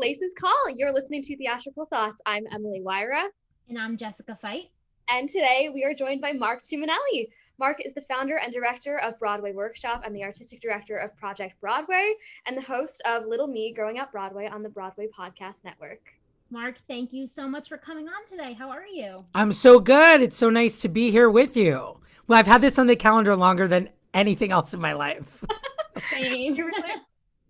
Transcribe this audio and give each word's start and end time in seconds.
This 0.00 0.16
is 0.16 0.20
your 0.20 0.28
Places 0.28 0.34
Call. 0.38 0.70
You're 0.76 0.92
listening 0.92 1.22
to 1.22 1.36
Theatrical 1.36 1.86
Thoughts. 1.86 2.20
I'm 2.26 2.46
Emily 2.52 2.80
Wyra. 2.80 3.24
And 3.68 3.78
I'm 3.78 3.96
Jessica 3.96 4.36
Fight. 4.36 4.70
And 5.08 5.28
today 5.28 5.70
we 5.72 5.84
are 5.84 5.94
joined 5.94 6.20
by 6.20 6.32
Mark 6.32 6.62
Tumminelli. 6.62 7.28
Mark 7.58 7.84
is 7.84 7.94
the 7.94 8.02
founder 8.02 8.36
and 8.36 8.52
director 8.52 8.98
of 8.98 9.18
Broadway 9.18 9.52
Workshop 9.52 10.02
and 10.04 10.14
the 10.14 10.22
artistic 10.22 10.60
director 10.60 10.96
of 10.96 11.16
Project 11.16 11.60
Broadway 11.60 12.14
and 12.46 12.56
the 12.56 12.62
host 12.62 13.02
of 13.06 13.26
Little 13.26 13.46
Me 13.46 13.72
Growing 13.72 13.98
Up 13.98 14.12
Broadway 14.12 14.46
on 14.46 14.62
the 14.62 14.68
Broadway 14.68 15.08
Podcast 15.08 15.64
Network. 15.64 16.14
Mark, 16.50 16.76
thank 16.86 17.12
you 17.12 17.26
so 17.26 17.48
much 17.48 17.68
for 17.68 17.78
coming 17.78 18.08
on 18.08 18.24
today. 18.24 18.52
How 18.52 18.70
are 18.70 18.86
you? 18.86 19.24
I'm 19.34 19.52
so 19.52 19.80
good. 19.80 20.22
It's 20.22 20.36
so 20.36 20.50
nice 20.50 20.80
to 20.82 20.88
be 20.88 21.10
here 21.10 21.30
with 21.30 21.56
you. 21.56 21.98
Well, 22.26 22.38
I've 22.38 22.46
had 22.46 22.60
this 22.60 22.78
on 22.78 22.86
the 22.86 22.96
calendar 22.96 23.34
longer 23.34 23.66
than 23.66 23.88
anything 24.14 24.52
else 24.52 24.74
in 24.74 24.80
my 24.80 24.92
life. 24.92 25.44
Same. 26.10 26.56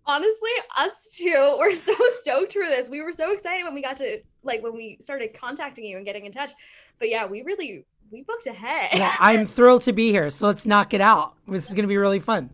Honestly, 0.09 0.49
us 0.75 1.13
too. 1.15 1.55
We're 1.59 1.71
so 1.73 1.93
stoked 2.21 2.53
for 2.53 2.65
this. 2.65 2.89
We 2.89 3.01
were 3.01 3.13
so 3.13 3.31
excited 3.31 3.63
when 3.63 3.75
we 3.75 3.81
got 3.83 3.97
to 3.97 4.19
like 4.43 4.63
when 4.63 4.73
we 4.73 4.97
started 5.01 5.35
contacting 5.35 5.85
you 5.85 5.97
and 5.97 6.05
getting 6.05 6.25
in 6.25 6.31
touch. 6.31 6.51
But 6.97 7.09
yeah, 7.09 7.27
we 7.27 7.43
really 7.43 7.85
we 8.11 8.23
booked 8.23 8.47
ahead. 8.47 8.89
well, 8.99 9.13
I'm 9.19 9.45
thrilled 9.45 9.83
to 9.83 9.93
be 9.93 10.09
here. 10.09 10.31
So 10.31 10.47
let's 10.47 10.65
knock 10.65 10.95
it 10.95 11.01
out. 11.01 11.35
This 11.47 11.69
is 11.69 11.75
going 11.75 11.83
to 11.83 11.87
be 11.87 11.97
really 11.97 12.19
fun. 12.19 12.49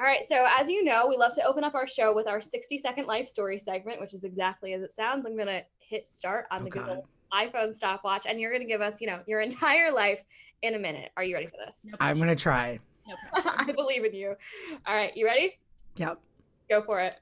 All 0.00 0.04
right. 0.04 0.24
So, 0.24 0.44
as 0.58 0.68
you 0.68 0.82
know, 0.82 1.06
we 1.08 1.16
love 1.16 1.32
to 1.36 1.44
open 1.46 1.62
up 1.62 1.76
our 1.76 1.86
show 1.86 2.12
with 2.12 2.26
our 2.26 2.40
60 2.40 2.78
second 2.78 3.06
life 3.06 3.28
story 3.28 3.60
segment, 3.60 4.00
which 4.00 4.12
is 4.12 4.24
exactly 4.24 4.74
as 4.74 4.82
it 4.82 4.90
sounds. 4.90 5.24
I'm 5.26 5.36
going 5.36 5.46
to 5.46 5.62
hit 5.78 6.08
start 6.08 6.46
on 6.50 6.62
Oh, 6.62 6.64
the 6.64 6.70
God. 6.70 6.86
Google 6.86 7.08
iPhone 7.32 7.72
stopwatch, 7.72 8.26
and 8.28 8.40
you're 8.40 8.50
going 8.50 8.62
to 8.62 8.68
give 8.68 8.80
us, 8.80 9.00
you 9.00 9.06
know, 9.06 9.20
your 9.26 9.40
entire 9.48 9.92
life 9.92 10.22
in 10.62 10.74
a 10.74 10.78
minute. 10.78 11.12
Are 11.16 11.22
you 11.22 11.34
ready 11.36 11.46
for 11.46 11.56
this? 11.64 11.86
No 11.86 11.96
I'm 12.00 12.16
going 12.16 12.28
to 12.28 12.34
try. 12.36 12.80
No. 13.06 13.14
I 13.44 13.70
believe 13.70 14.04
in 14.04 14.12
you. 14.14 14.34
All 14.86 14.94
right. 14.96 15.16
You 15.16 15.24
ready? 15.26 15.56
Yep. 15.96 16.18
Go 16.68 16.82
for 16.82 17.00
it. 17.00 17.18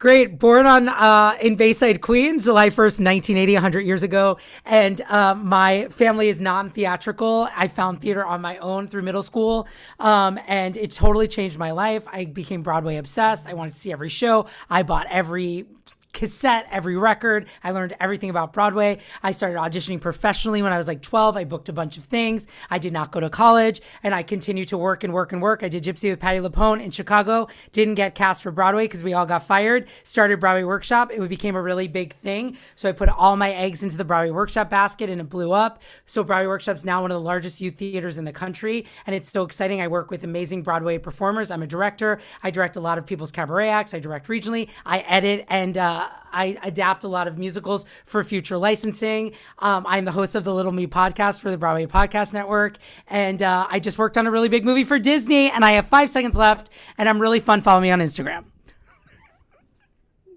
Great. 0.00 0.38
Born 0.38 0.64
on 0.64 0.88
uh, 0.88 1.36
in 1.42 1.56
Bayside, 1.56 2.00
Queens, 2.00 2.44
July 2.44 2.70
1st, 2.70 3.04
1980, 3.04 3.52
100 3.52 3.80
years 3.80 4.02
ago. 4.02 4.38
And 4.64 4.98
uh, 5.02 5.34
my 5.34 5.88
family 5.90 6.30
is 6.30 6.40
non 6.40 6.70
theatrical. 6.70 7.50
I 7.54 7.68
found 7.68 8.00
theater 8.00 8.24
on 8.24 8.40
my 8.40 8.56
own 8.58 8.88
through 8.88 9.02
middle 9.02 9.22
school. 9.22 9.68
Um, 9.98 10.40
and 10.48 10.78
it 10.78 10.92
totally 10.92 11.28
changed 11.28 11.58
my 11.58 11.72
life. 11.72 12.08
I 12.10 12.24
became 12.24 12.62
Broadway 12.62 12.96
obsessed. 12.96 13.46
I 13.46 13.52
wanted 13.52 13.74
to 13.74 13.78
see 13.78 13.92
every 13.92 14.08
show. 14.08 14.46
I 14.70 14.84
bought 14.84 15.06
every 15.10 15.66
cassette, 16.12 16.66
every 16.70 16.96
record. 16.96 17.46
I 17.62 17.70
learned 17.70 17.96
everything 18.00 18.30
about 18.30 18.52
Broadway. 18.52 18.98
I 19.22 19.32
started 19.32 19.58
auditioning 19.58 20.00
professionally 20.00 20.62
when 20.62 20.72
I 20.72 20.78
was 20.78 20.86
like 20.86 21.02
12. 21.02 21.36
I 21.36 21.44
booked 21.44 21.68
a 21.68 21.72
bunch 21.72 21.96
of 21.96 22.04
things. 22.04 22.46
I 22.70 22.78
did 22.78 22.92
not 22.92 23.12
go 23.12 23.20
to 23.20 23.30
college 23.30 23.80
and 24.02 24.14
I 24.14 24.22
continued 24.22 24.68
to 24.68 24.78
work 24.78 25.04
and 25.04 25.12
work 25.12 25.32
and 25.32 25.40
work. 25.40 25.62
I 25.62 25.68
did 25.68 25.84
Gypsy 25.84 26.10
with 26.10 26.20
Patti 26.20 26.40
LuPone 26.40 26.82
in 26.82 26.90
Chicago. 26.90 27.48
Didn't 27.72 27.94
get 27.94 28.14
cast 28.14 28.42
for 28.42 28.50
Broadway 28.50 28.84
because 28.84 29.02
we 29.02 29.14
all 29.14 29.26
got 29.26 29.44
fired. 29.44 29.88
Started 30.02 30.40
Broadway 30.40 30.64
Workshop. 30.64 31.10
It 31.12 31.28
became 31.28 31.56
a 31.56 31.62
really 31.62 31.88
big 31.88 32.14
thing. 32.14 32.56
So 32.76 32.88
I 32.88 32.92
put 32.92 33.08
all 33.08 33.36
my 33.36 33.52
eggs 33.52 33.82
into 33.82 33.96
the 33.96 34.04
Broadway 34.04 34.30
Workshop 34.30 34.70
basket 34.70 35.10
and 35.10 35.20
it 35.20 35.28
blew 35.28 35.52
up. 35.52 35.82
So 36.06 36.24
Broadway 36.24 36.46
Workshop's 36.46 36.84
now 36.84 37.02
one 37.02 37.10
of 37.10 37.16
the 37.16 37.24
largest 37.26 37.60
youth 37.60 37.76
theaters 37.76 38.18
in 38.18 38.24
the 38.24 38.32
country. 38.32 38.86
And 39.06 39.14
it's 39.14 39.30
so 39.30 39.42
exciting. 39.42 39.80
I 39.80 39.88
work 39.88 40.10
with 40.10 40.24
amazing 40.24 40.62
Broadway 40.62 40.98
performers. 40.98 41.50
I'm 41.50 41.62
a 41.62 41.66
director. 41.66 42.20
I 42.42 42.50
direct 42.50 42.76
a 42.76 42.80
lot 42.80 42.98
of 42.98 43.06
people's 43.06 43.30
cabaret 43.30 43.70
acts. 43.70 43.94
I 43.94 44.00
direct 44.00 44.28
regionally. 44.28 44.68
I 44.84 45.00
edit 45.00 45.44
and 45.48 45.78
uh, 45.78 45.99
I 46.32 46.58
adapt 46.62 47.04
a 47.04 47.08
lot 47.08 47.26
of 47.28 47.38
musicals 47.38 47.86
for 48.04 48.22
future 48.24 48.56
licensing. 48.56 49.32
Um, 49.58 49.84
I'm 49.88 50.04
the 50.04 50.12
host 50.12 50.34
of 50.34 50.44
the 50.44 50.54
Little 50.54 50.72
Me 50.72 50.86
podcast 50.86 51.40
for 51.40 51.50
the 51.50 51.58
Broadway 51.58 51.86
Podcast 51.86 52.32
Network. 52.32 52.76
And 53.08 53.42
uh, 53.42 53.66
I 53.70 53.80
just 53.80 53.98
worked 53.98 54.16
on 54.18 54.26
a 54.26 54.30
really 54.30 54.48
big 54.48 54.64
movie 54.64 54.84
for 54.84 54.98
Disney. 54.98 55.50
And 55.50 55.64
I 55.64 55.72
have 55.72 55.86
five 55.86 56.10
seconds 56.10 56.36
left. 56.36 56.70
And 56.98 57.08
I'm 57.08 57.20
really 57.20 57.40
fun. 57.40 57.60
Follow 57.62 57.80
me 57.80 57.90
on 57.90 58.00
Instagram. 58.00 58.44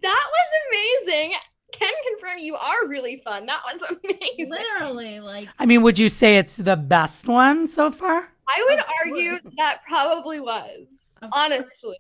That 0.02 0.26
was 0.32 1.02
amazing. 1.08 1.34
Can 1.72 1.92
confirm 2.12 2.40
you 2.40 2.56
are 2.56 2.88
really 2.88 3.22
fun. 3.24 3.46
That 3.46 3.62
was 3.74 3.82
amazing. 4.04 4.50
Literally, 4.50 5.20
like 5.20 5.48
I 5.60 5.66
mean, 5.66 5.82
would 5.82 5.98
you 5.98 6.10
say 6.10 6.38
it's 6.38 6.58
the 6.58 6.76
best 6.76 7.28
one 7.28 7.68
so 7.68 7.92
far? 7.92 8.30
I 8.48 8.66
would 8.70 8.80
Of 8.80 8.86
argue 9.06 9.40
course. 9.40 9.54
that 9.58 9.80
probably 9.88 10.40
was, 10.40 10.86
Of 11.22 11.30
honestly. 11.32 11.98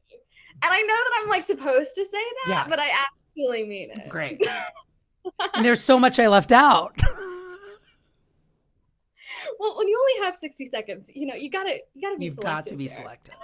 And 0.62 0.72
I 0.72 0.81
know 0.81 0.88
that 0.88 1.12
I'm 1.24 1.30
like 1.30 1.45
supposed 1.47 1.91
to 1.95 2.06
say 2.06 2.18
that, 2.45 2.50
Yes. 2.50 2.68
but 2.69 2.80
I 2.80 2.84
actually 2.90 3.22
mean 3.35 3.91
it. 3.91 4.09
Great. 4.09 4.45
and 5.53 5.66
there's 5.66 5.81
so 5.81 5.99
much 5.99 6.19
I 6.19 6.27
left 6.27 6.51
out. 6.51 6.97
Well, 9.59 9.77
when 9.77 9.88
you 9.88 9.99
only 9.99 10.25
have 10.25 10.35
60 10.35 10.66
seconds, 10.67 11.11
you 11.13 11.27
know, 11.27 11.35
you 11.35 11.49
gotta 11.49 11.77
you 11.94 12.01
gotta 12.01 12.17
be 12.17 12.25
You've 12.25 12.38
got 12.38 12.66
to 12.67 12.75
be 12.75 12.88
there. 12.88 12.97
selective. 12.97 13.35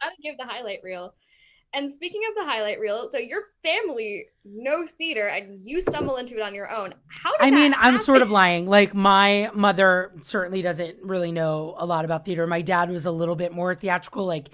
Gotta 0.00 0.14
give 0.22 0.36
the 0.36 0.44
highlight 0.44 0.80
reel. 0.82 1.14
And 1.72 1.92
speaking 1.92 2.20
of 2.28 2.34
the 2.34 2.50
highlight 2.50 2.80
reel, 2.80 3.08
so 3.10 3.18
your 3.18 3.42
family 3.62 4.26
no 4.44 4.86
theater 4.86 5.28
and 5.28 5.64
you 5.64 5.80
stumble 5.80 6.16
into 6.16 6.34
it 6.36 6.42
on 6.42 6.54
your 6.54 6.68
own. 6.70 6.94
How 7.22 7.30
did 7.32 7.46
I 7.46 7.50
mean, 7.50 7.70
that 7.70 7.80
I'm 7.80 7.98
sort 7.98 8.22
of 8.22 8.30
lying. 8.30 8.66
Like 8.66 8.92
my 8.94 9.50
mother 9.54 10.12
certainly 10.20 10.62
doesn't 10.62 10.96
really 11.02 11.30
know 11.30 11.74
a 11.78 11.86
lot 11.86 12.04
about 12.04 12.24
theater. 12.24 12.46
My 12.46 12.62
dad 12.62 12.90
was 12.90 13.06
a 13.06 13.12
little 13.12 13.36
bit 13.36 13.52
more 13.52 13.74
theatrical. 13.74 14.26
Like 14.26 14.48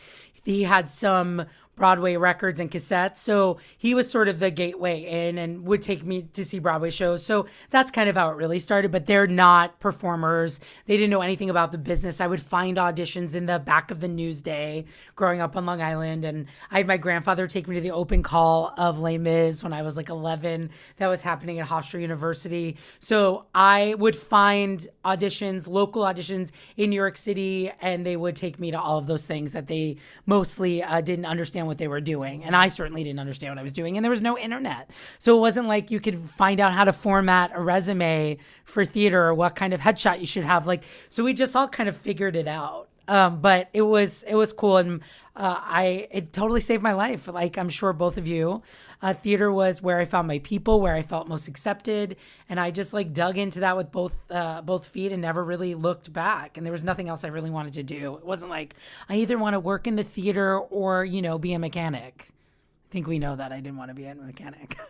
he 0.44 0.62
had 0.62 0.90
some 0.90 1.46
Broadway 1.76 2.16
records 2.16 2.58
and 2.58 2.70
cassettes. 2.70 3.18
So 3.18 3.58
he 3.76 3.94
was 3.94 4.10
sort 4.10 4.28
of 4.28 4.38
the 4.38 4.50
gateway 4.50 5.02
in 5.02 5.36
and 5.36 5.66
would 5.66 5.82
take 5.82 6.04
me 6.04 6.22
to 6.32 6.42
see 6.42 6.58
Broadway 6.58 6.90
shows. 6.90 7.24
So 7.24 7.46
that's 7.68 7.90
kind 7.90 8.08
of 8.08 8.16
how 8.16 8.30
it 8.30 8.36
really 8.36 8.58
started. 8.58 8.90
But 8.90 9.04
they're 9.04 9.26
not 9.26 9.78
performers. 9.78 10.58
They 10.86 10.96
didn't 10.96 11.10
know 11.10 11.20
anything 11.20 11.50
about 11.50 11.72
the 11.72 11.78
business. 11.78 12.20
I 12.20 12.26
would 12.26 12.40
find 12.40 12.78
auditions 12.78 13.34
in 13.34 13.44
the 13.44 13.58
back 13.58 13.90
of 13.90 14.00
the 14.00 14.08
Newsday 14.08 14.86
growing 15.16 15.42
up 15.42 15.54
on 15.54 15.66
Long 15.66 15.82
Island. 15.82 16.24
And 16.24 16.46
I 16.70 16.78
had 16.78 16.86
my 16.86 16.96
grandfather 16.96 17.46
take 17.46 17.68
me 17.68 17.74
to 17.74 17.82
the 17.82 17.90
open 17.90 18.22
call 18.22 18.72
of 18.78 19.00
Les 19.00 19.18
Mis 19.18 19.62
when 19.62 19.74
I 19.74 19.82
was 19.82 19.98
like 19.98 20.08
11. 20.08 20.70
That 20.96 21.08
was 21.08 21.20
happening 21.20 21.60
at 21.60 21.68
Hofstra 21.68 22.00
University. 22.00 22.78
So 23.00 23.44
I 23.54 23.94
would 23.98 24.16
find 24.16 24.86
auditions, 25.04 25.68
local 25.68 26.02
auditions 26.04 26.52
in 26.78 26.88
New 26.88 26.96
York 26.96 27.18
City, 27.18 27.70
and 27.82 28.06
they 28.06 28.16
would 28.16 28.34
take 28.34 28.58
me 28.58 28.70
to 28.70 28.80
all 28.80 28.96
of 28.96 29.06
those 29.06 29.26
things 29.26 29.52
that 29.52 29.66
they 29.66 29.96
mostly 30.24 30.82
uh, 30.82 31.02
didn't 31.02 31.26
understand 31.26 31.65
what 31.66 31.78
they 31.78 31.88
were 31.88 32.00
doing. 32.00 32.44
And 32.44 32.54
I 32.56 32.68
certainly 32.68 33.04
didn't 33.04 33.20
understand 33.20 33.52
what 33.52 33.58
I 33.58 33.62
was 33.62 33.72
doing. 33.72 33.96
And 33.96 34.04
there 34.04 34.10
was 34.10 34.22
no 34.22 34.38
internet. 34.38 34.90
So 35.18 35.36
it 35.36 35.40
wasn't 35.40 35.68
like 35.68 35.90
you 35.90 36.00
could 36.00 36.18
find 36.30 36.60
out 36.60 36.72
how 36.72 36.84
to 36.84 36.92
format 36.92 37.52
a 37.54 37.60
resume 37.60 38.38
for 38.64 38.84
theater 38.84 39.22
or 39.22 39.34
what 39.34 39.56
kind 39.56 39.72
of 39.72 39.80
headshot 39.80 40.20
you 40.20 40.26
should 40.26 40.44
have. 40.44 40.66
Like, 40.66 40.84
so 41.08 41.24
we 41.24 41.34
just 41.34 41.54
all 41.56 41.68
kind 41.68 41.88
of 41.88 41.96
figured 41.96 42.36
it 42.36 42.48
out. 42.48 42.85
Um, 43.08 43.40
but 43.40 43.68
it 43.72 43.82
was 43.82 44.24
it 44.24 44.34
was 44.34 44.52
cool 44.52 44.78
and 44.78 45.00
uh, 45.36 45.60
I 45.60 46.08
it 46.10 46.32
totally 46.32 46.60
saved 46.60 46.82
my 46.82 46.92
life. 46.92 47.28
Like 47.28 47.56
I'm 47.56 47.68
sure 47.68 47.92
both 47.92 48.16
of 48.16 48.26
you, 48.26 48.62
uh, 49.02 49.14
theater 49.14 49.52
was 49.52 49.80
where 49.80 49.98
I 49.98 50.04
found 50.04 50.26
my 50.26 50.38
people, 50.40 50.80
where 50.80 50.94
I 50.94 51.02
felt 51.02 51.28
most 51.28 51.46
accepted, 51.46 52.16
and 52.48 52.58
I 52.58 52.70
just 52.70 52.92
like 52.92 53.12
dug 53.12 53.38
into 53.38 53.60
that 53.60 53.76
with 53.76 53.92
both 53.92 54.30
uh, 54.30 54.62
both 54.62 54.86
feet 54.86 55.12
and 55.12 55.22
never 55.22 55.44
really 55.44 55.74
looked 55.74 56.12
back. 56.12 56.56
And 56.56 56.66
there 56.66 56.72
was 56.72 56.84
nothing 56.84 57.08
else 57.08 57.22
I 57.22 57.28
really 57.28 57.50
wanted 57.50 57.74
to 57.74 57.82
do. 57.82 58.16
It 58.16 58.24
wasn't 58.24 58.50
like 58.50 58.74
I 59.08 59.16
either 59.16 59.38
want 59.38 59.54
to 59.54 59.60
work 59.60 59.86
in 59.86 59.96
the 59.96 60.04
theater 60.04 60.58
or 60.58 61.04
you 61.04 61.22
know 61.22 61.38
be 61.38 61.52
a 61.52 61.58
mechanic. 61.58 62.30
I 62.30 62.92
think 62.92 63.06
we 63.06 63.18
know 63.18 63.36
that 63.36 63.52
I 63.52 63.56
didn't 63.60 63.76
want 63.76 63.90
to 63.90 63.94
be 63.94 64.06
a 64.06 64.14
mechanic. 64.14 64.76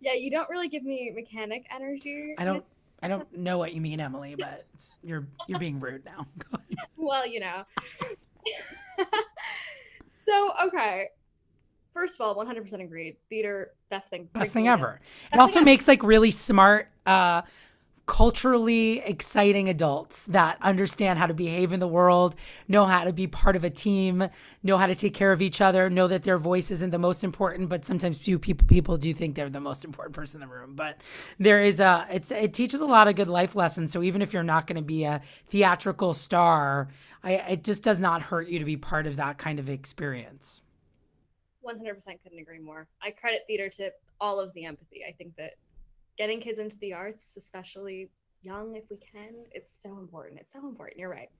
Yeah, 0.00 0.14
you 0.14 0.30
don't 0.30 0.48
really 0.48 0.68
give 0.68 0.82
me 0.82 1.12
mechanic 1.14 1.66
energy. 1.74 2.34
I 2.38 2.44
don't 2.44 2.64
I 3.02 3.08
don't 3.08 3.36
know 3.36 3.58
what 3.58 3.72
you 3.72 3.80
mean, 3.80 4.00
Emily, 4.00 4.34
but 4.38 4.64
you're 5.02 5.26
you're 5.48 5.58
being 5.58 5.80
rude 5.80 6.04
now. 6.04 6.26
Well, 6.96 7.26
you 7.26 7.40
know. 7.40 7.64
so, 10.24 10.52
okay. 10.66 11.08
First 11.94 12.14
of 12.14 12.20
all, 12.20 12.36
100% 12.36 12.80
agreed. 12.82 13.16
Theater, 13.30 13.72
best 13.88 14.10
thing. 14.10 14.28
Best 14.32 14.52
thing 14.52 14.68
ever. 14.68 15.00
It 15.26 15.30
thing 15.30 15.40
also 15.40 15.60
ever. 15.60 15.64
makes 15.64 15.88
like 15.88 16.02
really 16.02 16.30
smart, 16.30 16.88
uh, 17.06 17.42
culturally 18.10 18.98
exciting 18.98 19.68
adults 19.68 20.26
that 20.26 20.58
understand 20.62 21.16
how 21.16 21.28
to 21.28 21.32
behave 21.32 21.72
in 21.72 21.78
the 21.78 21.86
world, 21.86 22.34
know 22.66 22.84
how 22.84 23.04
to 23.04 23.12
be 23.12 23.28
part 23.28 23.54
of 23.54 23.62
a 23.62 23.70
team, 23.70 24.28
know 24.64 24.76
how 24.76 24.88
to 24.88 24.96
take 24.96 25.14
care 25.14 25.30
of 25.30 25.40
each 25.40 25.60
other, 25.60 25.88
know 25.88 26.08
that 26.08 26.24
their 26.24 26.36
voice 26.36 26.72
isn't 26.72 26.90
the 26.90 26.98
most 26.98 27.22
important, 27.22 27.68
but 27.68 27.84
sometimes 27.84 28.18
few 28.18 28.36
people 28.36 28.66
people 28.66 28.96
do 28.96 29.14
think 29.14 29.36
they're 29.36 29.48
the 29.48 29.60
most 29.60 29.84
important 29.84 30.12
person 30.12 30.42
in 30.42 30.48
the 30.48 30.52
room. 30.52 30.74
But 30.74 31.00
there 31.38 31.62
is 31.62 31.78
a 31.78 32.04
it's 32.10 32.32
it 32.32 32.52
teaches 32.52 32.80
a 32.80 32.84
lot 32.84 33.06
of 33.06 33.14
good 33.14 33.28
life 33.28 33.54
lessons. 33.54 33.92
So 33.92 34.02
even 34.02 34.22
if 34.22 34.32
you're 34.32 34.42
not 34.42 34.66
going 34.66 34.74
to 34.74 34.82
be 34.82 35.04
a 35.04 35.20
theatrical 35.48 36.12
star, 36.12 36.88
I, 37.22 37.34
it 37.34 37.62
just 37.62 37.84
does 37.84 38.00
not 38.00 38.22
hurt 38.22 38.48
you 38.48 38.58
to 38.58 38.64
be 38.64 38.76
part 38.76 39.06
of 39.06 39.14
that 39.16 39.38
kind 39.38 39.60
of 39.60 39.68
experience. 39.68 40.62
100% 41.64 41.78
couldn't 42.24 42.40
agree 42.40 42.58
more. 42.58 42.88
I 43.00 43.12
credit 43.12 43.42
theater 43.46 43.68
to 43.68 43.92
all 44.20 44.40
of 44.40 44.52
the 44.54 44.64
empathy. 44.64 45.02
I 45.08 45.12
think 45.12 45.36
that 45.36 45.52
getting 46.20 46.38
kids 46.38 46.58
into 46.58 46.76
the 46.80 46.92
arts, 46.92 47.32
especially 47.38 48.10
young 48.42 48.76
if 48.76 48.84
we 48.90 48.98
can, 48.98 49.32
it's 49.52 49.74
so 49.82 49.96
important. 49.98 50.38
It's 50.38 50.52
so 50.52 50.58
important. 50.68 50.98
You're 51.00 51.08
right. 51.08 51.30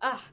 Ah, 0.00 0.24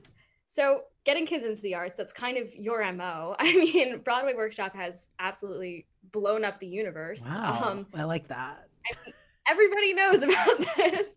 so 0.47 0.83
getting 1.03 1.25
kids 1.25 1.44
into 1.44 1.62
the 1.62 1.75
arts, 1.75 1.97
that's 1.97 2.13
kind 2.13 2.38
of 2.38 2.56
your 2.56 2.80
MO. 2.94 3.35
I 3.39 3.51
mean, 3.53 4.00
Broadway 4.00 4.35
Workshop 4.35 4.74
has 4.74 5.09
absolutely 5.19 5.85
blown 6.13 6.45
up 6.45 6.62
the 6.62 6.68
universe. 6.68 7.25
Wow, 7.25 7.62
Um, 7.71 7.88
I 7.94 8.06
like 8.06 8.30
that. 8.30 8.69
everybody 9.50 9.94
knows 9.94 10.24
about 10.24 10.59
this. 10.77 11.09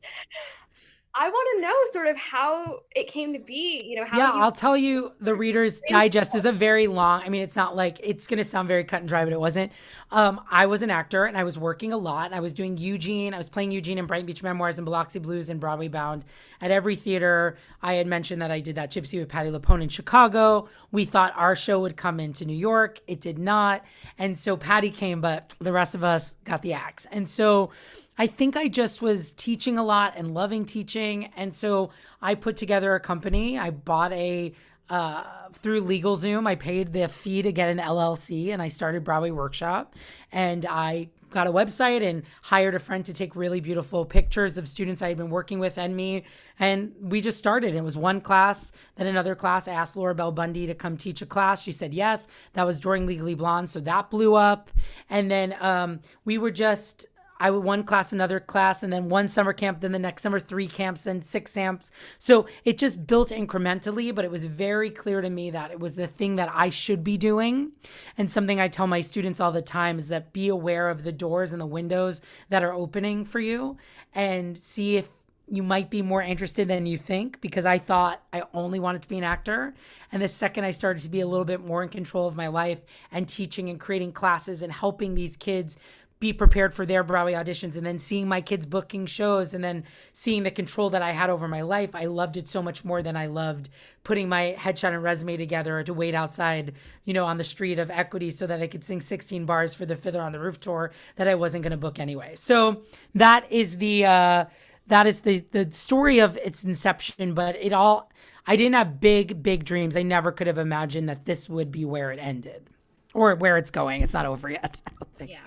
I 1.19 1.31
want 1.31 1.49
to 1.57 1.63
know 1.63 1.75
sort 1.93 2.09
of 2.09 2.17
how 2.17 2.81
it 2.95 3.09
came 3.09 3.33
to 3.33 3.39
be. 3.39 3.83
You 3.87 3.97
know, 3.97 4.05
how 4.05 4.19
yeah, 4.19 4.35
you- 4.35 4.41
I'll 4.43 4.53
tell 4.53 4.77
you 4.77 5.13
the 5.21 5.35
Reader's 5.35 5.81
Digest 5.89 6.35
is 6.35 6.45
a 6.45 6.53
very 6.53 6.87
long. 6.87 7.23
I 7.23 7.31
mean, 7.31 7.43
it's 7.43 7.57
not 7.57 7.75
like 7.75 7.99
it's 8.03 8.27
going 8.27 8.39
to 8.39 8.45
sound 8.45 8.69
very 8.69 8.85
cut 8.85 9.01
and 9.01 9.09
dry, 9.09 9.25
but 9.25 9.33
it 9.33 9.41
wasn't. 9.41 9.73
Um, 10.11 10.41
I 10.51 10.67
was 10.67 10.83
an 10.83 10.91
actor 10.91 11.25
and 11.25 11.37
I 11.37 11.45
was 11.45 11.59
working 11.59 11.93
a 11.93 11.97
lot. 11.97 12.33
I 12.33 12.41
was 12.41 12.53
doing 12.53 12.77
Eugene. 12.77 13.33
I 13.33 13.39
was 13.39 13.49
playing 13.49 13.73
Eugene 13.73 13.99
in 13.99 14.07
Brighton 14.07 14.27
Beach 14.27 14.43
Memoirs 14.43 14.79
and 14.79 14.85
Biloxi 14.85 15.19
Blues 15.19 15.49
and 15.49 15.59
Broadway 15.59 15.89
Bound 15.89 16.25
at 16.61 16.71
every 16.71 16.97
theater. 16.97 17.57
I 17.83 17.95
had 17.95 18.07
mentioned 18.07 18.43
that 18.43 18.51
I 18.51 18.61
did 18.61 18.77
that 18.77 18.91
Gypsy 18.91 19.19
with 19.19 19.29
Patti 19.29 19.51
LuPone 19.51 19.83
in 19.83 19.89
Chicago. 19.89 20.69
We 20.93 21.05
thought 21.07 21.33
our 21.37 21.57
show 21.57 21.81
would 21.81 21.97
come 21.97 22.21
into 22.21 22.45
New 22.45 22.57
York. 22.57 23.01
It 23.07 23.21
did 23.21 23.39
not, 23.39 23.85
and 24.19 24.39
so 24.39 24.57
Patti 24.57 24.91
came, 24.91 25.21
but 25.21 25.55
the 25.61 25.73
rest 25.73 25.95
of 25.95 26.05
us 26.05 26.37
got 26.45 26.62
the 26.62 26.75
axe. 26.75 27.07
And 27.11 27.29
so 27.29 27.71
I 28.19 28.27
think 28.27 28.57
I 28.57 28.69
just 28.69 29.03
was 29.03 29.33
teaching 29.33 29.79
a 29.79 29.85
lot 29.85 30.15
and 30.17 30.33
loving 30.33 30.65
teaching. 30.65 31.31
And 31.37 31.53
so 31.53 31.91
I 32.23 32.35
put 32.35 32.57
together 32.57 32.95
a 32.95 33.01
company. 33.01 33.59
I 33.59 33.71
bought 33.71 34.13
a, 34.13 34.53
uh, 34.89 35.25
through 35.53 35.83
LegalZoom, 35.83 36.47
I 36.47 36.55
paid 36.55 36.93
the 36.93 37.09
fee 37.09 37.43
to 37.43 37.53
get 37.53 37.69
an 37.69 37.79
LLC 37.79 38.53
and 38.53 38.63
I 38.63 38.69
started 38.69 39.05
Broadway 39.05 39.31
Workshop. 39.31 39.95
And 40.33 40.65
I 40.65 41.09
got 41.31 41.47
a 41.47 41.53
website 41.53 42.03
and 42.03 42.23
hired 42.43 42.75
a 42.75 42.79
friend 42.79 43.05
to 43.05 43.13
take 43.13 43.35
really 43.37 43.61
beautiful 43.61 44.05
pictures 44.05 44.59
of 44.59 44.69
students 44.69 45.03
I 45.03 45.09
had 45.09 45.17
been 45.17 45.29
working 45.29 45.59
with 45.59 45.77
and 45.77 45.95
me. 45.95 46.25
And 46.59 46.95
we 47.01 47.21
just 47.21 47.37
started. 47.37 47.75
It 47.75 47.83
was 47.83 47.97
one 47.97 48.21
class, 48.21 48.73
then 48.95 49.07
another 49.07 49.35
class. 49.35 49.69
I 49.69 49.73
asked 49.73 49.97
Laura 49.97 50.15
Bell 50.15 50.33
Bundy 50.33 50.67
to 50.69 50.75
come 50.75 50.97
teach 50.97 51.21
a 51.23 51.27
class. 51.27 51.62
She 51.62 51.73
said 51.73 51.93
yes. 51.93 52.29
That 52.55 52.65
was 52.65 52.81
during 52.81 53.07
Legally 53.07 53.35
Blonde. 53.35 53.69
So 53.69 53.81
that 53.81 54.11
blew 54.11 54.35
up. 54.35 54.71
And 55.11 55.31
then 55.31 55.57
um, 55.61 56.01
we 56.25 56.39
were 56.39 56.53
just 56.53 57.07
I 57.38 57.50
would 57.50 57.65
one 57.65 57.85
class, 57.85 58.12
another 58.12 58.41
class, 58.41 58.83
and 58.83 58.93
then 58.93 59.09
one 59.09 59.29
summer 59.29 59.53
camp, 59.53 59.81
then 59.81 59.93
the 59.93 59.99
next 59.99 60.23
summer, 60.23 60.41
three 60.41 60.67
camps, 60.67 61.03
then 61.03 61.23
six 61.23 61.55
camps. 61.55 61.91
So 62.19 62.47
it 62.65 62.79
just 62.79 63.06
built 63.06 63.31
incrementally, 63.31 64.15
but 64.15 64.25
it 64.25 64.31
was 64.31 64.47
very 64.47 64.91
clear 64.91 65.21
to 65.21 65.31
me 65.31 65.50
that 65.50 65.71
it 65.71 65.81
was 65.81 65.97
the 65.97 66.06
thing 66.06 66.37
that 66.37 66.50
I 66.53 66.71
should 66.71 67.05
be 67.05 67.17
doing. 67.17 67.73
And 68.17 68.31
something 68.31 68.61
I 68.61 68.69
tell 68.69 68.87
my 68.87 69.00
students 69.00 69.41
all 69.41 69.53
the 69.53 69.62
time 69.62 69.99
is 69.99 70.09
that 70.09 70.33
be 70.33 70.49
aware 70.49 70.88
of 70.88 71.03
the 71.03 71.12
doors 71.12 71.53
and 71.53 71.61
the 71.61 71.67
windows 71.67 72.23
that 72.49 72.62
are 72.62 72.73
opening 72.73 73.25
for 73.25 73.41
you 73.41 73.77
and 74.15 74.56
see 74.56 74.97
if 74.97 75.09
you 75.49 75.62
might 75.62 75.91
be 75.91 76.03
more 76.03 76.23
interested 76.23 76.67
than 76.67 76.87
you 76.87 76.99
think 76.99 77.41
because 77.41 77.65
I 77.65 77.79
thought 77.79 78.21
I 78.33 78.43
only 78.53 78.81
wanted 78.81 79.03
to 79.03 79.09
be 79.09 79.19
an 79.19 79.25
actor. 79.25 79.75
And 80.11 80.21
the 80.21 80.29
second 80.29 80.65
I 80.65 80.73
started 80.73 81.03
to 81.05 81.09
be 81.09 81.21
a 81.21 81.27
little 81.27 81.44
bit 81.44 81.65
more 81.65 81.83
in 81.83 81.88
control 81.88 82.27
of 82.27 82.35
my 82.35 82.49
life 82.49 82.81
and 83.12 83.29
teaching 83.29 83.71
and 83.71 83.79
creating 83.79 84.12
classes 84.12 84.62
and 84.62 84.73
helping 84.73 85.15
these 85.15 85.37
kids 85.37 85.79
be 86.19 86.33
prepared 86.33 86.73
for 86.73 86.87
their 86.87 87.03
Broadway 87.03 87.35
auditions 87.35 87.77
and 87.77 87.87
then 87.87 87.99
seeing 87.99 88.27
my 88.27 88.41
kids 88.41 88.65
booking 88.65 89.05
shows 89.05 89.53
and 89.53 89.63
then 89.63 89.85
seeing 90.13 90.45
the 90.45 90.51
control 90.51 90.89
that 90.91 91.03
I 91.03 91.13
had 91.13 91.29
over 91.29 91.47
my 91.47 91.61
life, 91.61 91.95
I 91.95 92.07
loved 92.07 92.39
it 92.39 92.49
so 92.49 92.63
much 92.63 92.85
more 92.85 93.03
than 93.03 93.17
I 93.17 93.27
loved 93.27 93.69
putting 94.03 94.29
my 94.29 94.57
headshot 94.59 94.95
and 94.95 95.03
resume 95.03 95.37
together 95.37 95.83
to 95.83 95.93
wait 95.93 96.15
outside, 96.15 96.73
you 97.05 97.13
know, 97.13 97.27
on 97.27 97.37
the 97.37 97.45
street 97.45 97.79
of 97.79 97.91
equity 97.91 98.31
so 98.31 98.47
that 98.47 98.63
I 98.63 98.67
could 98.67 98.83
sing 98.83 99.01
16 99.01 99.45
bars 99.45 99.75
for 99.75 99.85
the 99.85 99.97
Fiddler 99.97 100.23
on 100.23 100.33
the 100.33 100.41
Roof 100.41 100.59
tour 100.59 100.91
that 101.17 101.29
I 101.29 101.35
wasn't 101.35 101.63
going 101.63 101.73
to 101.73 101.77
book 101.77 101.99
anyway. 101.99 102.33
So 102.35 102.83
that 103.15 103.51
is 103.53 103.77
the, 103.77 104.07
uh, 104.07 104.45
that 104.87 105.07
is 105.07 105.23
the 105.23 105.41
the 105.51 105.71
story 105.73 106.21
of 106.21 106.37
its 106.37 106.62
inception 106.62 107.35
but 107.35 107.57
it 107.57 107.73
all 107.73 108.09
i 108.47 108.55
didn't 108.55 108.75
have 108.75 109.01
big 109.01 109.43
big 109.43 109.65
dreams 109.65 109.97
i 109.97 110.03
never 110.03 110.31
could 110.31 110.47
have 110.47 110.59
imagined 110.59 111.09
that 111.09 111.25
this 111.25 111.49
would 111.49 111.73
be 111.73 111.85
where 111.85 112.12
it 112.12 112.21
ended 112.21 112.71
or 113.12 113.35
where 113.35 113.57
it's 113.57 113.73
going 113.73 114.01
it's 114.01 114.12
not 114.12 114.27
over 114.27 114.49
yet 114.49 114.81
I 114.87 114.91
don't 114.91 115.17
think. 115.17 115.31
Yeah. 115.33 115.39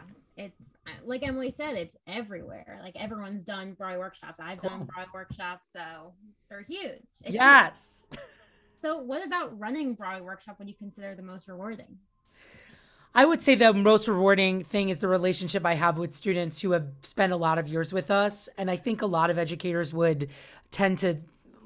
Like 1.06 1.28
Emily 1.28 1.52
said, 1.52 1.76
it's 1.76 1.96
everywhere. 2.08 2.80
Like 2.84 2.96
everyone's 2.96 3.44
done 3.44 3.74
Broadway 3.74 4.00
workshops. 4.00 4.40
I've 4.42 4.62
done 4.62 4.78
Cool. 4.80 4.88
Broadway 4.94 5.12
workshops, 5.14 5.70
so 5.74 6.14
they're 6.50 6.62
huge. 6.62 7.02
It's 7.22 7.30
huge. 7.30 7.36
yes 7.36 8.08
So, 8.82 8.98
what 8.98 9.26
about 9.26 9.60
running 9.60 9.94
Broadway 9.94 10.22
workshop 10.22 10.58
would 10.60 10.70
you 10.70 10.74
consider 10.74 11.14
the 11.14 11.22
most 11.22 11.50
rewarding? 11.50 11.98
I 13.14 13.26
would 13.26 13.42
say 13.42 13.56
the 13.56 13.74
most 13.74 14.08
rewarding 14.08 14.64
thing 14.64 14.90
is 14.90 15.00
the 15.00 15.08
relationship 15.08 15.66
I 15.66 15.74
have 15.74 15.98
with 15.98 16.14
students 16.14 16.62
who 16.62 16.72
have 16.72 16.88
spent 17.02 17.34
a 17.34 17.36
lot 17.36 17.58
of 17.58 17.68
years 17.68 17.92
with 17.92 18.12
us. 18.12 18.48
And 18.58 18.70
I 18.70 18.78
think 18.78 19.02
a 19.02 19.06
lot 19.08 19.30
of 19.32 19.38
educators 19.38 19.94
would 19.94 20.30
tend 20.72 21.00
to 21.00 21.18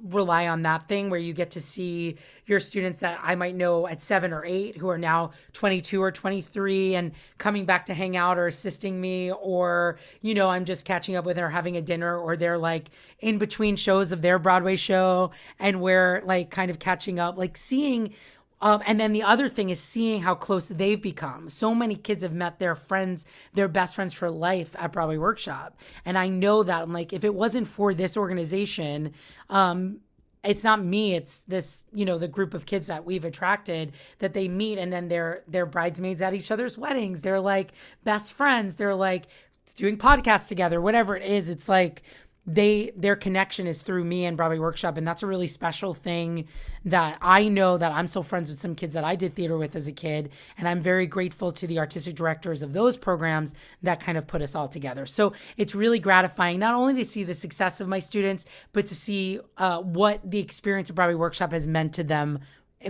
rely 0.03 0.47
on 0.47 0.63
that 0.63 0.87
thing 0.87 1.09
where 1.09 1.19
you 1.19 1.33
get 1.33 1.51
to 1.51 1.61
see 1.61 2.17
your 2.45 2.59
students 2.59 2.99
that 2.99 3.19
I 3.23 3.35
might 3.35 3.55
know 3.55 3.87
at 3.87 4.01
seven 4.01 4.33
or 4.33 4.43
eight 4.45 4.75
who 4.75 4.89
are 4.89 4.97
now 4.97 5.31
22 5.53 6.01
or 6.01 6.11
23 6.11 6.95
and 6.95 7.11
coming 7.37 7.65
back 7.65 7.85
to 7.85 7.93
hang 7.93 8.17
out 8.17 8.37
or 8.37 8.47
assisting 8.47 8.99
me, 8.99 9.31
or, 9.31 9.97
you 10.21 10.33
know, 10.33 10.49
I'm 10.49 10.65
just 10.65 10.85
catching 10.85 11.15
up 11.15 11.25
with 11.25 11.39
or 11.39 11.49
having 11.49 11.77
a 11.77 11.81
dinner, 11.81 12.17
or 12.17 12.35
they're 12.35 12.57
like 12.57 12.89
in 13.19 13.37
between 13.37 13.77
shows 13.77 14.11
of 14.11 14.21
their 14.21 14.39
Broadway 14.39 14.75
show 14.75 15.31
and 15.59 15.81
we're 15.81 16.21
like 16.25 16.49
kind 16.49 16.69
of 16.69 16.79
catching 16.79 17.19
up, 17.19 17.37
like 17.37 17.55
seeing 17.55 18.13
um, 18.63 18.81
and 18.85 18.97
then 18.97 19.11
the 19.11 19.23
other 19.23 19.49
thing 19.49 19.69
is 19.69 19.79
seeing 19.81 20.21
how 20.21 20.35
close 20.35 20.69
they've 20.69 21.01
become. 21.01 21.49
So 21.49 21.75
many 21.75 21.95
kids 21.95 22.23
have 22.23 22.33
met 22.33 22.59
their 22.59 22.75
friends, 22.75 23.25
their 23.53 23.67
best 23.67 23.93
friends 23.93 24.13
for 24.13 24.29
life 24.29 24.73
at 24.79 24.93
Broadway 24.93 25.17
Workshop. 25.17 25.77
And 26.05 26.17
I 26.17 26.29
know 26.29 26.63
that 26.63 26.81
I'm 26.81 26.93
like, 26.93 27.11
if 27.11 27.25
it 27.25 27.35
wasn't 27.35 27.67
for 27.67 27.93
this 27.93 28.15
organization, 28.15 29.13
um, 29.49 29.99
it's 30.45 30.63
not 30.63 30.83
me 30.83 31.13
it's 31.13 31.39
this 31.41 31.85
you 31.93 32.03
know 32.03 32.17
the 32.17 32.27
group 32.27 32.53
of 32.53 32.65
kids 32.65 32.87
that 32.87 33.05
we've 33.05 33.23
attracted 33.23 33.93
that 34.19 34.33
they 34.33 34.49
meet 34.49 34.77
and 34.77 34.91
then 34.91 35.07
they're 35.07 35.41
they're 35.47 35.65
bridesmaids 35.65 36.21
at 36.21 36.33
each 36.33 36.51
other's 36.51 36.77
weddings 36.77 37.21
they're 37.21 37.39
like 37.39 37.71
best 38.03 38.33
friends 38.33 38.75
they're 38.75 38.93
like 38.93 39.27
doing 39.75 39.97
podcasts 39.97 40.49
together 40.49 40.81
whatever 40.81 41.15
it 41.15 41.25
is 41.25 41.47
it's 41.47 41.69
like 41.69 42.03
they 42.45 42.91
their 42.97 43.15
connection 43.15 43.67
is 43.67 43.81
through 43.81 44.03
me 44.03 44.25
and 44.25 44.35
Broadway 44.35 44.59
Workshop, 44.59 44.97
and 44.97 45.07
that's 45.07 45.23
a 45.23 45.27
really 45.27 45.47
special 45.47 45.93
thing 45.93 46.47
that 46.83 47.17
I 47.21 47.47
know 47.47 47.77
that 47.77 47.91
I'm 47.93 48.07
still 48.07 48.23
friends 48.23 48.49
with 48.49 48.59
some 48.59 48.75
kids 48.75 48.93
that 48.95 49.05
I 49.05 49.15
did 49.15 49.33
theater 49.33 49.57
with 49.57 49.75
as 49.75 49.87
a 49.87 49.93
kid, 49.93 50.29
and 50.57 50.67
I'm 50.67 50.81
very 50.81 51.07
grateful 51.07 51.51
to 51.53 51.67
the 51.67 51.79
artistic 51.79 52.15
directors 52.15 52.61
of 52.61 52.73
those 52.73 52.97
programs 52.97 53.53
that 53.81 54.01
kind 54.01 54.17
of 54.17 54.27
put 54.27 54.41
us 54.41 54.55
all 54.55 54.67
together. 54.67 55.05
So 55.05 55.33
it's 55.55 55.73
really 55.73 55.99
gratifying 55.99 56.59
not 56.59 56.75
only 56.75 56.95
to 56.95 57.05
see 57.05 57.23
the 57.23 57.33
success 57.33 57.79
of 57.79 57.87
my 57.87 57.99
students, 57.99 58.45
but 58.73 58.87
to 58.87 58.95
see 58.95 59.39
uh, 59.57 59.81
what 59.81 60.19
the 60.29 60.39
experience 60.39 60.89
of 60.89 60.95
Broadway 60.95 61.15
Workshop 61.15 61.53
has 61.53 61.65
meant 61.65 61.93
to 61.93 62.03
them 62.03 62.39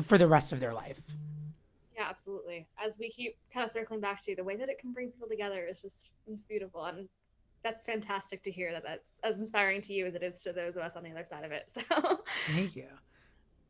for 0.01 0.17
the 0.17 0.27
rest 0.27 0.51
of 0.51 0.59
their 0.59 0.73
life. 0.73 1.01
Yeah, 1.95 2.07
absolutely. 2.09 2.67
As 2.83 2.97
we 2.97 3.09
keep 3.11 3.37
kind 3.53 3.63
of 3.63 3.71
circling 3.71 3.99
back 3.99 4.23
to 4.23 4.35
the 4.35 4.43
way 4.43 4.55
that 4.55 4.67
it 4.67 4.79
can 4.79 4.93
bring 4.93 5.11
people 5.11 5.27
together 5.27 5.63
is 5.69 5.79
just 5.79 6.09
it's 6.25 6.41
beautiful 6.41 6.83
and 6.85 7.07
that's 7.63 7.85
fantastic 7.85 8.43
to 8.43 8.51
hear 8.51 8.71
that 8.71 8.83
that's 8.83 9.19
as 9.23 9.39
inspiring 9.39 9.81
to 9.81 9.93
you 9.93 10.05
as 10.05 10.15
it 10.15 10.23
is 10.23 10.41
to 10.43 10.53
those 10.53 10.75
of 10.75 10.83
us 10.83 10.95
on 10.95 11.03
the 11.03 11.11
other 11.11 11.25
side 11.25 11.43
of 11.43 11.51
it. 11.51 11.69
So 11.89 12.19
Thank 12.47 12.75
you. 12.75 12.87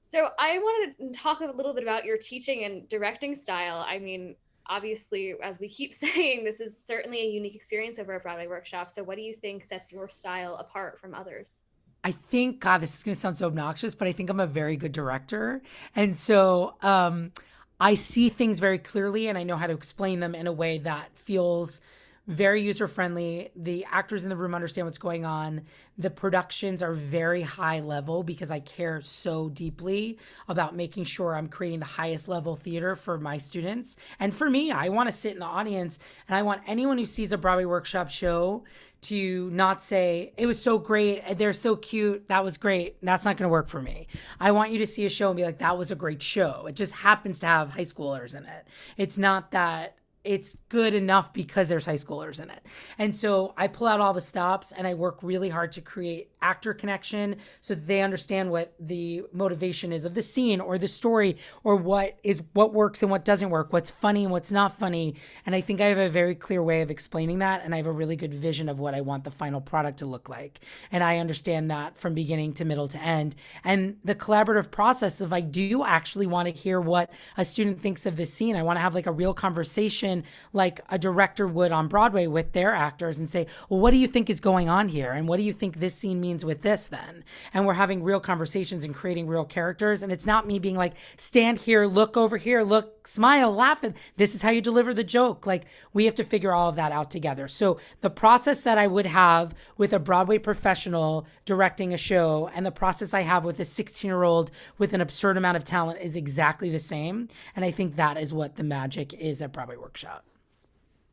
So 0.01 0.29
I 0.37 0.59
wanted 0.59 1.13
to 1.13 1.19
talk 1.19 1.41
a 1.41 1.45
little 1.45 1.73
bit 1.73 1.83
about 1.83 2.05
your 2.05 2.17
teaching 2.17 2.65
and 2.65 2.87
directing 2.89 3.35
style. 3.35 3.83
I 3.87 3.97
mean, 3.97 4.35
obviously, 4.67 5.33
as 5.41 5.59
we 5.59 5.67
keep 5.67 5.93
saying, 5.93 6.43
this 6.43 6.59
is 6.59 6.77
certainly 6.77 7.21
a 7.21 7.25
unique 7.25 7.55
experience 7.55 7.99
over 7.99 8.13
at 8.13 8.23
Broadway 8.23 8.47
Workshop. 8.47 8.91
So 8.91 9.03
what 9.03 9.15
do 9.17 9.23
you 9.23 9.35
think 9.35 9.63
sets 9.63 9.91
your 9.91 10.07
style 10.09 10.55
apart 10.57 10.99
from 10.99 11.15
others? 11.15 11.63
I 12.03 12.11
think, 12.11 12.59
God, 12.59 12.79
this 12.81 12.95
is 12.95 13.03
going 13.03 13.15
to 13.15 13.19
sound 13.19 13.37
so 13.37 13.47
obnoxious, 13.47 13.95
but 13.95 14.07
I 14.07 14.11
think 14.11 14.29
I'm 14.29 14.41
a 14.41 14.47
very 14.47 14.75
good 14.75 14.91
director. 14.91 15.61
And 15.95 16.15
so 16.15 16.75
um, 16.81 17.31
I 17.79 17.95
see 17.95 18.29
things 18.29 18.59
very 18.59 18.77
clearly 18.77 19.27
and 19.27 19.37
I 19.37 19.43
know 19.43 19.55
how 19.55 19.67
to 19.67 19.73
explain 19.73 20.19
them 20.19 20.35
in 20.35 20.47
a 20.47 20.51
way 20.51 20.79
that 20.79 21.17
feels 21.17 21.79
very 22.27 22.61
user 22.61 22.87
friendly. 22.87 23.49
The 23.55 23.85
actors 23.91 24.23
in 24.23 24.29
the 24.29 24.37
room 24.37 24.55
understand 24.55 24.87
what's 24.87 24.97
going 24.97 25.25
on. 25.25 25.63
The 25.97 26.09
productions 26.09 26.81
are 26.81 26.93
very 26.93 27.41
high 27.41 27.81
level 27.81 28.23
because 28.23 28.49
I 28.49 28.59
care 28.59 29.01
so 29.01 29.49
deeply 29.49 30.17
about 30.47 30.75
making 30.75 31.03
sure 31.03 31.35
I'm 31.35 31.49
creating 31.49 31.79
the 31.79 31.85
highest 31.85 32.27
level 32.27 32.55
theater 32.55 32.95
for 32.95 33.17
my 33.17 33.37
students. 33.37 33.97
And 34.19 34.33
for 34.33 34.49
me, 34.49 34.71
I 34.71 34.89
want 34.89 35.09
to 35.09 35.15
sit 35.15 35.33
in 35.33 35.39
the 35.39 35.45
audience 35.45 35.99
and 36.27 36.37
I 36.37 36.43
want 36.43 36.61
anyone 36.65 36.97
who 36.97 37.05
sees 37.05 37.33
a 37.33 37.37
Broadway 37.37 37.65
workshop 37.65 38.09
show 38.09 38.63
to 39.01 39.49
not 39.51 39.81
say 39.81 40.31
it 40.37 40.45
was 40.45 40.61
so 40.61 40.79
great 40.79 41.37
they're 41.37 41.51
so 41.51 41.75
cute 41.75 42.25
that 42.29 42.41
was 42.41 42.55
great 42.55 42.95
that's 43.03 43.25
not 43.25 43.35
going 43.35 43.45
to 43.45 43.51
work 43.51 43.67
for 43.67 43.81
me 43.81 44.07
i 44.39 44.49
want 44.49 44.71
you 44.71 44.77
to 44.77 44.87
see 44.87 45.05
a 45.05 45.09
show 45.09 45.27
and 45.27 45.35
be 45.35 45.43
like 45.43 45.57
that 45.57 45.77
was 45.77 45.91
a 45.91 45.95
great 45.95 46.21
show 46.21 46.67
it 46.67 46.73
just 46.73 46.93
happens 46.93 47.39
to 47.39 47.45
have 47.45 47.71
high 47.71 47.81
schoolers 47.81 48.33
in 48.33 48.45
it 48.45 48.65
it's 48.95 49.17
not 49.17 49.51
that 49.51 49.97
it's 50.23 50.55
good 50.69 50.93
enough 50.93 51.33
because 51.33 51.67
there's 51.67 51.85
high 51.85 51.95
schoolers 51.95 52.41
in 52.41 52.49
it. 52.49 52.65
And 52.97 53.13
so 53.13 53.53
I 53.57 53.67
pull 53.67 53.87
out 53.87 53.99
all 53.99 54.13
the 54.13 54.21
stops 54.21 54.71
and 54.71 54.87
I 54.87 54.93
work 54.93 55.19
really 55.21 55.49
hard 55.49 55.73
to 55.73 55.81
create 55.81 56.29
actor 56.41 56.73
connection 56.73 57.37
so 57.61 57.73
they 57.73 58.01
understand 58.01 58.51
what 58.51 58.73
the 58.79 59.23
motivation 59.31 59.91
is 59.91 60.05
of 60.05 60.13
the 60.13 60.21
scene 60.21 60.61
or 60.61 60.77
the 60.77 60.87
story 60.87 61.37
or 61.63 61.75
what 61.75 62.19
is 62.23 62.41
what 62.53 62.73
works 62.73 63.01
and 63.01 63.11
what 63.11 63.25
doesn't 63.25 63.49
work, 63.49 63.73
what's 63.73 63.89
funny 63.89 64.23
and 64.23 64.31
what's 64.31 64.51
not 64.51 64.77
funny. 64.77 65.15
And 65.45 65.55
I 65.55 65.61
think 65.61 65.81
I 65.81 65.85
have 65.85 65.97
a 65.97 66.09
very 66.09 66.35
clear 66.35 66.63
way 66.63 66.81
of 66.81 66.91
explaining 66.91 67.39
that 67.39 67.61
and 67.63 67.73
I 67.73 67.77
have 67.77 67.87
a 67.87 67.91
really 67.91 68.15
good 68.15 68.33
vision 68.33 68.69
of 68.69 68.79
what 68.79 68.93
I 68.93 69.01
want 69.01 69.25
the 69.25 69.31
final 69.31 69.61
product 69.61 69.99
to 69.99 70.05
look 70.05 70.29
like. 70.29 70.61
And 70.91 71.03
I 71.03 71.17
understand 71.17 71.71
that 71.71 71.97
from 71.97 72.13
beginning 72.13 72.53
to 72.53 72.65
middle 72.65 72.87
to 72.89 73.01
end. 73.01 73.35
And 73.63 73.97
the 74.03 74.15
collaborative 74.15 74.71
process 74.71 75.19
of 75.19 75.33
I 75.33 75.41
do 75.41 75.83
actually 75.83 76.27
want 76.27 76.47
to 76.47 76.53
hear 76.53 76.79
what 76.79 77.09
a 77.37 77.43
student 77.43 77.81
thinks 77.81 78.05
of 78.05 78.15
this 78.15 78.33
scene. 78.33 78.55
I 78.55 78.63
want 78.63 78.77
to 78.77 78.81
have 78.81 78.95
like 78.95 79.07
a 79.07 79.11
real 79.11 79.33
conversation 79.33 80.12
conversation 80.13 80.43
like 80.53 80.81
a 80.89 80.99
director 80.99 81.47
would 81.47 81.71
on 81.71 81.87
Broadway 81.87 82.27
with 82.27 82.53
their 82.53 82.73
actors 82.73 83.17
and 83.17 83.29
say, 83.29 83.47
well, 83.69 83.79
what 83.79 83.91
do 83.91 83.97
you 83.97 84.07
think 84.07 84.29
is 84.29 84.39
going 84.39 84.69
on 84.69 84.87
here? 84.87 85.11
And 85.11 85.27
what 85.27 85.37
do 85.37 85.43
you 85.43 85.53
think 85.53 85.79
this 85.79 85.95
scene 85.95 86.21
means 86.21 86.45
with 86.45 86.61
this 86.61 86.87
then? 86.87 87.23
And 87.53 87.65
we're 87.65 87.73
having 87.73 88.03
real 88.03 88.19
conversations 88.19 88.83
and 88.83 88.93
creating 88.93 89.27
real 89.27 89.45
characters. 89.45 90.03
And 90.03 90.11
it's 90.11 90.25
not 90.25 90.45
me 90.45 90.59
being 90.59 90.75
like, 90.77 90.93
stand 91.17 91.57
here, 91.59 91.85
look 91.85 92.15
over 92.15 92.37
here, 92.37 92.61
look, 92.61 93.07
smile, 93.07 93.51
laugh. 93.51 93.83
And 93.83 93.95
this 94.17 94.35
is 94.35 94.41
how 94.43 94.51
you 94.51 94.61
deliver 94.61 94.93
the 94.93 95.03
joke. 95.03 95.47
Like 95.47 95.65
we 95.91 96.05
have 96.05 96.15
to 96.15 96.23
figure 96.23 96.53
all 96.53 96.69
of 96.69 96.75
that 96.75 96.91
out 96.91 97.09
together. 97.09 97.47
So 97.47 97.79
the 98.01 98.09
process 98.09 98.61
that 98.61 98.77
I 98.77 98.87
would 98.87 99.07
have 99.07 99.55
with 99.77 99.93
a 99.93 99.99
Broadway 99.99 100.37
professional 100.37 101.25
directing 101.45 101.93
a 101.93 101.97
show 101.97 102.49
and 102.53 102.65
the 102.65 102.71
process 102.71 103.13
I 103.13 103.21
have 103.21 103.43
with 103.43 103.59
a 103.59 103.65
16 103.65 104.07
year 104.07 104.23
old 104.23 104.51
with 104.77 104.93
an 104.93 105.01
absurd 105.01 105.37
amount 105.37 105.57
of 105.57 105.63
talent 105.63 105.99
is 105.99 106.15
exactly 106.15 106.69
the 106.69 106.79
same. 106.79 107.27
And 107.55 107.65
I 107.65 107.71
think 107.71 107.95
that 107.95 108.17
is 108.17 108.33
what 108.33 108.55
the 108.55 108.63
magic 108.63 109.13
is 109.13 109.41
at 109.41 109.51
Broadway 109.51 109.77
Workshop. 109.77 110.02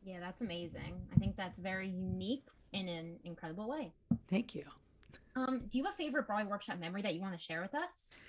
Yeah, 0.03 0.19
that's 0.19 0.41
amazing. 0.41 1.01
I 1.15 1.19
think 1.19 1.35
that's 1.35 1.59
very 1.59 1.87
unique 1.87 2.45
in 2.73 2.87
an 2.87 3.17
incredible 3.23 3.69
way. 3.69 3.91
Thank 4.29 4.55
you. 4.55 4.63
Um, 5.35 5.63
do 5.69 5.77
you 5.77 5.83
have 5.85 5.93
a 5.93 5.97
favorite 5.97 6.27
Broadway 6.27 6.49
Workshop 6.49 6.79
memory 6.79 7.01
that 7.03 7.15
you 7.15 7.21
want 7.21 7.37
to 7.37 7.43
share 7.43 7.61
with 7.61 7.75
us? 7.75 8.25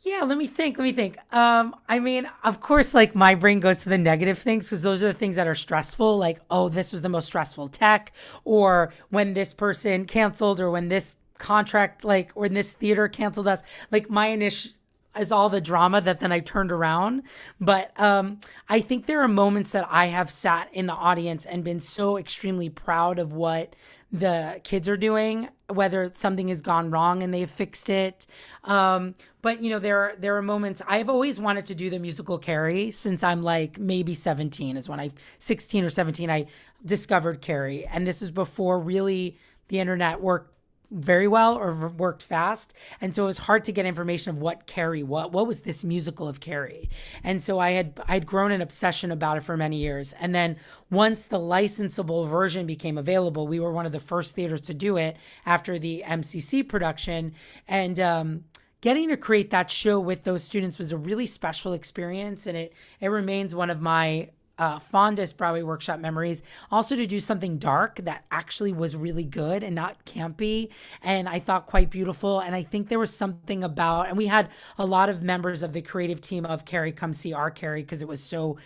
Yeah, 0.00 0.22
let 0.24 0.36
me 0.36 0.48
think. 0.48 0.78
Let 0.78 0.84
me 0.84 0.92
think. 0.92 1.16
Um, 1.32 1.76
I 1.88 2.00
mean, 2.00 2.28
of 2.42 2.60
course, 2.60 2.92
like 2.92 3.14
my 3.14 3.36
brain 3.36 3.60
goes 3.60 3.82
to 3.84 3.88
the 3.88 3.98
negative 3.98 4.38
things 4.38 4.66
because 4.66 4.82
those 4.82 5.02
are 5.02 5.06
the 5.06 5.14
things 5.14 5.36
that 5.36 5.46
are 5.46 5.54
stressful. 5.54 6.18
Like, 6.18 6.40
oh, 6.50 6.68
this 6.68 6.92
was 6.92 7.02
the 7.02 7.08
most 7.08 7.26
stressful 7.26 7.68
tech, 7.68 8.12
or 8.44 8.92
when 9.10 9.34
this 9.34 9.54
person 9.54 10.04
canceled, 10.06 10.58
or 10.58 10.70
when 10.70 10.88
this 10.88 11.18
contract, 11.38 12.04
like, 12.04 12.32
when 12.32 12.54
this 12.54 12.72
theater 12.72 13.06
canceled 13.06 13.46
us. 13.46 13.62
Like, 13.92 14.10
my 14.10 14.26
initial 14.28 14.72
is 15.18 15.32
all 15.32 15.48
the 15.48 15.60
drama 15.60 16.00
that 16.00 16.20
then 16.20 16.32
I 16.32 16.40
turned 16.40 16.72
around. 16.72 17.22
But 17.60 17.98
um, 18.00 18.40
I 18.68 18.80
think 18.80 19.06
there 19.06 19.20
are 19.22 19.28
moments 19.28 19.72
that 19.72 19.86
I 19.90 20.06
have 20.06 20.30
sat 20.30 20.68
in 20.72 20.86
the 20.86 20.94
audience 20.94 21.44
and 21.46 21.62
been 21.64 21.80
so 21.80 22.16
extremely 22.16 22.68
proud 22.68 23.18
of 23.18 23.32
what 23.32 23.74
the 24.12 24.60
kids 24.62 24.88
are 24.88 24.96
doing, 24.96 25.48
whether 25.68 26.10
something 26.14 26.48
has 26.48 26.60
gone 26.60 26.90
wrong 26.90 27.22
and 27.22 27.32
they've 27.32 27.50
fixed 27.50 27.88
it. 27.88 28.26
Um, 28.64 29.14
but 29.40 29.62
you 29.62 29.70
know, 29.70 29.78
there 29.78 29.98
are 29.98 30.14
there 30.18 30.36
are 30.36 30.42
moments 30.42 30.82
I've 30.86 31.08
always 31.08 31.40
wanted 31.40 31.64
to 31.66 31.74
do 31.74 31.88
the 31.88 31.98
musical 31.98 32.38
Carrie 32.38 32.90
since 32.90 33.22
I'm 33.22 33.42
like 33.42 33.78
maybe 33.78 34.14
17 34.14 34.76
is 34.76 34.88
when 34.88 35.00
I 35.00 35.10
16 35.38 35.84
or 35.84 35.90
17 35.90 36.30
I 36.30 36.46
discovered 36.84 37.40
Carrie, 37.40 37.86
and 37.86 38.06
this 38.06 38.20
was 38.20 38.30
before 38.30 38.78
really 38.78 39.38
the 39.68 39.80
internet 39.80 40.20
worked 40.20 40.51
very 40.92 41.26
well 41.26 41.56
or 41.56 41.88
worked 41.88 42.22
fast. 42.22 42.74
And 43.00 43.14
so 43.14 43.24
it 43.24 43.26
was 43.26 43.38
hard 43.38 43.64
to 43.64 43.72
get 43.72 43.86
information 43.86 44.30
of 44.30 44.40
what 44.40 44.66
carrie 44.66 45.02
what 45.02 45.32
what 45.32 45.46
was 45.46 45.62
this 45.62 45.82
musical 45.82 46.28
of 46.28 46.40
carrie. 46.40 46.90
And 47.24 47.42
so 47.42 47.58
i 47.58 47.70
had 47.70 48.00
I 48.06 48.14
had 48.14 48.26
grown 48.26 48.52
an 48.52 48.60
obsession 48.60 49.10
about 49.10 49.38
it 49.38 49.42
for 49.42 49.56
many 49.56 49.78
years. 49.78 50.12
And 50.14 50.34
then 50.34 50.56
once 50.90 51.24
the 51.24 51.38
licensable 51.38 52.28
version 52.28 52.66
became 52.66 52.98
available 52.98 53.46
we 53.46 53.60
were 53.60 53.72
one 53.72 53.86
of 53.86 53.92
the 53.92 54.00
first 54.00 54.34
theaters 54.34 54.60
to 54.62 54.74
do 54.74 54.96
it 54.96 55.16
after 55.46 55.78
the 55.78 56.04
mcc 56.06 56.68
production. 56.68 57.32
And 57.66 57.98
um, 57.98 58.44
getting 58.80 59.08
to 59.08 59.16
create 59.16 59.50
that 59.50 59.70
show 59.70 59.98
with 59.98 60.24
those 60.24 60.44
students 60.44 60.78
was 60.78 60.92
a 60.92 60.98
really 60.98 61.26
special 61.26 61.72
experience. 61.72 62.46
And 62.46 62.56
it 62.56 62.74
it 63.00 63.08
remains 63.08 63.54
one 63.54 63.70
of 63.70 63.80
my 63.80 64.28
uh, 64.58 64.78
fondest 64.78 65.38
Broadway 65.38 65.62
workshop 65.62 66.00
memories. 66.00 66.42
Also, 66.70 66.96
to 66.96 67.06
do 67.06 67.20
something 67.20 67.58
dark 67.58 67.96
that 67.96 68.24
actually 68.30 68.72
was 68.72 68.96
really 68.96 69.24
good 69.24 69.64
and 69.64 69.74
not 69.74 70.04
campy, 70.04 70.70
and 71.02 71.28
I 71.28 71.38
thought 71.38 71.66
quite 71.66 71.90
beautiful. 71.90 72.40
And 72.40 72.54
I 72.54 72.62
think 72.62 72.88
there 72.88 72.98
was 72.98 73.14
something 73.14 73.64
about, 73.64 74.08
and 74.08 74.16
we 74.16 74.26
had 74.26 74.48
a 74.78 74.86
lot 74.86 75.08
of 75.08 75.22
members 75.22 75.62
of 75.62 75.72
the 75.72 75.82
creative 75.82 76.20
team 76.20 76.44
of 76.44 76.64
Carrie 76.64 76.92
come 76.92 77.12
see 77.12 77.32
our 77.32 77.50
Carrie 77.50 77.82
because 77.82 78.02
it 78.02 78.08
was 78.08 78.22
so, 78.22 78.58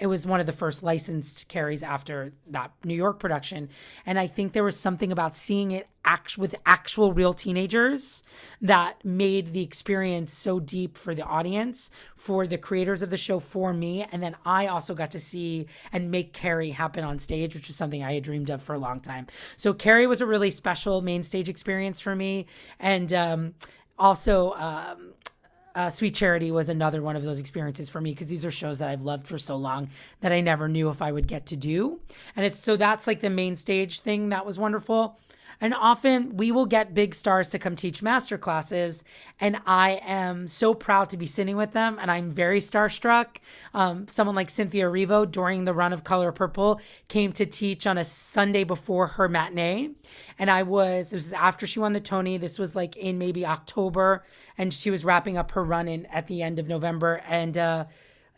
it 0.00 0.06
was 0.06 0.26
one 0.26 0.40
of 0.40 0.46
the 0.46 0.52
first 0.52 0.82
licensed 0.82 1.48
Carries 1.48 1.82
after 1.82 2.32
that 2.48 2.72
New 2.84 2.94
York 2.94 3.18
production. 3.18 3.68
And 4.06 4.18
I 4.18 4.26
think 4.26 4.52
there 4.52 4.64
was 4.64 4.78
something 4.78 5.12
about 5.12 5.36
seeing 5.36 5.70
it 5.70 5.88
act 6.04 6.38
with 6.38 6.54
actual 6.64 7.12
real 7.12 7.34
teenagers 7.34 8.22
that 8.60 9.04
made 9.04 9.52
the 9.52 9.62
experience 9.62 10.32
so 10.32 10.58
deep 10.58 10.96
for 10.96 11.14
the 11.14 11.22
audience, 11.22 11.90
for 12.16 12.46
the 12.46 12.56
creators 12.58 13.02
of 13.02 13.10
the 13.10 13.16
show, 13.16 13.40
for 13.40 13.72
me. 13.72 14.06
And 14.10 14.22
then 14.22 14.36
I 14.44 14.66
also 14.68 14.94
got 14.94 15.10
to 15.12 15.20
see 15.20 15.66
and 15.92 16.10
make 16.10 16.32
Carrie 16.32 16.70
happen 16.70 17.04
on 17.04 17.18
stage, 17.18 17.54
which 17.54 17.66
was 17.66 17.76
something 17.76 18.02
I 18.02 18.14
had 18.14 18.22
dreamed 18.22 18.50
of 18.50 18.62
for 18.62 18.74
a 18.74 18.78
long 18.78 19.00
time. 19.00 19.26
So 19.56 19.74
Carrie 19.74 20.06
was 20.06 20.20
a 20.20 20.26
really 20.26 20.50
special 20.50 21.02
main 21.02 21.22
stage 21.22 21.48
experience 21.48 22.00
for 22.00 22.16
me. 22.16 22.46
And 22.78 23.12
um, 23.12 23.54
also, 23.98 24.52
um, 24.54 25.12
uh, 25.74 25.88
Sweet 25.88 26.14
Charity 26.14 26.50
was 26.50 26.68
another 26.68 27.02
one 27.02 27.14
of 27.14 27.22
those 27.22 27.38
experiences 27.38 27.88
for 27.88 28.00
me 28.00 28.10
because 28.10 28.26
these 28.26 28.44
are 28.44 28.50
shows 28.50 28.80
that 28.80 28.90
I've 28.90 29.02
loved 29.02 29.28
for 29.28 29.38
so 29.38 29.54
long 29.54 29.90
that 30.22 30.32
I 30.32 30.40
never 30.40 30.68
knew 30.68 30.88
if 30.88 31.00
I 31.00 31.12
would 31.12 31.28
get 31.28 31.46
to 31.46 31.56
do. 31.56 32.00
And 32.34 32.44
it's 32.44 32.56
so 32.56 32.76
that's 32.76 33.06
like 33.06 33.20
the 33.20 33.30
main 33.30 33.54
stage 33.54 34.00
thing 34.00 34.30
that 34.30 34.44
was 34.44 34.58
wonderful. 34.58 35.20
And 35.60 35.74
often 35.74 36.36
we 36.36 36.52
will 36.52 36.66
get 36.66 36.94
big 36.94 37.14
stars 37.14 37.50
to 37.50 37.58
come 37.58 37.74
teach 37.74 38.02
master 38.02 38.38
classes. 38.38 39.04
And 39.40 39.60
I 39.66 40.00
am 40.04 40.46
so 40.46 40.72
proud 40.74 41.08
to 41.10 41.16
be 41.16 41.26
sitting 41.26 41.56
with 41.56 41.72
them. 41.72 41.98
And 42.00 42.10
I'm 42.10 42.30
very 42.30 42.60
starstruck. 42.60 43.38
Um, 43.74 44.06
someone 44.06 44.36
like 44.36 44.50
Cynthia 44.50 44.84
Erivo 44.84 45.30
during 45.30 45.64
the 45.64 45.74
run 45.74 45.92
of 45.92 46.04
Color 46.04 46.32
Purple 46.32 46.80
came 47.08 47.32
to 47.32 47.46
teach 47.46 47.86
on 47.86 47.98
a 47.98 48.04
Sunday 48.04 48.64
before 48.64 49.08
her 49.08 49.28
matinee. 49.28 49.90
And 50.38 50.50
I 50.50 50.62
was, 50.62 51.10
this 51.10 51.24
was 51.24 51.32
after 51.32 51.66
she 51.66 51.80
won 51.80 51.92
the 51.92 52.00
Tony. 52.00 52.36
This 52.36 52.58
was 52.58 52.76
like 52.76 52.96
in 52.96 53.18
maybe 53.18 53.44
October. 53.44 54.24
And 54.56 54.72
she 54.72 54.90
was 54.90 55.04
wrapping 55.04 55.36
up 55.36 55.50
her 55.52 55.64
run 55.64 55.88
in 55.88 56.06
at 56.06 56.28
the 56.28 56.42
end 56.42 56.58
of 56.58 56.68
November. 56.68 57.22
And, 57.26 57.58
uh, 57.58 57.84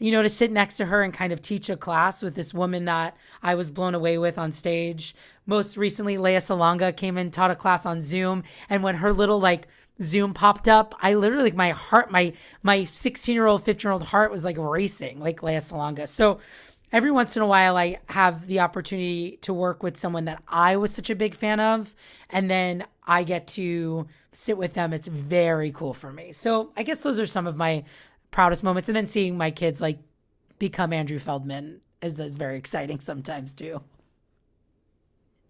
you 0.00 0.10
know, 0.10 0.22
to 0.22 0.30
sit 0.30 0.50
next 0.50 0.78
to 0.78 0.86
her 0.86 1.02
and 1.02 1.12
kind 1.12 1.32
of 1.32 1.40
teach 1.40 1.68
a 1.68 1.76
class 1.76 2.22
with 2.22 2.34
this 2.34 2.52
woman 2.54 2.86
that 2.86 3.16
I 3.42 3.54
was 3.54 3.70
blown 3.70 3.94
away 3.94 4.16
with 4.18 4.38
on 4.38 4.50
stage. 4.50 5.14
Most 5.46 5.76
recently, 5.76 6.16
Lea 6.16 6.36
Salonga 6.36 6.96
came 6.96 7.18
and 7.18 7.30
taught 7.32 7.50
a 7.50 7.56
class 7.56 7.84
on 7.84 8.00
Zoom. 8.00 8.42
And 8.70 8.82
when 8.82 8.96
her 8.96 9.12
little 9.12 9.38
like 9.38 9.68
Zoom 10.00 10.32
popped 10.32 10.68
up, 10.68 10.94
I 11.02 11.14
literally 11.14 11.44
like 11.44 11.54
my 11.54 11.70
heart, 11.70 12.10
my 12.10 12.32
my 12.62 12.84
16 12.84 13.34
year 13.34 13.46
old, 13.46 13.62
15 13.62 13.86
year 13.86 13.92
old 13.92 14.04
heart 14.04 14.32
was 14.32 14.42
like 14.42 14.56
racing, 14.58 15.20
like 15.20 15.42
Lea 15.42 15.56
Salonga. 15.56 16.08
So 16.08 16.40
every 16.92 17.10
once 17.10 17.36
in 17.36 17.42
a 17.42 17.46
while, 17.46 17.76
I 17.76 17.98
have 18.06 18.46
the 18.46 18.60
opportunity 18.60 19.38
to 19.42 19.52
work 19.52 19.82
with 19.82 19.98
someone 19.98 20.24
that 20.24 20.42
I 20.48 20.78
was 20.78 20.94
such 20.94 21.10
a 21.10 21.14
big 21.14 21.34
fan 21.34 21.60
of, 21.60 21.94
and 22.30 22.50
then 22.50 22.86
I 23.06 23.24
get 23.24 23.46
to 23.48 24.06
sit 24.32 24.56
with 24.56 24.74
them. 24.74 24.92
It's 24.92 25.08
very 25.08 25.72
cool 25.72 25.92
for 25.92 26.12
me. 26.12 26.32
So 26.32 26.72
I 26.76 26.84
guess 26.84 27.02
those 27.02 27.18
are 27.18 27.26
some 27.26 27.46
of 27.46 27.56
my 27.56 27.84
proudest 28.30 28.62
moments. 28.62 28.88
And 28.88 28.96
then 28.96 29.06
seeing 29.06 29.36
my 29.36 29.50
kids 29.50 29.80
like 29.80 29.98
become 30.58 30.92
Andrew 30.92 31.18
Feldman 31.18 31.80
is 32.02 32.18
very 32.18 32.56
exciting 32.58 33.00
sometimes 33.00 33.54
too. 33.54 33.82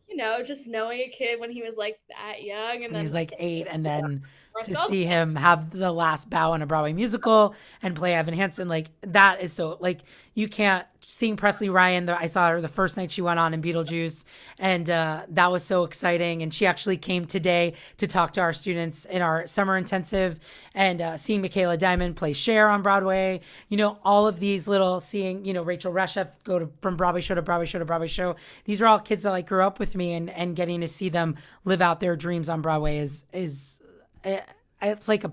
You 0.08 0.16
know, 0.16 0.42
just 0.42 0.66
knowing 0.66 1.00
a 1.00 1.08
kid 1.08 1.38
when 1.38 1.50
he 1.50 1.62
was 1.62 1.76
like 1.76 1.98
that 2.08 2.42
young 2.42 2.82
and 2.84 2.94
then 2.94 3.00
he's 3.00 3.14
like 3.14 3.32
eight 3.38 3.68
and 3.70 3.86
then 3.86 4.24
to 4.64 4.74
see 4.74 5.04
him 5.04 5.36
have 5.36 5.70
the 5.70 5.92
last 5.92 6.28
bow 6.28 6.54
in 6.54 6.62
a 6.62 6.66
Broadway 6.66 6.92
musical 6.92 7.54
and 7.82 7.94
play 7.94 8.14
Evan 8.14 8.34
Hansen, 8.34 8.68
like 8.68 8.90
that 9.02 9.40
is 9.40 9.52
so 9.52 9.78
like 9.80 10.00
you 10.34 10.48
can't 10.48 10.84
seeing 11.10 11.36
Presley 11.36 11.68
Ryan. 11.68 12.06
The, 12.06 12.18
I 12.18 12.26
saw 12.26 12.50
her 12.50 12.60
the 12.60 12.68
first 12.68 12.96
night 12.96 13.10
she 13.10 13.22
went 13.22 13.38
on 13.38 13.54
in 13.54 13.62
Beetlejuice, 13.62 14.24
and 14.58 14.88
uh, 14.88 15.22
that 15.28 15.50
was 15.50 15.62
so 15.62 15.84
exciting. 15.84 16.42
And 16.42 16.52
she 16.52 16.66
actually 16.66 16.96
came 16.96 17.24
today 17.24 17.74
to 17.98 18.06
talk 18.06 18.32
to 18.34 18.40
our 18.40 18.52
students 18.52 19.04
in 19.04 19.22
our 19.22 19.46
summer 19.46 19.76
intensive, 19.76 20.38
and 20.74 21.00
uh, 21.00 21.16
seeing 21.16 21.42
Michaela 21.42 21.76
Diamond 21.76 22.16
play 22.16 22.32
Cher 22.32 22.68
on 22.68 22.82
Broadway. 22.82 23.40
You 23.68 23.76
know, 23.76 23.98
all 24.04 24.26
of 24.26 24.40
these 24.40 24.68
little 24.68 25.00
seeing 25.00 25.44
you 25.44 25.52
know 25.52 25.62
Rachel 25.62 25.92
Reshef 25.92 26.28
go 26.44 26.58
to 26.58 26.70
from 26.80 26.96
Broadway 26.96 27.20
show 27.20 27.34
to 27.34 27.42
Broadway 27.42 27.66
show 27.66 27.78
to 27.78 27.84
Broadway 27.84 28.08
show. 28.08 28.36
These 28.64 28.80
are 28.82 28.86
all 28.86 28.98
kids 28.98 29.24
that 29.24 29.30
like 29.30 29.46
grew 29.46 29.62
up 29.62 29.78
with 29.78 29.96
me, 29.96 30.14
and 30.14 30.30
and 30.30 30.54
getting 30.54 30.80
to 30.80 30.88
see 30.88 31.08
them 31.08 31.36
live 31.64 31.82
out 31.82 32.00
their 32.00 32.16
dreams 32.16 32.48
on 32.48 32.62
Broadway 32.62 32.98
is 32.98 33.24
is 33.32 33.80
Eh, 34.24 34.40
it's 34.82 35.08
like 35.08 35.24
a 35.24 35.32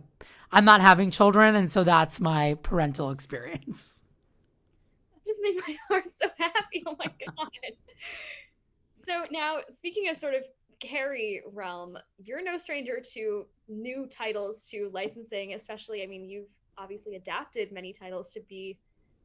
I'm 0.51 0.65
not 0.65 0.81
having 0.81 1.11
children, 1.11 1.55
and 1.55 1.69
so 1.69 1.83
that's 1.83 2.19
my 2.19 2.57
parental 2.63 3.11
experience. 3.11 3.96
Just 5.53 5.67
my 5.67 5.75
heart 5.89 6.05
so 6.15 6.27
happy. 6.37 6.83
Oh 6.85 6.95
my 6.97 7.05
god. 7.05 7.49
so 9.05 9.25
now, 9.31 9.59
speaking 9.69 10.09
of 10.09 10.17
sort 10.17 10.33
of 10.33 10.43
Carrie 10.79 11.41
realm, 11.51 11.97
you're 12.17 12.43
no 12.43 12.57
stranger 12.57 13.01
to 13.13 13.45
new 13.67 14.07
titles 14.07 14.67
to 14.69 14.89
licensing, 14.93 15.53
especially. 15.53 16.03
I 16.03 16.07
mean, 16.07 16.25
you've 16.25 16.49
obviously 16.77 17.15
adapted 17.15 17.71
many 17.71 17.93
titles 17.93 18.31
to 18.33 18.41
be 18.41 18.77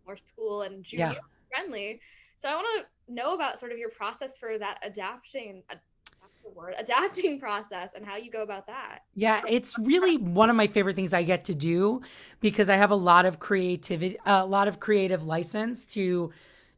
more 0.06 0.16
school 0.16 0.62
and 0.62 0.82
junior 0.82 1.12
yeah. 1.12 1.18
friendly. 1.50 2.00
So 2.36 2.48
I 2.48 2.54
want 2.54 2.66
to 2.80 3.14
know 3.14 3.34
about 3.34 3.58
sort 3.58 3.72
of 3.72 3.78
your 3.78 3.90
process 3.90 4.36
for 4.38 4.58
that 4.58 4.78
adapting 4.82 5.62
uh, 5.70 5.76
the 6.42 6.50
word 6.50 6.74
adapting 6.78 7.38
process 7.40 7.92
and 7.94 8.04
how 8.04 8.16
you 8.16 8.30
go 8.30 8.42
about 8.42 8.66
that. 8.66 9.00
Yeah, 9.14 9.42
it's 9.48 9.78
really 9.78 10.16
one 10.16 10.50
of 10.50 10.56
my 10.56 10.66
favorite 10.66 10.96
things 10.96 11.12
I 11.12 11.22
get 11.22 11.44
to 11.44 11.54
do 11.54 12.02
because 12.40 12.68
I 12.68 12.76
have 12.76 12.90
a 12.90 12.96
lot 12.96 13.26
of 13.26 13.38
creativity, 13.38 14.18
a 14.26 14.44
lot 14.44 14.68
of 14.68 14.80
creative 14.80 15.24
license 15.24 15.86
to 15.86 16.32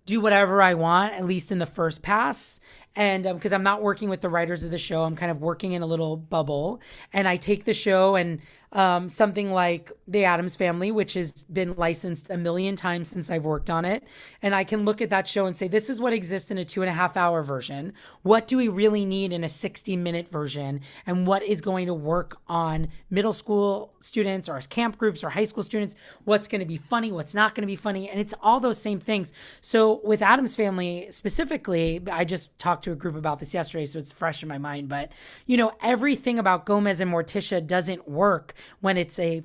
do 0.07 0.21
whatever 0.21 0.61
I 0.61 0.75
want, 0.75 1.15
at 1.15 1.25
least 1.25 1.51
in 1.51 1.59
the 1.59 1.67
first 1.67 2.03
pass. 2.03 2.61
And 2.97 3.25
because 3.25 3.53
I'm 3.53 3.63
not 3.63 3.83
working 3.83 4.09
with 4.09 4.21
the 4.21 4.29
writers 4.29 4.63
of 4.63 4.71
the 4.71 4.79
show, 4.79 5.05
I'm 5.05 5.17
kind 5.17 5.31
of 5.31 5.41
working 5.41 5.73
in 5.73 5.83
a 5.83 5.87
little 5.87 6.17
bubble, 6.17 6.81
and 7.13 7.27
I 7.27 7.37
take 7.37 7.65
the 7.65 7.75
show 7.75 8.17
and 8.17 8.41
um, 8.75 9.09
something 9.09 9.53
like 9.53 9.93
The 10.09 10.25
Addams 10.25 10.57
Family, 10.57 10.91
which 10.91 11.15
has 11.15 11.33
been 11.43 11.77
licensed 11.77 12.29
a 12.29 12.37
million 12.37 12.75
times 12.75 13.09
since 13.09 13.31
I've 13.31 13.45
worked 13.45 13.71
on 13.71 13.85
it. 13.85 14.03
And 14.43 14.53
I 14.55 14.65
can 14.65 14.85
look 14.85 15.01
at 15.01 15.11
that 15.11 15.29
show 15.29 15.47
and 15.47 15.57
say, 15.57 15.69
this 15.69 15.89
is 15.89 16.01
what 16.01 16.13
exists 16.13 16.51
in 16.51 16.59
a 16.59 16.65
two 16.65 16.83
and 16.83 16.91
a 16.91 16.93
half 16.93 17.17
hour 17.17 17.45
version. 17.45 17.93
What 18.23 18.49
do 18.49 18.57
we 18.57 18.67
really 18.67 19.05
need 19.05 19.33
in 19.33 19.45
a 19.45 19.49
60 19.49 19.97
minute 19.97 20.29
version? 20.29 20.81
And 21.07 21.25
what 21.25 21.45
is 21.45 21.61
going 21.61 21.87
to 21.87 21.95
work 21.95 22.39
on 22.49 22.89
middle 23.11 23.33
school 23.33 23.95
students 24.01 24.49
or 24.49 24.61
camp 24.61 24.99
groups 24.99 25.23
or 25.23 25.31
high 25.31 25.45
school 25.45 25.63
students? 25.63 25.95
What's 26.25 26.49
going 26.49 26.61
to 26.61 26.67
be 26.67 26.77
funny? 26.77 27.13
What's 27.13 27.35
not 27.35 27.55
going 27.55 27.63
to 27.63 27.69
be 27.69 27.77
funny? 27.77 28.11
And 28.11 28.19
it's 28.19 28.35
all 28.43 28.59
those 28.59 28.83
same 28.83 28.99
things. 28.99 29.33
So 29.61 30.01
with 30.03 30.21
Addams 30.21 30.57
Family 30.57 31.07
specifically, 31.11 32.03
I 32.11 32.25
just 32.25 32.59
talked 32.59 32.84
to 32.85 32.93
a 32.93 32.97
group 32.97 33.17
about 33.17 33.39
this 33.39 33.55
yesterday, 33.55 33.87
so 33.87 33.99
it's 33.99 34.13
fresh 34.13 34.43
in 34.43 34.49
my 34.49 34.59
mind. 34.59 34.89
But, 34.89 35.13
you 35.47 35.57
know, 35.57 35.73
everything 35.83 36.39
about 36.39 36.65
Gomez 36.65 37.01
and 37.01 37.11
Morticia 37.11 37.65
doesn't 37.67 38.09
work 38.09 38.55
when 38.81 38.97
it's 38.97 39.19
a 39.19 39.43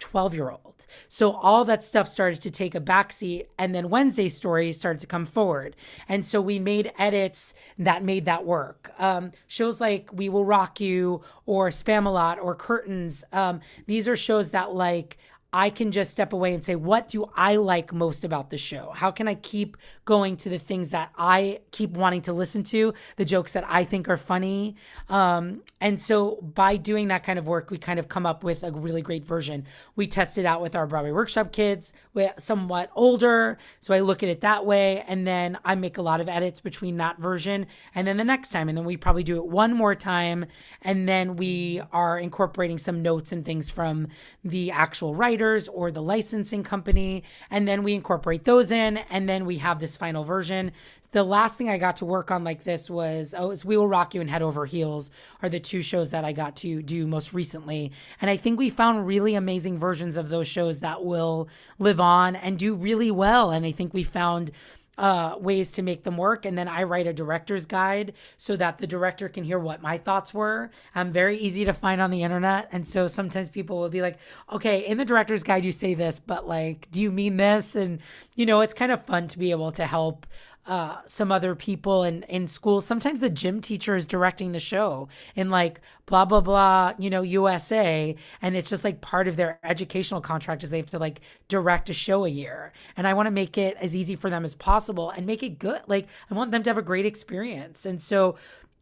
12 0.00 0.34
year 0.34 0.50
old. 0.50 0.86
So 1.08 1.32
all 1.32 1.64
that 1.66 1.84
stuff 1.84 2.08
started 2.08 2.40
to 2.42 2.50
take 2.50 2.74
a 2.74 2.80
backseat. 2.80 3.46
And 3.58 3.74
then 3.74 3.90
Wednesday's 3.90 4.36
story 4.36 4.72
started 4.72 5.00
to 5.00 5.06
come 5.06 5.24
forward. 5.24 5.76
And 6.08 6.26
so 6.26 6.40
we 6.40 6.58
made 6.58 6.90
edits 6.98 7.54
that 7.78 8.02
made 8.02 8.24
that 8.24 8.44
work. 8.44 8.92
Um, 8.98 9.32
shows 9.46 9.80
like 9.80 10.10
We 10.12 10.28
Will 10.28 10.44
Rock 10.44 10.80
You 10.80 11.22
or 11.46 11.68
Spamalot 11.68 12.42
or 12.42 12.54
Curtains, 12.54 13.24
um, 13.32 13.60
these 13.86 14.08
are 14.08 14.16
shows 14.16 14.50
that 14.50 14.74
like 14.74 15.18
I 15.52 15.70
can 15.70 15.90
just 15.90 16.12
step 16.12 16.32
away 16.32 16.54
and 16.54 16.62
say, 16.64 16.76
what 16.76 17.08
do 17.08 17.30
I 17.34 17.56
like 17.56 17.92
most 17.92 18.24
about 18.24 18.50
the 18.50 18.58
show? 18.58 18.92
How 18.94 19.10
can 19.10 19.26
I 19.26 19.34
keep 19.34 19.76
going 20.04 20.36
to 20.38 20.48
the 20.48 20.58
things 20.58 20.90
that 20.90 21.10
I 21.18 21.60
keep 21.72 21.90
wanting 21.90 22.22
to 22.22 22.32
listen 22.32 22.62
to, 22.64 22.94
the 23.16 23.24
jokes 23.24 23.52
that 23.52 23.64
I 23.68 23.84
think 23.84 24.08
are 24.08 24.16
funny? 24.16 24.76
Um, 25.08 25.62
and 25.80 26.00
so 26.00 26.36
by 26.36 26.76
doing 26.76 27.08
that 27.08 27.24
kind 27.24 27.38
of 27.38 27.48
work, 27.48 27.70
we 27.70 27.78
kind 27.78 27.98
of 27.98 28.08
come 28.08 28.26
up 28.26 28.44
with 28.44 28.62
a 28.62 28.70
really 28.70 29.02
great 29.02 29.24
version. 29.24 29.64
We 29.96 30.06
test 30.06 30.38
it 30.38 30.44
out 30.44 30.60
with 30.60 30.76
our 30.76 30.86
Broadway 30.86 31.10
Workshop 31.10 31.52
kids, 31.52 31.94
somewhat 32.38 32.90
older. 32.94 33.58
So 33.80 33.94
I 33.94 34.00
look 34.00 34.22
at 34.22 34.28
it 34.28 34.42
that 34.42 34.64
way. 34.64 35.02
And 35.08 35.26
then 35.26 35.58
I 35.64 35.74
make 35.74 35.98
a 35.98 36.02
lot 36.02 36.20
of 36.20 36.28
edits 36.28 36.60
between 36.60 36.98
that 36.98 37.18
version 37.18 37.66
and 37.94 38.06
then 38.06 38.18
the 38.18 38.24
next 38.24 38.50
time. 38.50 38.68
And 38.68 38.78
then 38.78 38.84
we 38.84 38.96
probably 38.96 39.24
do 39.24 39.36
it 39.38 39.46
one 39.46 39.74
more 39.74 39.94
time. 39.94 40.46
And 40.82 41.08
then 41.08 41.36
we 41.36 41.80
are 41.92 42.18
incorporating 42.18 42.78
some 42.78 43.02
notes 43.02 43.32
and 43.32 43.44
things 43.44 43.70
from 43.70 44.08
the 44.44 44.70
actual 44.70 45.14
writer 45.14 45.39
or 45.68 45.90
the 45.90 46.02
licensing 46.02 46.62
company. 46.62 47.22
And 47.50 47.66
then 47.66 47.82
we 47.82 47.94
incorporate 47.94 48.44
those 48.44 48.70
in, 48.70 48.98
and 49.10 49.28
then 49.28 49.46
we 49.46 49.56
have 49.56 49.80
this 49.80 49.96
final 49.96 50.24
version. 50.24 50.72
The 51.12 51.24
last 51.24 51.58
thing 51.58 51.68
I 51.68 51.78
got 51.78 51.96
to 51.96 52.04
work 52.04 52.30
on 52.30 52.44
like 52.44 52.62
this 52.62 52.88
was 52.88 53.34
oh, 53.36 53.50
it's 53.50 53.64
We 53.64 53.76
Will 53.76 53.88
Rock 53.88 54.14
You 54.14 54.20
and 54.20 54.30
Head 54.30 54.42
Over 54.42 54.64
Heels 54.64 55.10
are 55.42 55.48
the 55.48 55.58
two 55.58 55.82
shows 55.82 56.12
that 56.12 56.24
I 56.24 56.32
got 56.32 56.54
to 56.56 56.82
do 56.82 57.06
most 57.06 57.32
recently. 57.32 57.90
And 58.20 58.30
I 58.30 58.36
think 58.36 58.58
we 58.58 58.70
found 58.70 59.06
really 59.06 59.34
amazing 59.34 59.76
versions 59.76 60.16
of 60.16 60.28
those 60.28 60.46
shows 60.46 60.80
that 60.80 61.04
will 61.04 61.48
live 61.80 62.00
on 62.00 62.36
and 62.36 62.56
do 62.56 62.76
really 62.76 63.10
well. 63.10 63.50
And 63.50 63.66
I 63.66 63.72
think 63.72 63.92
we 63.92 64.04
found 64.04 64.52
uh, 65.00 65.34
ways 65.40 65.70
to 65.70 65.82
make 65.82 66.04
them 66.04 66.18
work. 66.18 66.44
And 66.44 66.58
then 66.58 66.68
I 66.68 66.82
write 66.82 67.06
a 67.06 67.12
director's 67.14 67.64
guide 67.64 68.12
so 68.36 68.54
that 68.56 68.76
the 68.76 68.86
director 68.86 69.30
can 69.30 69.44
hear 69.44 69.58
what 69.58 69.80
my 69.80 69.96
thoughts 69.96 70.34
were. 70.34 70.70
I'm 70.94 71.10
very 71.10 71.38
easy 71.38 71.64
to 71.64 71.72
find 71.72 72.02
on 72.02 72.10
the 72.10 72.22
internet. 72.22 72.68
And 72.70 72.86
so 72.86 73.08
sometimes 73.08 73.48
people 73.48 73.78
will 73.78 73.88
be 73.88 74.02
like, 74.02 74.18
okay, 74.52 74.80
in 74.86 74.98
the 74.98 75.06
director's 75.06 75.42
guide, 75.42 75.64
you 75.64 75.72
say 75.72 75.94
this, 75.94 76.20
but 76.20 76.46
like, 76.46 76.86
do 76.90 77.00
you 77.00 77.10
mean 77.10 77.38
this? 77.38 77.74
And, 77.74 78.00
you 78.36 78.44
know, 78.44 78.60
it's 78.60 78.74
kind 78.74 78.92
of 78.92 79.06
fun 79.06 79.26
to 79.28 79.38
be 79.38 79.52
able 79.52 79.70
to 79.72 79.86
help 79.86 80.26
uh, 80.70 81.00
some 81.08 81.32
other 81.32 81.56
people 81.56 82.04
in, 82.04 82.22
in 82.28 82.46
school. 82.46 82.80
Sometimes 82.80 83.18
the 83.18 83.28
gym 83.28 83.60
teacher 83.60 83.96
is 83.96 84.06
directing 84.06 84.52
the 84.52 84.60
show 84.60 85.08
in 85.34 85.50
like 85.50 85.80
blah, 86.06 86.24
blah, 86.24 86.40
blah, 86.40 86.92
you 86.96 87.10
know, 87.10 87.22
USA. 87.22 88.14
And 88.40 88.56
it's 88.56 88.70
just 88.70 88.84
like 88.84 89.00
part 89.00 89.26
of 89.26 89.34
their 89.34 89.58
educational 89.64 90.20
contract 90.20 90.62
is 90.62 90.70
they 90.70 90.76
have 90.76 90.90
to 90.90 91.00
like 91.00 91.22
direct 91.48 91.90
a 91.90 91.92
show 91.92 92.24
a 92.24 92.28
year. 92.28 92.72
And 92.96 93.08
I 93.08 93.14
want 93.14 93.26
to 93.26 93.32
make 93.32 93.58
it 93.58 93.76
as 93.78 93.96
easy 93.96 94.14
for 94.14 94.30
them 94.30 94.44
as 94.44 94.54
possible 94.54 95.10
and 95.10 95.26
make 95.26 95.42
it 95.42 95.58
good. 95.58 95.80
Like 95.88 96.06
I 96.30 96.34
want 96.34 96.52
them 96.52 96.62
to 96.62 96.70
have 96.70 96.78
a 96.78 96.82
great 96.82 97.04
experience. 97.04 97.84
And 97.84 98.00
so 98.00 98.36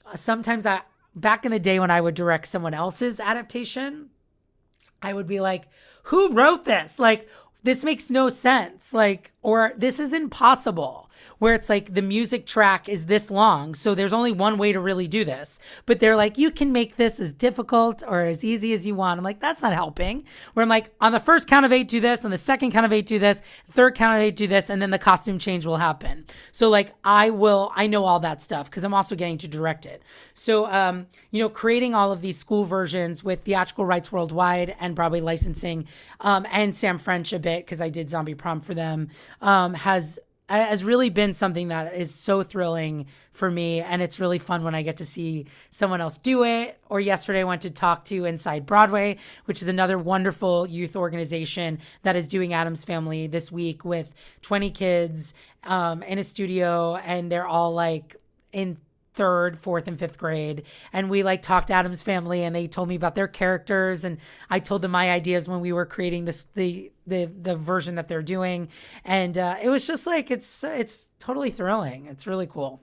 uh, 0.04 0.14
sometimes 0.14 0.66
I, 0.66 0.82
back 1.16 1.46
in 1.46 1.52
the 1.52 1.58
day 1.58 1.80
when 1.80 1.90
I 1.90 2.02
would 2.02 2.14
direct 2.14 2.48
someone 2.48 2.74
else's 2.74 3.18
adaptation, 3.18 4.10
I 5.02 5.14
would 5.14 5.26
be 5.26 5.40
like, 5.40 5.68
who 6.04 6.32
wrote 6.32 6.64
this? 6.64 6.98
Like, 6.98 7.30
this 7.62 7.84
makes 7.84 8.10
no 8.10 8.28
sense. 8.28 8.94
Like, 8.94 9.32
or 9.42 9.72
this 9.76 9.98
is 9.98 10.12
impossible, 10.12 11.10
where 11.38 11.54
it's 11.54 11.68
like 11.68 11.94
the 11.94 12.02
music 12.02 12.46
track 12.46 12.88
is 12.88 13.06
this 13.06 13.30
long. 13.30 13.74
So 13.74 13.94
there's 13.94 14.12
only 14.12 14.30
one 14.30 14.58
way 14.58 14.72
to 14.72 14.80
really 14.80 15.08
do 15.08 15.24
this. 15.24 15.58
But 15.86 16.00
they're 16.00 16.16
like, 16.16 16.38
you 16.38 16.50
can 16.50 16.72
make 16.72 16.96
this 16.96 17.18
as 17.18 17.32
difficult 17.32 18.02
or 18.06 18.22
as 18.22 18.44
easy 18.44 18.72
as 18.74 18.86
you 18.86 18.94
want. 18.94 19.18
I'm 19.18 19.24
like, 19.24 19.40
that's 19.40 19.62
not 19.62 19.72
helping. 19.72 20.24
Where 20.54 20.62
I'm 20.62 20.68
like, 20.68 20.90
on 21.00 21.12
the 21.12 21.20
first 21.20 21.48
count 21.48 21.66
of 21.66 21.72
eight, 21.72 21.88
do 21.88 22.00
this. 22.00 22.24
On 22.24 22.30
the 22.30 22.38
second 22.38 22.72
count 22.72 22.86
of 22.86 22.92
eight, 22.92 23.06
do 23.06 23.18
this. 23.18 23.42
Third 23.70 23.94
count 23.94 24.16
of 24.16 24.22
eight, 24.22 24.36
do 24.36 24.46
this. 24.46 24.70
And 24.70 24.80
then 24.80 24.90
the 24.90 24.98
costume 24.98 25.38
change 25.38 25.66
will 25.66 25.78
happen. 25.78 26.26
So, 26.52 26.68
like, 26.68 26.94
I 27.02 27.30
will, 27.30 27.72
I 27.74 27.86
know 27.86 28.04
all 28.04 28.20
that 28.20 28.40
stuff 28.40 28.70
because 28.70 28.84
I'm 28.84 28.94
also 28.94 29.16
getting 29.16 29.38
to 29.38 29.48
direct 29.48 29.86
it. 29.86 30.02
So, 30.34 30.66
um, 30.66 31.06
you 31.30 31.40
know, 31.40 31.48
creating 31.48 31.94
all 31.94 32.12
of 32.12 32.20
these 32.20 32.38
school 32.38 32.64
versions 32.64 33.24
with 33.24 33.42
theatrical 33.42 33.84
rights 33.84 34.12
worldwide 34.12 34.76
and 34.78 34.94
Broadway 34.94 35.20
licensing 35.20 35.86
um, 36.20 36.46
and 36.52 36.74
Sam 36.74 36.98
French 36.98 37.32
a 37.32 37.38
bit 37.38 37.47
because 37.56 37.80
I 37.80 37.88
did 37.88 38.08
Zombie 38.08 38.34
Prom 38.34 38.60
for 38.60 38.74
them 38.74 39.08
um, 39.40 39.74
has 39.74 40.18
has 40.48 40.82
really 40.82 41.10
been 41.10 41.34
something 41.34 41.68
that 41.68 41.94
is 41.94 42.14
so 42.14 42.42
thrilling 42.42 43.06
for 43.32 43.50
me 43.50 43.80
and 43.80 44.00
it's 44.00 44.18
really 44.18 44.38
fun 44.38 44.64
when 44.64 44.74
i 44.74 44.80
get 44.80 44.96
to 44.96 45.04
see 45.04 45.46
someone 45.68 46.00
else 46.00 46.18
do 46.18 46.42
it. 46.44 46.78
Or 46.88 47.00
yesterday 47.00 47.40
i 47.40 47.44
went 47.44 47.62
to 47.62 47.70
talk 47.70 48.04
to 48.04 48.24
inside 48.24 48.64
broadway 48.64 49.18
which 49.44 49.60
is 49.60 49.68
another 49.68 49.98
wonderful 49.98 50.66
youth 50.66 50.96
organization 50.96 51.78
that 52.02 52.16
is 52.16 52.28
doing 52.28 52.54
Addams 52.54 52.84
family 52.84 53.26
this 53.26 53.52
week 53.52 53.84
with 53.84 54.14
20 54.42 54.70
kids 54.70 55.34
um, 55.64 56.02
in 56.02 56.18
a 56.18 56.24
studio 56.24 56.96
and 56.96 57.30
they're 57.30 57.46
all 57.46 57.72
like 57.72 58.16
in 58.52 58.78
third, 59.18 59.58
fourth, 59.58 59.88
and 59.88 59.98
fifth 59.98 60.16
grade. 60.16 60.62
And 60.92 61.10
we 61.10 61.24
like 61.24 61.42
talked 61.42 61.72
Addams 61.72 62.04
family 62.04 62.44
and 62.44 62.54
they 62.54 62.68
told 62.68 62.88
me 62.88 62.94
about 62.94 63.16
their 63.16 63.26
characters 63.26 64.04
and 64.04 64.18
I 64.48 64.60
told 64.60 64.80
them 64.80 64.92
my 64.92 65.10
ideas 65.10 65.48
when 65.48 65.58
we 65.58 65.72
were 65.72 65.84
creating 65.84 66.24
this 66.24 66.44
the 66.54 66.92
the 67.04 67.26
the 67.26 67.56
version 67.56 67.96
that 67.96 68.06
they're 68.06 68.22
doing. 68.22 68.68
And 69.04 69.36
uh, 69.36 69.56
it 69.60 69.70
was 69.70 69.86
just 69.86 70.06
like 70.06 70.30
it's 70.30 70.62
it's 70.62 71.08
totally 71.18 71.50
thrilling. 71.50 72.06
It's 72.06 72.28
really 72.28 72.46
cool. 72.46 72.80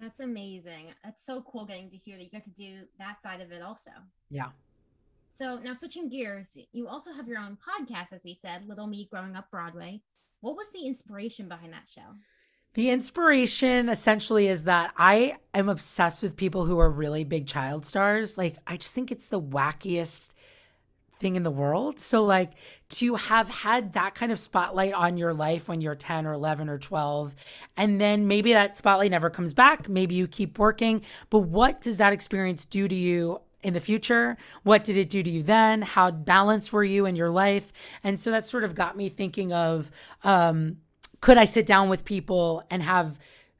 That's 0.00 0.20
amazing. 0.20 0.94
That's 1.02 1.24
so 1.24 1.42
cool 1.42 1.64
getting 1.64 1.90
to 1.90 1.96
hear 1.96 2.16
that 2.18 2.22
you 2.22 2.30
get 2.30 2.44
to 2.44 2.50
do 2.50 2.82
that 3.00 3.20
side 3.20 3.40
of 3.40 3.50
it 3.50 3.62
also. 3.62 3.90
Yeah. 4.30 4.50
So 5.28 5.58
now 5.58 5.74
switching 5.74 6.08
gears, 6.08 6.56
you 6.72 6.86
also 6.86 7.12
have 7.12 7.26
your 7.26 7.38
own 7.38 7.58
podcast, 7.58 8.12
as 8.12 8.22
we 8.22 8.34
said, 8.34 8.68
Little 8.68 8.86
Me 8.86 9.08
Growing 9.10 9.34
Up 9.34 9.50
Broadway. 9.50 10.02
What 10.40 10.56
was 10.56 10.70
the 10.70 10.86
inspiration 10.86 11.48
behind 11.48 11.72
that 11.72 11.88
show? 11.92 12.14
The 12.76 12.90
inspiration 12.90 13.88
essentially 13.88 14.48
is 14.48 14.64
that 14.64 14.92
I 14.98 15.38
am 15.54 15.70
obsessed 15.70 16.22
with 16.22 16.36
people 16.36 16.66
who 16.66 16.78
are 16.78 16.90
really 16.90 17.24
big 17.24 17.46
child 17.46 17.86
stars. 17.86 18.36
Like, 18.36 18.58
I 18.66 18.76
just 18.76 18.94
think 18.94 19.10
it's 19.10 19.28
the 19.28 19.40
wackiest 19.40 20.34
thing 21.18 21.36
in 21.36 21.42
the 21.42 21.50
world. 21.50 21.98
So, 21.98 22.22
like, 22.22 22.50
to 22.90 23.14
have 23.14 23.48
had 23.48 23.94
that 23.94 24.14
kind 24.14 24.30
of 24.30 24.38
spotlight 24.38 24.92
on 24.92 25.16
your 25.16 25.32
life 25.32 25.68
when 25.68 25.80
you're 25.80 25.94
10 25.94 26.26
or 26.26 26.34
11 26.34 26.68
or 26.68 26.76
12, 26.76 27.34
and 27.78 27.98
then 27.98 28.28
maybe 28.28 28.52
that 28.52 28.76
spotlight 28.76 29.10
never 29.10 29.30
comes 29.30 29.54
back. 29.54 29.88
Maybe 29.88 30.14
you 30.14 30.28
keep 30.28 30.58
working. 30.58 31.00
But 31.30 31.38
what 31.38 31.80
does 31.80 31.96
that 31.96 32.12
experience 32.12 32.66
do 32.66 32.86
to 32.88 32.94
you 32.94 33.40
in 33.62 33.72
the 33.72 33.80
future? 33.80 34.36
What 34.64 34.84
did 34.84 34.98
it 34.98 35.08
do 35.08 35.22
to 35.22 35.30
you 35.30 35.42
then? 35.42 35.80
How 35.80 36.10
balanced 36.10 36.74
were 36.74 36.84
you 36.84 37.06
in 37.06 37.16
your 37.16 37.30
life? 37.30 37.72
And 38.04 38.20
so 38.20 38.30
that 38.32 38.44
sort 38.44 38.64
of 38.64 38.74
got 38.74 38.98
me 38.98 39.08
thinking 39.08 39.54
of, 39.54 39.90
um, 40.24 40.76
could 41.26 41.38
I 41.38 41.44
sit 41.44 41.66
down 41.66 41.88
with 41.88 42.04
people 42.04 42.62
and 42.70 42.80
have 42.84 43.18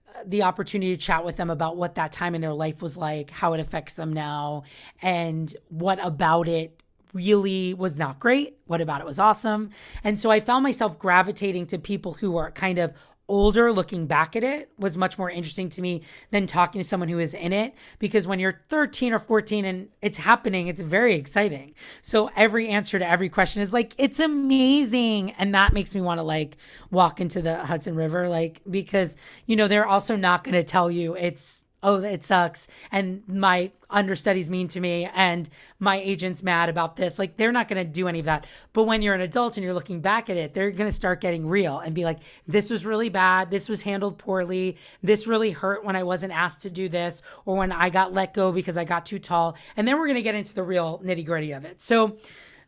uh, 0.08 0.22
the 0.24 0.44
opportunity 0.44 0.94
to 0.94 1.02
chat 1.02 1.24
with 1.24 1.36
them 1.36 1.50
about 1.50 1.76
what 1.76 1.96
that 1.96 2.12
time 2.12 2.36
in 2.36 2.40
their 2.40 2.52
life 2.52 2.80
was 2.80 2.96
like, 2.96 3.32
how 3.32 3.54
it 3.54 3.58
affects 3.58 3.94
them 3.94 4.12
now, 4.12 4.62
and 5.02 5.52
what 5.68 5.98
about 6.00 6.46
it 6.46 6.80
really 7.12 7.74
was 7.74 7.98
not 7.98 8.20
great, 8.20 8.56
what 8.68 8.80
about 8.80 9.00
it 9.00 9.04
was 9.04 9.18
awesome. 9.18 9.70
And 10.04 10.16
so 10.16 10.30
I 10.30 10.38
found 10.38 10.62
myself 10.62 10.96
gravitating 10.96 11.66
to 11.66 11.78
people 11.80 12.12
who 12.12 12.36
are 12.36 12.52
kind 12.52 12.78
of 12.78 12.94
older 13.28 13.72
looking 13.72 14.06
back 14.06 14.36
at 14.36 14.44
it 14.44 14.70
was 14.78 14.96
much 14.96 15.18
more 15.18 15.30
interesting 15.30 15.68
to 15.68 15.82
me 15.82 16.02
than 16.30 16.46
talking 16.46 16.80
to 16.80 16.86
someone 16.86 17.08
who 17.08 17.18
is 17.18 17.34
in 17.34 17.52
it 17.52 17.74
because 17.98 18.26
when 18.26 18.38
you're 18.38 18.62
13 18.68 19.12
or 19.12 19.18
14 19.18 19.64
and 19.64 19.88
it's 20.00 20.18
happening 20.18 20.68
it's 20.68 20.82
very 20.82 21.14
exciting. 21.14 21.74
So 22.02 22.30
every 22.36 22.68
answer 22.68 22.98
to 22.98 23.08
every 23.08 23.28
question 23.28 23.62
is 23.62 23.72
like 23.72 23.94
it's 23.98 24.20
amazing. 24.20 25.32
And 25.32 25.54
that 25.54 25.72
makes 25.72 25.94
me 25.94 26.00
want 26.00 26.18
to 26.18 26.22
like 26.22 26.56
walk 26.90 27.20
into 27.20 27.42
the 27.42 27.64
hudson 27.64 27.96
river 27.96 28.28
like 28.28 28.62
because 28.70 29.16
you 29.46 29.56
know 29.56 29.68
they're 29.68 29.86
also 29.86 30.16
not 30.16 30.44
going 30.44 30.54
to 30.54 30.64
tell 30.64 30.90
you 30.90 31.14
it's 31.16 31.65
oh, 31.82 32.02
it 32.02 32.24
sucks, 32.24 32.68
and 32.90 33.22
my 33.28 33.70
understudy's 33.88 34.50
mean 34.50 34.66
to 34.68 34.80
me, 34.80 35.08
and 35.14 35.48
my 35.78 35.96
agent's 35.96 36.42
mad 36.42 36.68
about 36.68 36.96
this. 36.96 37.18
Like, 37.18 37.36
they're 37.36 37.52
not 37.52 37.68
going 37.68 37.84
to 37.84 37.90
do 37.90 38.08
any 38.08 38.18
of 38.18 38.24
that. 38.24 38.46
But 38.72 38.84
when 38.84 39.02
you're 39.02 39.14
an 39.14 39.20
adult 39.20 39.56
and 39.56 39.64
you're 39.64 39.74
looking 39.74 40.00
back 40.00 40.28
at 40.28 40.36
it, 40.36 40.54
they're 40.54 40.70
going 40.70 40.88
to 40.88 40.92
start 40.92 41.20
getting 41.20 41.46
real 41.46 41.78
and 41.78 41.94
be 41.94 42.04
like, 42.04 42.18
this 42.48 42.70
was 42.70 42.84
really 42.84 43.08
bad. 43.08 43.50
This 43.50 43.68
was 43.68 43.82
handled 43.82 44.18
poorly. 44.18 44.76
This 45.02 45.26
really 45.26 45.52
hurt 45.52 45.84
when 45.84 45.96
I 45.96 46.02
wasn't 46.02 46.32
asked 46.32 46.62
to 46.62 46.70
do 46.70 46.88
this, 46.88 47.22
or 47.44 47.56
when 47.56 47.72
I 47.72 47.90
got 47.90 48.12
let 48.12 48.34
go 48.34 48.52
because 48.52 48.76
I 48.76 48.84
got 48.84 49.06
too 49.06 49.18
tall. 49.18 49.56
And 49.76 49.86
then 49.86 49.98
we're 49.98 50.06
going 50.06 50.16
to 50.16 50.22
get 50.22 50.34
into 50.34 50.54
the 50.54 50.64
real 50.64 51.00
nitty 51.04 51.24
gritty 51.24 51.52
of 51.52 51.64
it. 51.64 51.80
So, 51.80 52.18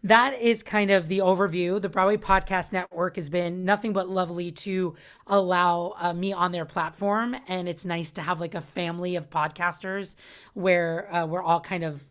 that 0.05 0.41
is 0.41 0.63
kind 0.63 0.91
of 0.91 1.09
the 1.09 1.19
overview. 1.19 1.81
The 1.81 1.89
Broadway 1.89 2.17
Podcast 2.17 2.73
Network 2.73 3.17
has 3.17 3.29
been 3.29 3.65
nothing 3.65 3.93
but 3.93 4.09
lovely 4.09 4.51
to 4.53 4.95
allow 5.27 5.95
uh, 5.99 6.13
me 6.13 6.33
on 6.33 6.53
their 6.53 6.65
platform. 6.65 7.37
And 7.49 7.69
it's 7.69 7.85
nice 7.85 8.13
to 8.13 8.23
have 8.23 8.41
like 8.41 8.55
a 8.55 8.61
family 8.61 9.17
of 9.17 9.29
podcasters 9.29 10.17
where 10.55 11.13
uh, 11.13 11.27
we're 11.27 11.43
all 11.43 11.61
kind 11.61 11.83
of 11.83 12.05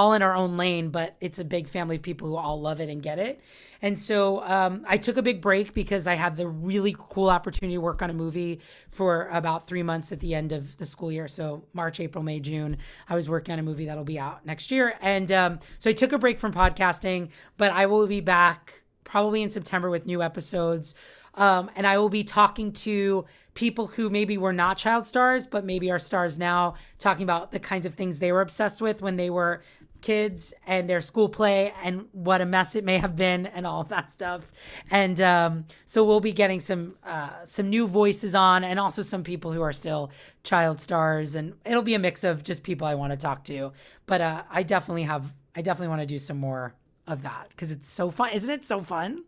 all 0.00 0.14
in 0.14 0.22
our 0.22 0.34
own 0.34 0.56
lane, 0.56 0.88
but 0.88 1.14
it's 1.20 1.38
a 1.38 1.44
big 1.44 1.68
family 1.68 1.96
of 1.96 2.02
people 2.02 2.26
who 2.26 2.34
all 2.34 2.58
love 2.58 2.80
it 2.80 2.88
and 2.88 3.02
get 3.02 3.18
it. 3.18 3.38
And 3.82 3.98
so 3.98 4.42
um, 4.44 4.82
I 4.88 4.96
took 4.96 5.18
a 5.18 5.22
big 5.22 5.42
break 5.42 5.74
because 5.74 6.06
I 6.06 6.14
had 6.14 6.38
the 6.38 6.48
really 6.48 6.96
cool 6.98 7.28
opportunity 7.28 7.74
to 7.74 7.82
work 7.82 8.00
on 8.00 8.08
a 8.08 8.14
movie 8.14 8.60
for 8.88 9.28
about 9.28 9.66
three 9.66 9.82
months 9.82 10.10
at 10.10 10.20
the 10.20 10.34
end 10.34 10.52
of 10.52 10.74
the 10.78 10.86
school 10.86 11.12
year. 11.12 11.28
So 11.28 11.64
March, 11.74 12.00
April, 12.00 12.24
May, 12.24 12.40
June, 12.40 12.78
I 13.10 13.14
was 13.14 13.28
working 13.28 13.52
on 13.52 13.58
a 13.58 13.62
movie 13.62 13.84
that'll 13.84 14.04
be 14.04 14.18
out 14.18 14.46
next 14.46 14.70
year. 14.70 14.94
And 15.02 15.30
um, 15.32 15.60
so 15.78 15.90
I 15.90 15.92
took 15.92 16.12
a 16.12 16.18
break 16.18 16.38
from 16.38 16.54
podcasting, 16.54 17.28
but 17.58 17.70
I 17.70 17.84
will 17.84 18.06
be 18.06 18.22
back 18.22 18.82
probably 19.04 19.42
in 19.42 19.50
September 19.50 19.90
with 19.90 20.06
new 20.06 20.22
episodes. 20.22 20.94
Um, 21.34 21.70
and 21.76 21.86
I 21.86 21.98
will 21.98 22.08
be 22.08 22.24
talking 22.24 22.72
to 22.72 23.26
people 23.54 23.86
who 23.86 24.10
maybe 24.10 24.38
were 24.38 24.52
not 24.52 24.76
child 24.76 25.06
stars, 25.06 25.46
but 25.46 25.64
maybe 25.64 25.90
are 25.90 25.98
stars 25.98 26.38
now, 26.38 26.74
talking 26.98 27.22
about 27.22 27.52
the 27.52 27.58
kinds 27.58 27.86
of 27.86 27.94
things 27.94 28.18
they 28.18 28.32
were 28.32 28.40
obsessed 28.40 28.80
with 28.80 29.02
when 29.02 29.16
they 29.16 29.30
were 29.30 29.62
kids 30.00 30.54
and 30.66 30.88
their 30.88 31.00
school 31.00 31.28
play 31.28 31.72
and 31.82 32.06
what 32.12 32.40
a 32.40 32.46
mess 32.46 32.74
it 32.74 32.84
may 32.84 32.98
have 32.98 33.16
been 33.16 33.46
and 33.46 33.66
all 33.66 33.80
of 33.80 33.88
that 33.88 34.10
stuff. 34.10 34.50
And 34.90 35.20
um, 35.20 35.64
so 35.84 36.04
we'll 36.04 36.20
be 36.20 36.32
getting 36.32 36.60
some 36.60 36.96
uh, 37.04 37.44
some 37.44 37.70
new 37.70 37.86
voices 37.86 38.34
on 38.34 38.64
and 38.64 38.78
also 38.78 39.02
some 39.02 39.24
people 39.24 39.52
who 39.52 39.62
are 39.62 39.72
still 39.72 40.10
child 40.42 40.80
stars 40.80 41.34
and 41.34 41.54
it'll 41.64 41.82
be 41.82 41.94
a 41.94 41.98
mix 41.98 42.24
of 42.24 42.42
just 42.42 42.62
people 42.62 42.86
I 42.86 42.94
want 42.94 43.12
to 43.12 43.16
talk 43.16 43.44
to. 43.44 43.72
But 44.06 44.20
uh, 44.20 44.42
I 44.50 44.62
definitely 44.62 45.04
have 45.04 45.34
I 45.54 45.62
definitely 45.62 45.88
want 45.88 46.00
to 46.00 46.06
do 46.06 46.18
some 46.18 46.38
more 46.38 46.74
of 47.06 47.22
that 47.22 47.48
because 47.50 47.72
it's 47.72 47.88
so 47.88 48.10
fun. 48.10 48.32
Isn't 48.32 48.50
it 48.50 48.64
so 48.64 48.80
fun? 48.80 49.24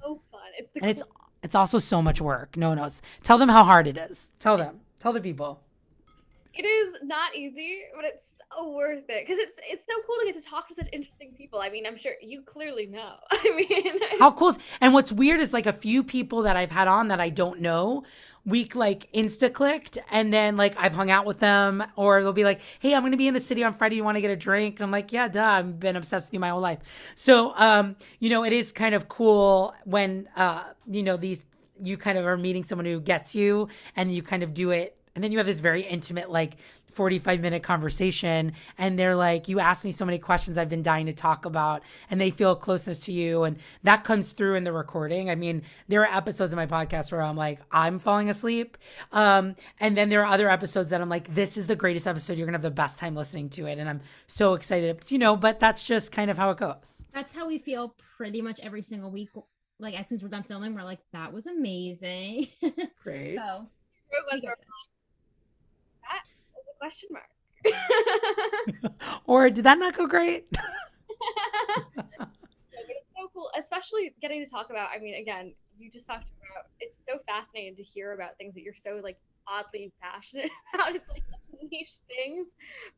So 0.00 0.20
fun. 0.30 0.40
It's 0.58 0.72
the 0.72 0.80
and 0.82 0.90
it's 0.90 1.02
it's 1.42 1.54
also 1.54 1.78
so 1.78 2.02
much 2.02 2.20
work. 2.20 2.56
No 2.56 2.70
one 2.70 2.78
knows. 2.78 3.02
Tell 3.22 3.38
them 3.38 3.48
how 3.48 3.64
hard 3.64 3.86
it 3.86 3.96
is. 3.96 4.32
Tell 4.38 4.56
them. 4.56 4.80
Tell 4.98 5.12
the 5.12 5.20
people 5.20 5.62
it 6.58 6.64
is 6.64 6.96
not 7.02 7.34
easy, 7.36 7.80
but 7.94 8.04
it's 8.04 8.40
so 8.52 8.70
worth 8.72 9.04
it 9.08 9.26
because 9.26 9.38
it's 9.38 9.58
it's 9.64 9.84
so 9.84 9.92
cool 10.06 10.16
to 10.20 10.32
get 10.32 10.42
to 10.42 10.48
talk 10.48 10.68
to 10.68 10.74
such 10.74 10.88
interesting 10.92 11.32
people. 11.36 11.60
I 11.60 11.68
mean, 11.68 11.86
I'm 11.86 11.98
sure 11.98 12.12
you 12.22 12.42
clearly 12.42 12.86
know. 12.86 13.14
I 13.30 13.66
mean, 13.68 13.98
how 14.18 14.32
cool! 14.32 14.48
Is, 14.48 14.58
and 14.80 14.94
what's 14.94 15.12
weird 15.12 15.40
is 15.40 15.52
like 15.52 15.66
a 15.66 15.72
few 15.72 16.02
people 16.02 16.42
that 16.42 16.56
I've 16.56 16.70
had 16.70 16.88
on 16.88 17.08
that 17.08 17.20
I 17.20 17.28
don't 17.28 17.60
know. 17.60 18.04
We 18.44 18.68
like 18.74 19.10
insta 19.12 19.52
clicked, 19.52 19.98
and 20.10 20.32
then 20.32 20.56
like 20.56 20.74
I've 20.78 20.94
hung 20.94 21.10
out 21.10 21.26
with 21.26 21.40
them, 21.40 21.82
or 21.96 22.22
they'll 22.22 22.32
be 22.32 22.44
like, 22.44 22.60
"Hey, 22.78 22.94
I'm 22.94 23.02
gonna 23.02 23.16
be 23.16 23.28
in 23.28 23.34
the 23.34 23.40
city 23.40 23.64
on 23.64 23.72
Friday. 23.72 23.96
You 23.96 24.04
want 24.04 24.16
to 24.16 24.22
get 24.22 24.30
a 24.30 24.36
drink?" 24.36 24.76
And 24.76 24.84
I'm 24.84 24.90
like, 24.90 25.12
"Yeah, 25.12 25.28
duh. 25.28 25.44
I've 25.44 25.80
been 25.80 25.96
obsessed 25.96 26.28
with 26.28 26.34
you 26.34 26.40
my 26.40 26.50
whole 26.50 26.60
life." 26.60 27.12
So, 27.14 27.54
um, 27.56 27.96
you 28.18 28.30
know, 28.30 28.44
it 28.44 28.52
is 28.52 28.72
kind 28.72 28.94
of 28.94 29.08
cool 29.08 29.74
when 29.84 30.28
uh, 30.36 30.64
you 30.86 31.02
know 31.02 31.16
these 31.16 31.44
you 31.82 31.96
kind 31.96 32.16
of 32.16 32.24
are 32.24 32.38
meeting 32.38 32.64
someone 32.64 32.86
who 32.86 33.00
gets 33.00 33.34
you, 33.34 33.68
and 33.96 34.12
you 34.12 34.22
kind 34.22 34.42
of 34.42 34.54
do 34.54 34.70
it 34.70 34.96
and 35.16 35.24
then 35.24 35.32
you 35.32 35.38
have 35.38 35.46
this 35.46 35.60
very 35.60 35.80
intimate, 35.80 36.30
like 36.30 36.58
45 36.92 37.40
minute 37.40 37.62
conversation. 37.62 38.52
And 38.78 38.98
they're 38.98 39.16
like, 39.16 39.48
You 39.48 39.58
ask 39.58 39.84
me 39.84 39.90
so 39.90 40.04
many 40.04 40.18
questions 40.18 40.58
I've 40.58 40.68
been 40.68 40.82
dying 40.82 41.06
to 41.06 41.12
talk 41.12 41.46
about. 41.46 41.82
And 42.10 42.20
they 42.20 42.30
feel 42.30 42.54
closeness 42.54 43.00
to 43.00 43.12
you. 43.12 43.44
And 43.44 43.58
that 43.82 44.04
comes 44.04 44.32
through 44.32 44.56
in 44.56 44.64
the 44.64 44.72
recording. 44.72 45.30
I 45.30 45.34
mean, 45.34 45.62
there 45.88 46.02
are 46.02 46.16
episodes 46.16 46.52
of 46.52 46.56
my 46.56 46.66
podcast 46.66 47.10
where 47.10 47.22
I'm 47.22 47.36
like, 47.36 47.60
I'm 47.72 47.98
falling 47.98 48.28
asleep. 48.30 48.76
Um, 49.10 49.54
and 49.80 49.96
then 49.96 50.10
there 50.10 50.22
are 50.22 50.32
other 50.32 50.50
episodes 50.50 50.90
that 50.90 51.00
I'm 51.00 51.08
like, 51.08 51.34
This 51.34 51.56
is 51.56 51.66
the 51.66 51.76
greatest 51.76 52.06
episode. 52.06 52.36
You're 52.36 52.46
going 52.46 52.52
to 52.52 52.58
have 52.58 52.62
the 52.62 52.70
best 52.70 52.98
time 52.98 53.16
listening 53.16 53.48
to 53.50 53.66
it. 53.66 53.78
And 53.78 53.88
I'm 53.88 54.02
so 54.26 54.52
excited, 54.52 55.10
you 55.10 55.18
know, 55.18 55.34
but 55.34 55.58
that's 55.58 55.86
just 55.86 56.12
kind 56.12 56.30
of 56.30 56.36
how 56.36 56.50
it 56.50 56.58
goes. 56.58 57.04
That's 57.12 57.32
how 57.32 57.46
we 57.46 57.58
feel 57.58 57.94
pretty 58.18 58.42
much 58.42 58.60
every 58.60 58.82
single 58.82 59.10
week 59.10 59.30
like 59.78 59.98
as 59.98 60.08
soon 60.08 60.16
as 60.16 60.22
we're 60.22 60.30
done 60.30 60.42
filming, 60.42 60.74
we're 60.74 60.84
like, 60.84 61.00
that 61.12 61.32
was 61.32 61.46
amazing. 61.46 62.48
Great. 63.02 63.36
so, 63.36 63.66
question 66.86 67.08
mark. 67.10 67.24
or 69.26 69.50
did 69.50 69.64
that 69.64 69.78
not 69.78 69.96
go 69.96 70.06
great? 70.06 70.46
it's 70.52 70.60
so 73.16 73.28
cool, 73.34 73.50
especially 73.58 74.14
getting 74.20 74.44
to 74.44 74.50
talk 74.50 74.70
about. 74.70 74.90
I 74.94 75.00
mean, 75.00 75.20
again, 75.20 75.52
you 75.78 75.90
just 75.90 76.06
talked 76.06 76.28
about. 76.28 76.66
It's 76.78 76.98
so 77.08 77.18
fascinating 77.26 77.74
to 77.76 77.82
hear 77.82 78.12
about 78.12 78.36
things 78.38 78.54
that 78.54 78.62
you're 78.62 78.74
so 78.76 79.00
like 79.02 79.18
oddly 79.48 79.92
passionate 80.00 80.50
about. 80.74 80.94
It's 80.94 81.08
like 81.08 81.22
niche 81.70 81.94
things, 82.06 82.48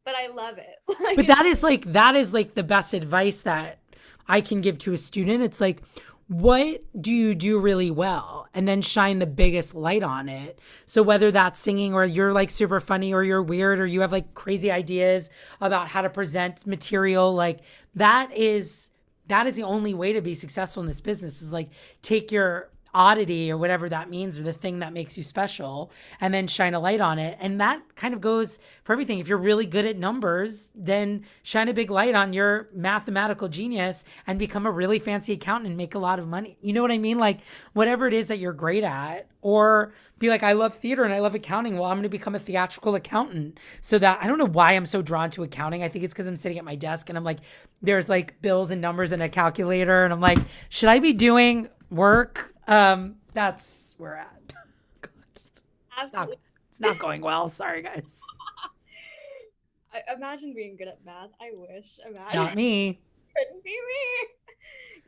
but 0.05 0.15
I 0.15 0.27
love 0.27 0.59
it. 0.59 0.77
Like, 1.03 1.17
but 1.17 1.27
that 1.29 1.47
is 1.47 1.63
like 1.63 1.85
that 1.93 2.15
is 2.15 2.35
like 2.35 2.55
the 2.55 2.63
best 2.63 2.93
advice 2.93 3.43
that 3.43 3.79
I 4.29 4.43
can 4.43 4.61
give 4.61 4.79
to 4.81 4.93
a 4.93 4.99
student. 4.99 5.43
It's 5.43 5.61
like 5.63 5.83
what 6.29 6.85
do 7.01 7.11
you 7.11 7.35
do 7.35 7.59
really 7.59 7.91
well? 7.91 8.49
And 8.55 8.69
then 8.69 8.83
shine 8.83 9.19
the 9.19 9.27
biggest 9.27 9.75
light 9.75 10.03
on 10.03 10.29
it. 10.29 10.61
So 10.85 11.03
whether 11.03 11.31
that's 11.31 11.59
singing 11.59 11.95
or 11.95 12.05
you're 12.05 12.35
like 12.35 12.51
super 12.51 12.81
funny 12.81 13.15
or 13.15 13.25
you're 13.25 13.43
weird 13.43 13.81
or 13.81 13.87
you 13.87 14.03
have 14.03 14.13
like 14.13 14.35
crazy 14.35 14.71
ideas 14.71 15.31
about 15.61 15.89
how 15.89 16.03
to 16.03 16.11
present 16.11 16.67
material 16.67 17.35
like 17.35 17.61
that 17.95 18.31
is 18.33 18.91
that 19.29 19.47
is 19.47 19.57
the 19.57 19.63
only 19.63 19.95
way 19.95 20.13
to 20.13 20.21
be 20.21 20.35
successful 20.35 20.83
in 20.83 20.87
this 20.87 21.01
business 21.01 21.43
is 21.43 21.53
like 21.53 21.71
take 22.03 22.31
your 22.31 22.71
oddity 22.99 23.49
or 23.49 23.57
whatever 23.57 23.89
that 23.89 24.11
means 24.11 24.37
or 24.37 24.43
the 24.43 24.53
thing 24.53 24.81
that 24.81 24.93
makes 24.93 25.17
you 25.17 25.23
special 25.23 25.93
and 26.21 26.35
then 26.35 26.49
shine 26.49 26.75
a 26.75 26.81
light 26.81 27.01
on 27.01 27.17
it. 27.17 27.39
And 27.41 27.61
that 27.61 27.81
kind 27.95 28.13
of 28.13 28.21
goes 28.21 28.59
for 28.83 28.93
everything. 28.93 29.21
If 29.21 29.29
you're 29.29 29.39
really 29.39 29.67
good 29.67 29.87
at 29.87 29.97
numbers 29.97 30.73
then 30.75 31.25
shine 31.45 31.69
a 31.69 31.73
big 31.73 31.93
light 31.93 32.17
on 32.17 32.33
your 32.33 32.69
mathematical 32.75 33.47
genius 33.47 34.05
and 34.27 34.37
become 34.37 34.67
a 34.67 34.71
really 34.71 34.99
fancy 34.99 35.35
accountant 35.35 35.69
and 35.69 35.77
make 35.77 35.95
a 35.95 35.99
lot 35.99 36.19
of 36.19 36.27
money. 36.27 36.59
You 36.61 36.73
know 36.73 36.83
what 36.83 36.91
i 36.91 36.99
mean? 36.99 37.19
Like 37.19 37.39
whatever 37.73 38.09
it 38.09 38.15
is 38.15 38.27
that 38.29 38.41
you're 38.41 38.53
great 38.53 38.83
at. 38.83 39.29
Or 39.41 39.93
be 40.19 40.29
like 40.29 40.43
i 40.43 40.53
love 40.53 40.75
theater 40.75 41.05
and 41.05 41.15
i 41.15 41.21
love 41.21 41.37
accounting. 41.37 41.79
Well 41.79 41.89
i'm 41.89 41.99
going 41.99 42.03
to 42.03 42.09
become 42.09 42.35
a 42.35 42.41
theatrical 42.41 42.97
accountant. 42.97 43.61
So 43.81 43.97
that 44.01 44.19
i 44.21 44.27
don't 44.27 44.39
know 44.39 44.45
why 44.45 44.73
i'm 44.73 44.87
so 44.87 45.03
drawn 45.03 45.31
to 45.31 45.45
accounting. 45.45 45.85
I 45.85 45.89
think 45.89 46.05
it's 46.05 46.13
because 46.13 46.27
i'm 46.27 46.37
sitting 46.37 46.59
at 46.59 46.65
my 46.65 46.75
desk 46.75 47.09
and 47.09 47.17
i'm 47.17 47.23
like 47.23 47.39
there's 47.81 48.09
like 48.09 48.43
bills 48.43 48.73
and 48.73 48.81
numbers 48.81 49.13
and 49.13 49.23
a 49.23 49.29
calculator 49.29 50.03
and 50.03 50.13
i'm 50.13 50.21
like 50.21 50.41
should 50.69 50.89
i 50.89 50.99
be 50.99 51.13
doing 51.13 51.69
work 51.91 52.55
um, 52.69 53.17
that's 53.33 53.95
where 53.99 54.11
we're 54.11 54.17
at. 54.17 54.55
it's, 56.03 56.13
not, 56.13 56.31
it's 56.71 56.81
not 56.81 56.99
going 56.99 57.23
well. 57.23 57.49
Sorry, 57.49 57.83
guys. 57.83 58.21
I 59.93 60.15
imagine 60.15 60.55
being 60.55 60.77
good 60.77 60.89
at 60.89 60.99
math. 61.05 61.31
I 61.41 61.51
wish. 61.55 61.99
Imagine. 62.05 62.35
Not 62.35 62.55
me. 62.55 63.01
Couldn't 63.37 63.65
be 63.65 63.71
me. 63.71 64.29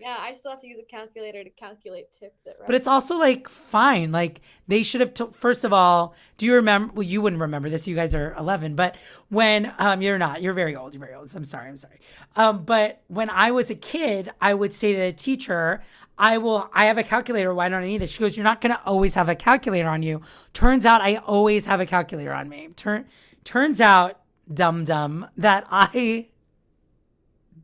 Yeah, 0.01 0.17
I 0.19 0.33
still 0.33 0.53
have 0.53 0.61
to 0.61 0.67
use 0.67 0.79
a 0.81 0.91
calculator 0.91 1.45
to 1.45 1.51
calculate 1.51 2.11
tips 2.11 2.47
at. 2.47 2.57
But 2.65 2.75
it's 2.75 2.87
also 2.87 3.19
like 3.19 3.49
fine. 3.49 4.13
Like 4.13 4.41
they 4.67 4.83
should 4.83 5.03
have. 5.03 5.13
T- 5.13 5.27
First 5.33 5.63
of 5.63 5.75
all, 5.75 6.15
do 6.39 6.47
you 6.47 6.55
remember? 6.55 6.95
Well, 6.95 7.03
you 7.03 7.21
wouldn't 7.21 7.43
remember 7.43 7.69
this. 7.69 7.87
You 7.87 7.95
guys 7.95 8.15
are 8.15 8.35
eleven. 8.39 8.75
But 8.75 8.97
when 9.29 9.71
um, 9.79 10.01
you're 10.01 10.17
not, 10.17 10.41
you're 10.41 10.55
very 10.55 10.75
old. 10.75 10.95
You're 10.95 11.05
very 11.05 11.15
old. 11.15 11.29
So 11.29 11.37
I'm 11.37 11.45
sorry. 11.45 11.69
I'm 11.69 11.77
sorry. 11.77 12.01
Um, 12.35 12.65
but 12.65 13.03
when 13.09 13.29
I 13.29 13.51
was 13.51 13.69
a 13.69 13.75
kid, 13.75 14.31
I 14.41 14.55
would 14.55 14.73
say 14.73 14.95
to 14.95 15.01
the 15.01 15.13
teacher, 15.13 15.83
I 16.21 16.37
will, 16.37 16.69
I 16.75 16.85
have 16.85 16.99
a 16.99 17.03
calculator. 17.03 17.55
Why 17.55 17.71
don't 17.71 17.83
I 17.83 17.87
need 17.87 18.03
it? 18.03 18.11
She 18.11 18.21
goes, 18.21 18.37
You're 18.37 18.45
not 18.45 18.61
going 18.61 18.75
to 18.75 18.81
always 18.85 19.15
have 19.15 19.31
a 19.31 19.35
calculator 19.35 19.89
on 19.89 20.03
you. 20.03 20.21
Turns 20.53 20.85
out 20.85 21.01
I 21.01 21.17
always 21.17 21.65
have 21.65 21.81
a 21.81 21.87
calculator 21.87 22.35
on 22.35 22.47
me. 22.47 22.69
Turn, 22.77 23.07
turns 23.43 23.81
out, 23.81 24.21
dum 24.53 24.85
dum, 24.85 25.27
that 25.39 25.67
I 25.71 26.29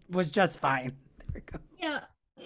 was 0.09 0.31
just 0.31 0.59
fine. 0.59 0.93
There 1.19 1.27
we 1.35 1.41
go. 1.43 1.59
Yeah. 1.79 2.01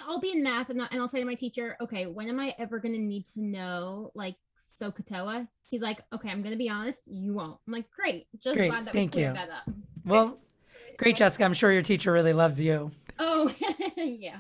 I'll 0.09 0.19
be 0.19 0.33
in 0.33 0.43
math 0.43 0.71
and, 0.71 0.81
and 0.81 1.01
I'll 1.01 1.09
say 1.09 1.21
to 1.21 1.25
my 1.25 1.35
teacher, 1.35 1.77
okay, 1.81 2.07
when 2.07 2.29
am 2.29 2.41
I 2.41 2.55
ever 2.59 2.81
going 2.81 2.95
to 2.95 3.01
need 3.01 3.27
to 3.27 3.41
know 3.41 4.11
like 4.15 4.35
SOHCAHTOA? 4.81 5.47
He's 5.69 5.83
like, 5.83 6.01
okay, 6.13 6.31
I'm 6.31 6.43
going 6.43 6.53
to 6.53 6.59
be 6.59 6.69
honest, 6.69 7.03
you 7.07 7.35
won't. 7.35 7.59
I'm 7.69 7.73
like, 7.73 7.89
great. 7.91 8.27
Just 8.43 8.57
great. 8.57 8.71
glad 8.71 8.87
that 8.87 8.95
Thank 8.95 9.15
we 9.15 9.23
cleared 9.23 9.37
you. 9.37 9.41
that 9.41 9.51
up. 9.51 9.75
Well, 10.05 10.41
great, 10.97 11.17
Jessica. 11.17 11.45
I'm 11.45 11.55
sure 11.55 11.71
your 11.71 11.83
teacher 11.83 12.11
really 12.11 12.33
loves 12.33 12.61
you. 12.61 12.91
Oh, 13.21 13.55
yeah 13.97 14.39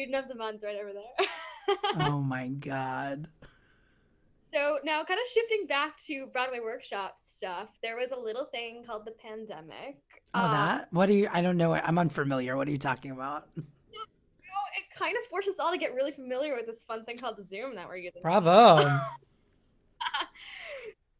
student 0.00 0.24
of 0.24 0.28
the 0.28 0.34
month 0.34 0.62
right 0.62 0.76
over 0.80 0.92
there. 0.92 2.06
oh 2.08 2.20
my 2.22 2.48
god. 2.48 3.28
So 4.52 4.78
now, 4.82 5.04
kind 5.04 5.20
of 5.20 5.30
shifting 5.32 5.66
back 5.68 5.96
to 6.06 6.26
Broadway 6.32 6.58
workshop 6.58 7.16
stuff, 7.24 7.68
there 7.82 7.96
was 7.96 8.10
a 8.10 8.18
little 8.18 8.46
thing 8.46 8.82
called 8.84 9.04
the 9.04 9.12
pandemic. 9.12 9.98
Oh, 10.34 10.44
um, 10.44 10.50
that? 10.50 10.88
What 10.92 11.08
are 11.08 11.12
you? 11.12 11.28
I 11.32 11.40
don't 11.40 11.56
know. 11.56 11.74
I'm 11.74 11.98
unfamiliar. 11.98 12.56
What 12.56 12.66
are 12.66 12.72
you 12.72 12.78
talking 12.78 13.12
about? 13.12 13.48
You 13.54 13.62
know, 13.62 14.64
it 14.76 14.98
kind 14.98 15.16
of 15.16 15.24
forced 15.30 15.48
us 15.48 15.60
all 15.60 15.70
to 15.70 15.78
get 15.78 15.94
really 15.94 16.10
familiar 16.10 16.56
with 16.56 16.66
this 16.66 16.82
fun 16.82 17.04
thing 17.04 17.16
called 17.16 17.36
the 17.36 17.44
Zoom 17.44 17.76
that 17.76 17.86
we're 17.86 17.96
using. 17.96 18.22
Bravo. 18.22 19.00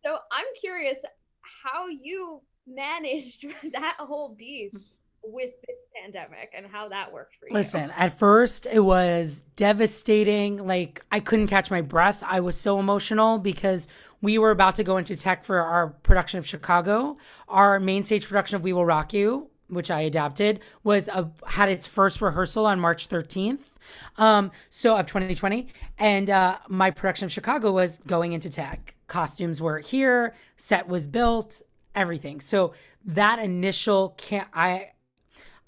So 0.03 0.17
I'm 0.33 0.47
curious 0.59 0.99
how 1.43 1.89
you 1.89 2.41
managed 2.67 3.45
that 3.73 3.97
whole 3.99 4.31
beast 4.31 4.97
with 5.23 5.51
this 5.67 5.77
pandemic 6.03 6.51
and 6.57 6.67
how 6.67 6.89
that 6.89 7.13
worked 7.13 7.35
for 7.39 7.49
you. 7.49 7.55
Listen, 7.55 7.91
at 7.97 8.19
first 8.19 8.67
it 8.67 8.81
was 8.81 9.43
devastating. 9.57 10.67
Like 10.67 11.05
I 11.11 11.21
couldn't 11.21 11.49
catch 11.49 11.71
my 11.71 11.81
breath. 11.81 12.23
I 12.27 12.41
was 12.41 12.57
so 12.57 12.79
emotional 12.79 13.39
because 13.39 13.89
we 14.21 14.39
were 14.39 14.51
about 14.51 14.75
to 14.77 14.85
go 14.85 14.97
into 14.97 15.17
tech 15.17 15.45
for 15.45 15.61
our 15.61 15.89
production 15.89 16.39
of 16.39 16.47
Chicago. 16.47 17.17
Our 17.49 17.81
main 17.81 18.05
stage 18.05 18.27
production 18.27 18.57
of 18.57 18.63
We 18.63 18.73
Will 18.73 18.85
Rock 18.85 19.13
You, 19.13 19.49
which 19.69 19.91
I 19.91 20.01
adapted, 20.01 20.61
was 20.83 21.09
a, 21.09 21.31
had 21.47 21.69
its 21.69 21.87
first 21.87 22.21
rehearsal 22.21 22.67
on 22.67 22.81
March 22.81 23.09
13th. 23.09 23.61
Um, 24.19 24.51
so 24.69 24.97
of 24.97 25.07
2020, 25.07 25.69
and 25.99 26.29
uh, 26.29 26.59
my 26.69 26.91
production 26.91 27.25
of 27.25 27.33
Chicago 27.33 27.73
was 27.73 27.99
going 28.07 28.33
into 28.33 28.51
tech. 28.51 28.95
Costumes 29.07 29.61
were 29.61 29.79
here, 29.79 30.35
set 30.57 30.87
was 30.87 31.07
built, 31.07 31.63
everything. 31.95 32.41
So 32.41 32.75
that 33.05 33.39
initial 33.39 34.15
can't 34.19 34.49
I 34.53 34.91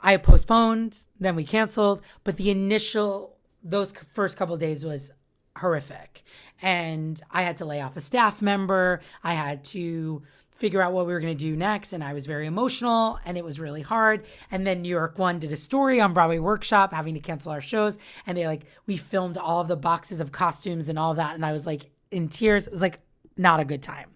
I 0.03 0.17
postponed, 0.17 1.07
then 1.21 1.37
we 1.37 1.45
canceled, 1.45 2.03
but 2.25 2.37
the 2.37 2.51
initial 2.51 3.37
those 3.63 3.93
first 3.93 4.37
couple 4.37 4.57
days 4.57 4.85
was 4.85 5.13
horrific. 5.57 6.25
And 6.61 7.21
I 7.31 7.43
had 7.43 7.59
to 7.59 7.65
lay 7.65 7.81
off 7.81 7.97
a 7.97 8.01
staff 8.01 8.43
member. 8.43 9.01
I 9.23 9.35
had 9.35 9.65
to 9.67 10.23
figure 10.51 10.83
out 10.83 10.93
what 10.93 11.07
we 11.07 11.13
were 11.13 11.21
going 11.21 11.37
to 11.37 11.45
do 11.45 11.57
next 11.57 11.93
and 11.93 12.05
I 12.05 12.13
was 12.13 12.27
very 12.27 12.47
emotional 12.47 13.19
and 13.25 13.37
it 13.37 13.45
was 13.45 13.59
really 13.59 13.83
hard. 13.83 14.25
And 14.51 14.67
then 14.67 14.83
New 14.83 14.89
York 14.89 15.19
One 15.19 15.39
did 15.39 15.51
a 15.51 15.57
story 15.57 16.01
on 16.01 16.13
Broadway 16.13 16.39
Workshop 16.39 16.93
having 16.93 17.15
to 17.15 17.21
cancel 17.21 17.51
our 17.51 17.61
shows 17.61 17.99
and 18.27 18.39
they 18.39 18.47
like 18.47 18.67
we 18.87 18.97
filmed 18.97 19.39
all 19.39 19.61
of 19.61 19.69
the 19.69 19.77
boxes 19.77 20.21
of 20.21 20.31
costumes 20.31 20.89
and 20.89 20.99
all 20.99 21.15
that 21.15 21.35
and 21.35 21.45
I 21.45 21.53
was 21.53 21.67
like 21.67 21.91
in 22.11 22.29
tears. 22.29 22.67
It 22.67 22.73
was 22.73 22.83
like 22.83 23.01
not 23.37 23.61
a 23.61 23.65
good 23.65 23.83
time. 23.83 24.11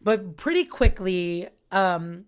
But 0.00 0.36
pretty 0.36 0.64
quickly 0.66 1.48
um 1.72 2.26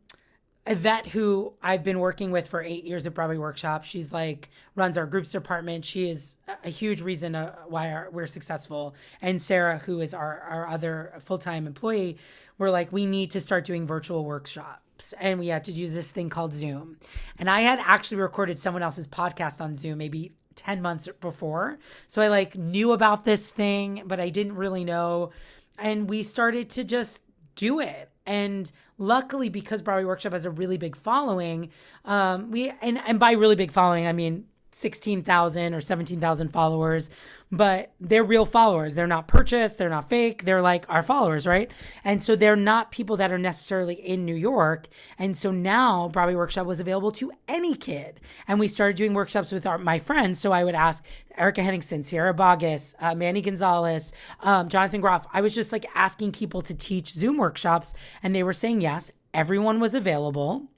Yvette, 0.66 1.06
who 1.06 1.52
I've 1.62 1.84
been 1.84 1.98
working 1.98 2.30
with 2.30 2.48
for 2.48 2.62
eight 2.62 2.84
years 2.84 3.06
at 3.06 3.12
Broadway 3.12 3.36
Workshop, 3.36 3.84
she's 3.84 4.12
like 4.12 4.48
runs 4.74 4.96
our 4.96 5.06
groups 5.06 5.30
department. 5.30 5.84
She 5.84 6.08
is 6.08 6.36
a 6.64 6.70
huge 6.70 7.02
reason 7.02 7.34
uh, 7.34 7.54
why 7.68 8.04
we're 8.10 8.26
successful. 8.26 8.94
And 9.20 9.42
Sarah, 9.42 9.78
who 9.78 10.00
is 10.00 10.14
our, 10.14 10.40
our 10.40 10.66
other 10.68 11.14
full 11.20 11.36
time 11.36 11.66
employee, 11.66 12.16
we're 12.56 12.70
like, 12.70 12.92
we 12.92 13.04
need 13.04 13.30
to 13.32 13.40
start 13.40 13.64
doing 13.64 13.86
virtual 13.86 14.24
workshops. 14.24 15.12
And 15.20 15.38
we 15.38 15.48
had 15.48 15.64
to 15.64 15.72
do 15.72 15.88
this 15.88 16.10
thing 16.10 16.30
called 16.30 16.54
Zoom. 16.54 16.98
And 17.38 17.50
I 17.50 17.60
had 17.60 17.80
actually 17.80 18.18
recorded 18.18 18.58
someone 18.58 18.82
else's 18.82 19.08
podcast 19.08 19.60
on 19.60 19.74
Zoom 19.74 19.98
maybe 19.98 20.32
10 20.54 20.80
months 20.80 21.08
before. 21.20 21.78
So 22.06 22.22
I 22.22 22.28
like 22.28 22.56
knew 22.56 22.92
about 22.92 23.24
this 23.24 23.50
thing, 23.50 24.02
but 24.06 24.18
I 24.18 24.30
didn't 24.30 24.54
really 24.54 24.84
know. 24.84 25.30
And 25.78 26.08
we 26.08 26.22
started 26.22 26.70
to 26.70 26.84
just 26.84 27.22
do 27.54 27.80
it. 27.80 28.10
And 28.26 28.70
luckily, 28.98 29.48
because 29.48 29.82
Broadway 29.82 30.04
Workshop 30.04 30.32
has 30.32 30.46
a 30.46 30.50
really 30.50 30.78
big 30.78 30.96
following, 30.96 31.70
um, 32.04 32.50
we 32.50 32.72
and 32.80 32.98
and 33.06 33.18
by 33.20 33.32
really 33.32 33.56
big 33.56 33.70
following, 33.70 34.06
I 34.06 34.12
mean 34.12 34.46
16,000 34.74 35.74
or 35.74 35.80
17,000 35.80 36.48
followers, 36.48 37.10
but 37.52 37.92
they're 38.00 38.24
real 38.24 38.44
followers. 38.44 38.94
They're 38.94 39.06
not 39.06 39.28
purchased, 39.28 39.78
they're 39.78 39.88
not 39.88 40.08
fake. 40.08 40.44
They're 40.44 40.62
like 40.62 40.84
our 40.88 41.02
followers, 41.02 41.46
right? 41.46 41.70
And 42.02 42.22
so 42.22 42.34
they're 42.34 42.56
not 42.56 42.90
people 42.90 43.16
that 43.18 43.30
are 43.30 43.38
necessarily 43.38 43.94
in 43.94 44.24
New 44.24 44.34
York. 44.34 44.88
And 45.18 45.36
so 45.36 45.52
now 45.52 46.08
Broadway 46.08 46.34
Workshop 46.34 46.66
was 46.66 46.80
available 46.80 47.12
to 47.12 47.30
any 47.46 47.74
kid. 47.74 48.20
And 48.48 48.58
we 48.58 48.66
started 48.66 48.96
doing 48.96 49.14
workshops 49.14 49.52
with 49.52 49.66
our, 49.66 49.78
my 49.78 49.98
friends. 49.98 50.40
So 50.40 50.52
I 50.52 50.64
would 50.64 50.74
ask 50.74 51.04
Erika 51.36 51.62
Henningsen, 51.62 52.02
Sierra 52.02 52.34
Boggess, 52.34 52.94
uh, 53.00 53.14
Manny 53.14 53.42
Gonzalez, 53.42 54.12
um, 54.40 54.68
Jonathan 54.68 55.00
Groff. 55.00 55.26
I 55.32 55.40
was 55.40 55.54
just 55.54 55.72
like 55.72 55.86
asking 55.94 56.32
people 56.32 56.62
to 56.62 56.74
teach 56.74 57.12
Zoom 57.12 57.36
workshops, 57.36 57.94
and 58.22 58.34
they 58.34 58.42
were 58.42 58.52
saying 58.52 58.80
yes. 58.80 59.10
Everyone 59.32 59.80
was 59.80 59.94
available. 59.94 60.68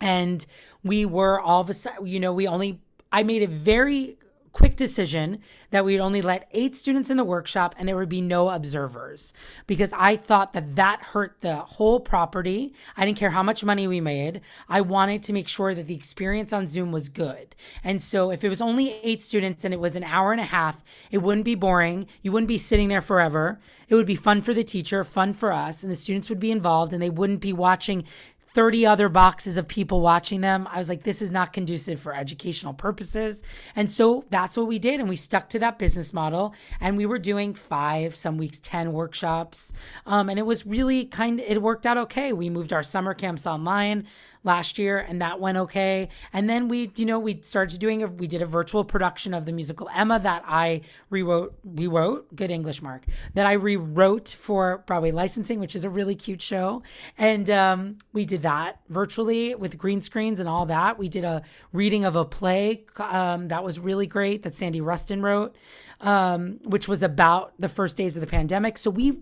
And 0.00 0.44
we 0.84 1.04
were 1.04 1.40
all 1.40 1.60
of 1.60 1.70
a 1.70 1.74
sudden, 1.74 2.06
you 2.06 2.20
know, 2.20 2.32
we 2.32 2.46
only 2.46 2.80
I 3.10 3.22
made 3.22 3.42
a 3.42 3.48
very 3.48 4.18
quick 4.52 4.74
decision 4.74 5.38
that 5.70 5.84
we'd 5.84 6.00
only 6.00 6.20
let 6.20 6.48
eight 6.50 6.74
students 6.74 7.10
in 7.10 7.16
the 7.16 7.22
workshop 7.24 7.76
and 7.78 7.88
there 7.88 7.96
would 7.96 8.08
be 8.08 8.20
no 8.20 8.48
observers 8.48 9.32
because 9.68 9.92
I 9.92 10.16
thought 10.16 10.52
that 10.54 10.74
that 10.74 11.00
hurt 11.00 11.40
the 11.42 11.56
whole 11.56 12.00
property. 12.00 12.74
I 12.96 13.06
didn't 13.06 13.18
care 13.18 13.30
how 13.30 13.44
much 13.44 13.62
money 13.62 13.86
we 13.86 14.00
made. 14.00 14.40
I 14.68 14.80
wanted 14.80 15.22
to 15.24 15.32
make 15.32 15.46
sure 15.46 15.74
that 15.74 15.86
the 15.86 15.94
experience 15.94 16.52
on 16.52 16.66
Zoom 16.66 16.90
was 16.90 17.08
good. 17.08 17.54
And 17.84 18.02
so 18.02 18.32
if 18.32 18.42
it 18.42 18.48
was 18.48 18.60
only 18.60 18.98
eight 19.04 19.22
students 19.22 19.64
and 19.64 19.72
it 19.72 19.80
was 19.80 19.94
an 19.94 20.02
hour 20.02 20.32
and 20.32 20.40
a 20.40 20.44
half, 20.44 20.82
it 21.12 21.18
wouldn't 21.18 21.44
be 21.44 21.54
boring. 21.54 22.08
You 22.22 22.32
wouldn't 22.32 22.48
be 22.48 22.58
sitting 22.58 22.88
there 22.88 23.00
forever. 23.00 23.60
It 23.88 23.94
would 23.94 24.06
be 24.06 24.16
fun 24.16 24.40
for 24.40 24.54
the 24.54 24.64
teacher, 24.64 25.04
fun 25.04 25.34
for 25.34 25.52
us, 25.52 25.84
and 25.84 25.92
the 25.92 25.96
students 25.96 26.28
would 26.28 26.40
be 26.40 26.50
involved 26.50 26.92
and 26.92 27.02
they 27.02 27.10
wouldn't 27.10 27.40
be 27.40 27.52
watching 27.52 28.04
30 28.48 28.86
other 28.86 29.08
boxes 29.08 29.56
of 29.56 29.68
people 29.68 30.00
watching 30.00 30.40
them. 30.40 30.66
I 30.70 30.78
was 30.78 30.88
like, 30.88 31.02
this 31.02 31.20
is 31.20 31.30
not 31.30 31.52
conducive 31.52 32.00
for 32.00 32.14
educational 32.14 32.72
purposes. 32.72 33.42
And 33.76 33.90
so 33.90 34.24
that's 34.30 34.56
what 34.56 34.66
we 34.66 34.78
did. 34.78 35.00
And 35.00 35.08
we 35.08 35.16
stuck 35.16 35.48
to 35.50 35.58
that 35.58 35.78
business 35.78 36.12
model. 36.12 36.54
And 36.80 36.96
we 36.96 37.06
were 37.06 37.18
doing 37.18 37.54
five, 37.54 38.16
some 38.16 38.38
weeks, 38.38 38.58
10 38.60 38.92
workshops. 38.92 39.72
Um, 40.06 40.30
and 40.30 40.38
it 40.38 40.46
was 40.46 40.66
really 40.66 41.04
kind 41.04 41.40
of, 41.40 41.46
it 41.46 41.60
worked 41.60 41.86
out 41.86 41.98
okay. 41.98 42.32
We 42.32 42.48
moved 42.48 42.72
our 42.72 42.82
summer 42.82 43.14
camps 43.14 43.46
online 43.46 44.06
last 44.48 44.78
year 44.78 44.98
and 44.98 45.22
that 45.22 45.38
went 45.38 45.56
okay. 45.58 46.08
And 46.32 46.50
then 46.50 46.68
we 46.68 46.90
you 46.96 47.06
know 47.06 47.18
we 47.18 47.40
started 47.42 47.78
doing 47.78 48.02
a 48.02 48.08
we 48.08 48.26
did 48.26 48.42
a 48.42 48.46
virtual 48.46 48.84
production 48.84 49.34
of 49.34 49.46
the 49.46 49.52
musical 49.52 49.88
emma 49.94 50.18
that 50.18 50.42
i 50.46 50.80
rewrote 51.10 51.54
rewrote 51.62 52.34
good 52.34 52.50
english 52.50 52.80
mark 52.82 53.02
that 53.34 53.46
i 53.46 53.52
rewrote 53.52 54.28
for 54.46 54.78
broadway 54.86 55.10
licensing 55.10 55.60
which 55.60 55.76
is 55.76 55.84
a 55.84 55.90
really 55.90 56.14
cute 56.14 56.42
show. 56.42 56.82
And 57.16 57.48
um, 57.50 57.98
we 58.12 58.24
did 58.24 58.42
that 58.42 58.80
virtually 58.88 59.54
with 59.54 59.78
green 59.78 60.00
screens 60.00 60.40
and 60.40 60.48
all 60.48 60.66
that. 60.66 60.98
We 60.98 61.08
did 61.08 61.24
a 61.24 61.42
reading 61.72 62.04
of 62.04 62.16
a 62.16 62.24
play 62.24 62.84
um, 62.98 63.48
that 63.48 63.62
was 63.62 63.78
really 63.78 64.06
great 64.06 64.42
that 64.42 64.54
sandy 64.54 64.80
rustin 64.80 65.22
wrote 65.22 65.54
um, 66.00 66.60
which 66.64 66.88
was 66.88 67.02
about 67.02 67.52
the 67.58 67.68
first 67.68 67.96
days 67.96 68.16
of 68.16 68.20
the 68.20 68.26
pandemic. 68.26 68.78
So 68.78 68.90
we 68.90 69.18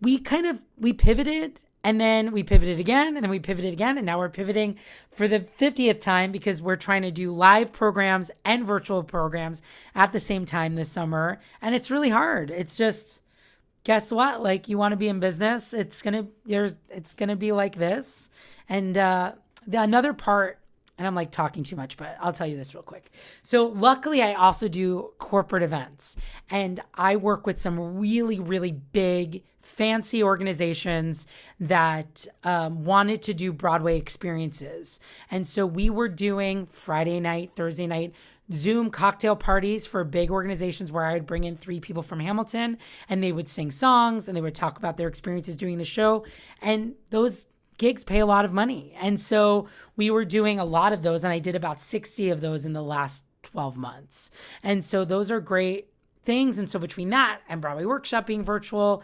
we 0.00 0.18
kind 0.18 0.46
of 0.46 0.62
we 0.76 0.92
pivoted 0.92 1.60
and 1.84 2.00
then 2.00 2.32
we 2.32 2.42
pivoted 2.42 2.80
again, 2.80 3.14
and 3.14 3.22
then 3.22 3.30
we 3.30 3.38
pivoted 3.38 3.74
again, 3.74 3.98
and 3.98 4.06
now 4.06 4.18
we're 4.18 4.30
pivoting 4.30 4.78
for 5.12 5.28
the 5.28 5.40
50th 5.40 6.00
time 6.00 6.32
because 6.32 6.62
we're 6.62 6.76
trying 6.76 7.02
to 7.02 7.10
do 7.10 7.30
live 7.30 7.74
programs 7.74 8.30
and 8.42 8.64
virtual 8.64 9.04
programs 9.04 9.60
at 9.94 10.12
the 10.12 10.18
same 10.18 10.46
time 10.46 10.74
this 10.74 10.90
summer. 10.90 11.38
And 11.60 11.74
it's 11.74 11.90
really 11.90 12.08
hard. 12.08 12.50
It's 12.50 12.74
just, 12.74 13.20
guess 13.84 14.10
what? 14.10 14.42
Like 14.42 14.66
you 14.66 14.78
want 14.78 14.92
to 14.92 14.96
be 14.96 15.08
in 15.08 15.20
business, 15.20 15.74
it's 15.74 16.00
gonna 16.00 16.26
there's 16.46 16.78
it's 16.88 17.12
gonna 17.12 17.36
be 17.36 17.52
like 17.52 17.76
this. 17.76 18.30
And 18.66 18.96
uh, 18.96 19.32
the 19.66 19.82
another 19.82 20.14
part 20.14 20.58
and 20.96 21.06
I'm 21.06 21.14
like 21.14 21.30
talking 21.30 21.62
too 21.62 21.76
much, 21.76 21.96
but 21.96 22.16
I'll 22.20 22.32
tell 22.32 22.46
you 22.46 22.56
this 22.56 22.74
real 22.74 22.82
quick. 22.82 23.10
So, 23.42 23.66
luckily, 23.66 24.22
I 24.22 24.34
also 24.34 24.68
do 24.68 25.10
corporate 25.18 25.62
events 25.62 26.16
and 26.50 26.80
I 26.94 27.16
work 27.16 27.46
with 27.46 27.58
some 27.58 27.98
really, 27.98 28.38
really 28.38 28.72
big 28.72 29.42
fancy 29.58 30.22
organizations 30.22 31.26
that 31.58 32.26
um, 32.44 32.84
wanted 32.84 33.22
to 33.22 33.34
do 33.34 33.52
Broadway 33.52 33.96
experiences. 33.96 35.00
And 35.30 35.46
so 35.46 35.64
we 35.64 35.88
were 35.88 36.08
doing 36.08 36.66
Friday 36.66 37.18
night, 37.18 37.52
Thursday 37.56 37.86
night 37.86 38.14
Zoom 38.52 38.90
cocktail 38.90 39.36
parties 39.36 39.86
for 39.86 40.04
big 40.04 40.30
organizations 40.30 40.92
where 40.92 41.04
I 41.04 41.14
would 41.14 41.26
bring 41.26 41.44
in 41.44 41.56
three 41.56 41.80
people 41.80 42.02
from 42.02 42.20
Hamilton 42.20 42.76
and 43.08 43.22
they 43.22 43.32
would 43.32 43.48
sing 43.48 43.70
songs 43.70 44.28
and 44.28 44.36
they 44.36 44.42
would 44.42 44.54
talk 44.54 44.76
about 44.76 44.96
their 44.96 45.08
experiences 45.08 45.56
doing 45.56 45.78
the 45.78 45.84
show. 45.84 46.26
And 46.60 46.94
those 47.10 47.46
gigs 47.78 48.04
pay 48.04 48.20
a 48.20 48.26
lot 48.26 48.44
of 48.44 48.52
money. 48.52 48.94
And 49.00 49.20
so 49.20 49.68
we 49.96 50.10
were 50.10 50.24
doing 50.24 50.58
a 50.58 50.64
lot 50.64 50.92
of 50.92 51.02
those, 51.02 51.24
and 51.24 51.32
I 51.32 51.38
did 51.38 51.56
about 51.56 51.80
60 51.80 52.30
of 52.30 52.40
those 52.40 52.64
in 52.64 52.72
the 52.72 52.82
last 52.82 53.24
12 53.42 53.76
months. 53.76 54.30
And 54.62 54.84
so 54.84 55.04
those 55.04 55.30
are 55.30 55.40
great 55.40 55.88
things. 56.24 56.58
And 56.58 56.68
so 56.68 56.78
between 56.78 57.10
that 57.10 57.40
and 57.48 57.60
Broadway 57.60 57.84
Workshop 57.84 58.26
being 58.26 58.42
virtual, 58.42 59.02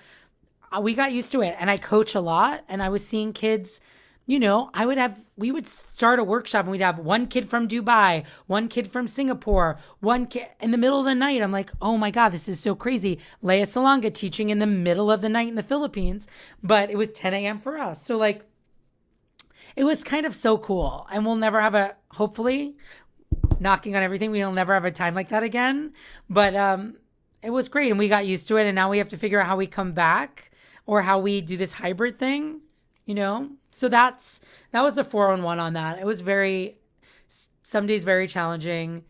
uh, 0.72 0.80
we 0.80 0.94
got 0.94 1.12
used 1.12 1.32
to 1.32 1.42
it. 1.42 1.56
And 1.58 1.70
I 1.70 1.76
coach 1.76 2.14
a 2.14 2.20
lot, 2.20 2.64
and 2.68 2.82
I 2.82 2.88
was 2.88 3.06
seeing 3.06 3.32
kids. 3.32 3.80
You 4.26 4.38
know, 4.38 4.70
I 4.72 4.86
would 4.86 4.98
have, 4.98 5.18
we 5.36 5.50
would 5.50 5.66
start 5.66 6.20
a 6.20 6.24
workshop 6.24 6.64
and 6.64 6.70
we'd 6.70 6.82
have 6.82 7.00
one 7.00 7.26
kid 7.26 7.48
from 7.48 7.66
Dubai, 7.66 8.24
one 8.46 8.68
kid 8.68 8.86
from 8.86 9.08
Singapore, 9.08 9.76
one 9.98 10.26
kid 10.26 10.46
in 10.60 10.70
the 10.70 10.78
middle 10.78 11.00
of 11.00 11.04
the 11.04 11.16
night. 11.16 11.42
I'm 11.42 11.50
like, 11.50 11.72
oh 11.82 11.96
my 11.96 12.12
God, 12.12 12.28
this 12.28 12.48
is 12.48 12.60
so 12.60 12.76
crazy. 12.76 13.18
Lea 13.42 13.62
Salonga 13.62 14.14
teaching 14.14 14.50
in 14.50 14.60
the 14.60 14.68
middle 14.68 15.10
of 15.10 15.20
the 15.20 15.28
night 15.28 15.48
in 15.48 15.56
the 15.56 15.64
Philippines, 15.64 16.28
but 16.62 16.90
it 16.90 16.96
was 16.96 17.12
10 17.12 17.34
a.m. 17.34 17.58
for 17.58 17.76
us. 17.76 18.00
So, 18.00 18.16
like, 18.18 18.44
it 19.76 19.84
was 19.84 20.04
kind 20.04 20.26
of 20.26 20.34
so 20.34 20.58
cool. 20.58 21.06
And 21.12 21.24
we'll 21.24 21.36
never 21.36 21.60
have 21.60 21.74
a, 21.74 21.96
hopefully, 22.12 22.76
knocking 23.58 23.96
on 23.96 24.02
everything, 24.02 24.30
we'll 24.30 24.52
never 24.52 24.74
have 24.74 24.84
a 24.84 24.90
time 24.90 25.14
like 25.14 25.28
that 25.30 25.42
again. 25.42 25.92
But 26.28 26.54
um, 26.56 26.96
it 27.42 27.50
was 27.50 27.68
great 27.68 27.90
and 27.90 27.98
we 27.98 28.08
got 28.08 28.26
used 28.26 28.48
to 28.48 28.56
it. 28.56 28.66
And 28.66 28.74
now 28.74 28.90
we 28.90 28.98
have 28.98 29.08
to 29.10 29.16
figure 29.16 29.40
out 29.40 29.46
how 29.46 29.56
we 29.56 29.66
come 29.66 29.92
back 29.92 30.50
or 30.86 31.02
how 31.02 31.18
we 31.18 31.40
do 31.40 31.56
this 31.56 31.74
hybrid 31.74 32.18
thing, 32.18 32.60
you 33.04 33.14
know? 33.14 33.50
So 33.70 33.88
that's 33.88 34.40
that 34.72 34.82
was 34.82 34.98
a 34.98 35.04
four 35.04 35.32
on 35.32 35.42
one 35.42 35.60
on 35.60 35.74
that. 35.74 35.98
It 35.98 36.06
was 36.06 36.20
very 36.20 36.78
some 37.62 37.86
days 37.86 38.04
very 38.04 38.26
challenging. 38.26 39.04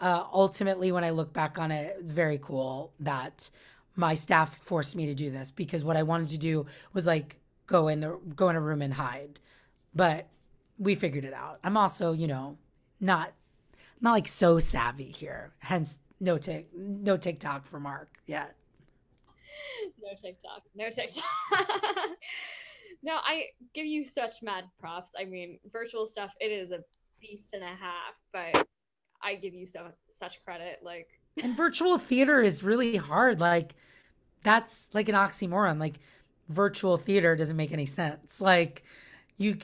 Uh, 0.00 0.24
ultimately, 0.32 0.92
when 0.92 1.04
I 1.04 1.10
look 1.10 1.32
back 1.32 1.58
on 1.58 1.70
it, 1.70 1.98
very 2.02 2.38
cool 2.38 2.92
that 3.00 3.50
my 3.96 4.14
staff 4.14 4.56
forced 4.56 4.96
me 4.96 5.06
to 5.06 5.14
do 5.14 5.30
this 5.30 5.50
because 5.50 5.84
what 5.84 5.96
I 5.96 6.02
wanted 6.02 6.28
to 6.30 6.38
do 6.38 6.66
was 6.92 7.06
like 7.06 7.38
go 7.66 7.88
in 7.88 8.00
the 8.00 8.18
go 8.36 8.48
in 8.48 8.56
a 8.56 8.60
room 8.60 8.82
and 8.82 8.94
hide. 8.94 9.40
But 9.94 10.28
we 10.78 10.94
figured 10.94 11.24
it 11.24 11.34
out. 11.34 11.60
I'm 11.62 11.76
also, 11.76 12.12
you 12.12 12.26
know, 12.26 12.58
not 13.00 13.32
not 14.00 14.12
like 14.12 14.28
so 14.28 14.58
savvy 14.58 15.04
here. 15.04 15.52
Hence 15.58 16.00
no 16.20 16.38
tick 16.38 16.68
no 16.74 17.16
TikTok 17.16 17.66
for 17.66 17.80
Mark 17.80 18.18
yet. 18.26 18.56
No 20.02 20.10
TikTok. 20.20 20.62
No 20.74 20.90
TikTok. 20.90 21.24
no, 23.02 23.18
I 23.24 23.44
give 23.72 23.86
you 23.86 24.04
such 24.04 24.42
mad 24.42 24.64
props. 24.78 25.12
I 25.18 25.24
mean, 25.24 25.58
virtual 25.72 26.06
stuff, 26.06 26.30
it 26.40 26.50
is 26.50 26.70
a 26.70 26.80
beast 27.20 27.54
and 27.54 27.62
a 27.62 27.66
half, 27.66 28.14
but 28.32 28.66
I 29.22 29.34
give 29.36 29.54
you 29.54 29.66
so 29.66 29.88
such 30.10 30.42
credit. 30.44 30.80
Like 30.82 31.08
And 31.42 31.56
virtual 31.56 31.98
theater 31.98 32.42
is 32.42 32.62
really 32.62 32.96
hard. 32.96 33.40
Like 33.40 33.74
that's 34.42 34.90
like 34.92 35.08
an 35.08 35.14
oxymoron. 35.14 35.80
Like 35.80 35.98
virtual 36.48 36.96
theater 36.96 37.34
doesn't 37.34 37.56
make 37.56 37.72
any 37.72 37.86
sense. 37.86 38.40
Like 38.40 38.84
you 39.36 39.58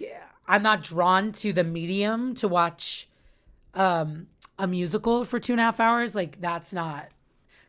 I'm 0.47 0.63
not 0.63 0.83
drawn 0.83 1.33
to 1.33 1.53
the 1.53 1.65
medium 1.65 2.35
to 2.35 2.49
watch 2.49 3.09
um 3.75 4.27
a 4.59 4.67
musical 4.67 5.25
for 5.25 5.39
two 5.39 5.53
and 5.53 5.61
a 5.61 5.65
half 5.65 5.81
hours. 5.81 6.15
Like 6.15 6.41
that's 6.41 6.73
not 6.73 7.09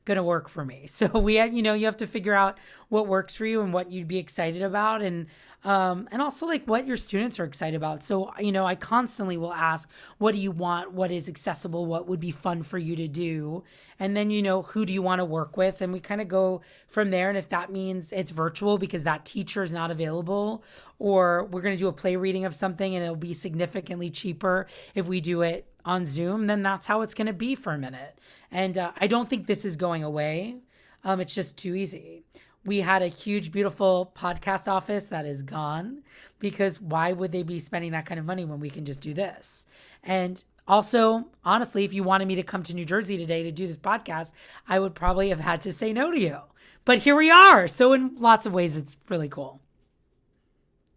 gonna 0.05 0.23
work 0.23 0.49
for 0.49 0.65
me. 0.65 0.87
So 1.01 1.07
we, 1.07 1.41
you 1.41 1.63
know, 1.63 1.73
you 1.73 1.85
have 1.85 1.97
to 1.97 2.07
figure 2.07 2.35
out 2.35 2.59
what 2.89 3.07
works 3.07 3.35
for 3.35 3.45
you 3.45 3.61
and 3.61 3.73
what 3.73 3.91
you'd 3.91 4.07
be 4.07 4.19
excited 4.19 4.61
about, 4.61 5.01
and 5.01 5.25
um, 5.63 6.07
and 6.11 6.21
also 6.21 6.45
like 6.45 6.65
what 6.65 6.85
your 6.85 6.97
students 6.97 7.39
are 7.39 7.43
excited 7.43 7.75
about. 7.75 8.03
So 8.03 8.31
you 8.39 8.51
know, 8.51 8.65
I 8.65 8.75
constantly 8.75 9.35
will 9.37 9.53
ask, 9.53 9.89
what 10.19 10.33
do 10.33 10.37
you 10.37 10.51
want? 10.51 10.91
What 10.91 11.11
is 11.11 11.27
accessible? 11.27 11.87
What 11.87 12.07
would 12.07 12.19
be 12.19 12.29
fun 12.29 12.61
for 12.61 12.77
you 12.77 12.95
to 12.97 13.07
do? 13.07 13.63
And 13.99 14.15
then 14.15 14.29
you 14.29 14.43
know, 14.43 14.61
who 14.61 14.85
do 14.85 14.93
you 14.93 15.01
want 15.01 15.19
to 15.19 15.25
work 15.25 15.57
with? 15.57 15.81
And 15.81 15.91
we 15.91 15.99
kind 15.99 16.21
of 16.21 16.27
go 16.27 16.61
from 16.87 17.09
there. 17.09 17.29
And 17.29 17.37
if 17.37 17.49
that 17.49 17.71
means 17.71 18.11
it's 18.11 18.31
virtual 18.31 18.77
because 18.77 19.03
that 19.03 19.25
teacher 19.25 19.63
is 19.63 19.73
not 19.73 19.89
available, 19.89 20.63
or 20.99 21.45
we're 21.45 21.61
gonna 21.61 21.77
do 21.77 21.87
a 21.87 21.93
play 21.93 22.15
reading 22.15 22.45
of 22.45 22.53
something 22.53 22.93
and 22.93 23.03
it'll 23.03 23.15
be 23.15 23.33
significantly 23.33 24.11
cheaper 24.11 24.67
if 24.93 25.07
we 25.07 25.19
do 25.19 25.41
it 25.41 25.65
on 25.85 26.05
Zoom, 26.05 26.47
then 26.47 26.63
that's 26.63 26.87
how 26.87 27.01
it's 27.01 27.13
going 27.13 27.27
to 27.27 27.33
be 27.33 27.55
for 27.55 27.73
a 27.73 27.77
minute. 27.77 28.19
And 28.51 28.77
uh, 28.77 28.91
I 28.99 29.07
don't 29.07 29.29
think 29.29 29.47
this 29.47 29.65
is 29.65 29.75
going 29.75 30.03
away. 30.03 30.57
Um, 31.03 31.19
it's 31.19 31.33
just 31.33 31.57
too 31.57 31.75
easy. 31.75 32.23
We 32.63 32.79
had 32.79 33.01
a 33.01 33.07
huge, 33.07 33.51
beautiful 33.51 34.11
podcast 34.15 34.67
office 34.67 35.07
that 35.07 35.25
is 35.25 35.41
gone 35.41 36.03
because 36.39 36.79
why 36.79 37.11
would 37.11 37.31
they 37.31 37.43
be 37.43 37.59
spending 37.59 37.91
that 37.93 38.05
kind 38.05 38.19
of 38.19 38.25
money 38.25 38.45
when 38.45 38.59
we 38.59 38.69
can 38.69 38.85
just 38.85 39.01
do 39.01 39.13
this? 39.13 39.65
And 40.03 40.43
also, 40.67 41.25
honestly, 41.43 41.83
if 41.83 41.93
you 41.93 42.03
wanted 42.03 42.27
me 42.27 42.35
to 42.35 42.43
come 42.43 42.61
to 42.63 42.75
New 42.75 42.85
Jersey 42.85 43.17
today 43.17 43.41
to 43.43 43.51
do 43.51 43.65
this 43.65 43.77
podcast, 43.77 44.31
I 44.67 44.79
would 44.79 44.93
probably 44.93 45.29
have 45.29 45.39
had 45.39 45.61
to 45.61 45.73
say 45.73 45.91
no 45.91 46.11
to 46.11 46.19
you. 46.19 46.37
But 46.85 46.99
here 46.99 47.15
we 47.15 47.31
are. 47.31 47.67
So, 47.67 47.93
in 47.93 48.15
lots 48.17 48.45
of 48.45 48.53
ways, 48.53 48.77
it's 48.77 48.97
really 49.09 49.29
cool. 49.29 49.59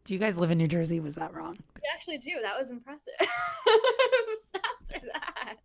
Do 0.04 0.12
you 0.12 0.20
guys 0.20 0.38
live 0.38 0.50
in 0.50 0.58
New 0.58 0.68
Jersey? 0.68 1.00
Was 1.00 1.14
that 1.14 1.34
wrong? 1.34 1.56
Actually 1.92 2.18
do. 2.18 2.32
That 2.42 2.58
was 2.58 2.70
impressive. 2.70 3.14
For 3.18 5.00
that. 5.12 5.56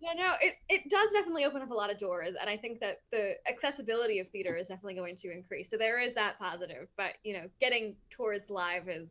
Yeah, 0.00 0.12
no, 0.16 0.34
it, 0.40 0.54
it 0.68 0.88
does 0.88 1.10
definitely 1.12 1.44
open 1.44 1.60
up 1.60 1.70
a 1.70 1.74
lot 1.74 1.90
of 1.90 1.98
doors. 1.98 2.34
And 2.40 2.48
I 2.48 2.56
think 2.56 2.80
that 2.80 3.00
the 3.10 3.34
accessibility 3.48 4.20
of 4.20 4.28
theater 4.28 4.56
is 4.56 4.68
definitely 4.68 4.94
going 4.94 5.16
to 5.16 5.32
increase. 5.32 5.70
So 5.70 5.76
there 5.76 6.00
is 6.00 6.14
that 6.14 6.38
positive. 6.38 6.88
But, 6.96 7.14
you 7.24 7.34
know, 7.34 7.48
getting 7.60 7.96
towards 8.10 8.48
live 8.48 8.88
is 8.88 9.10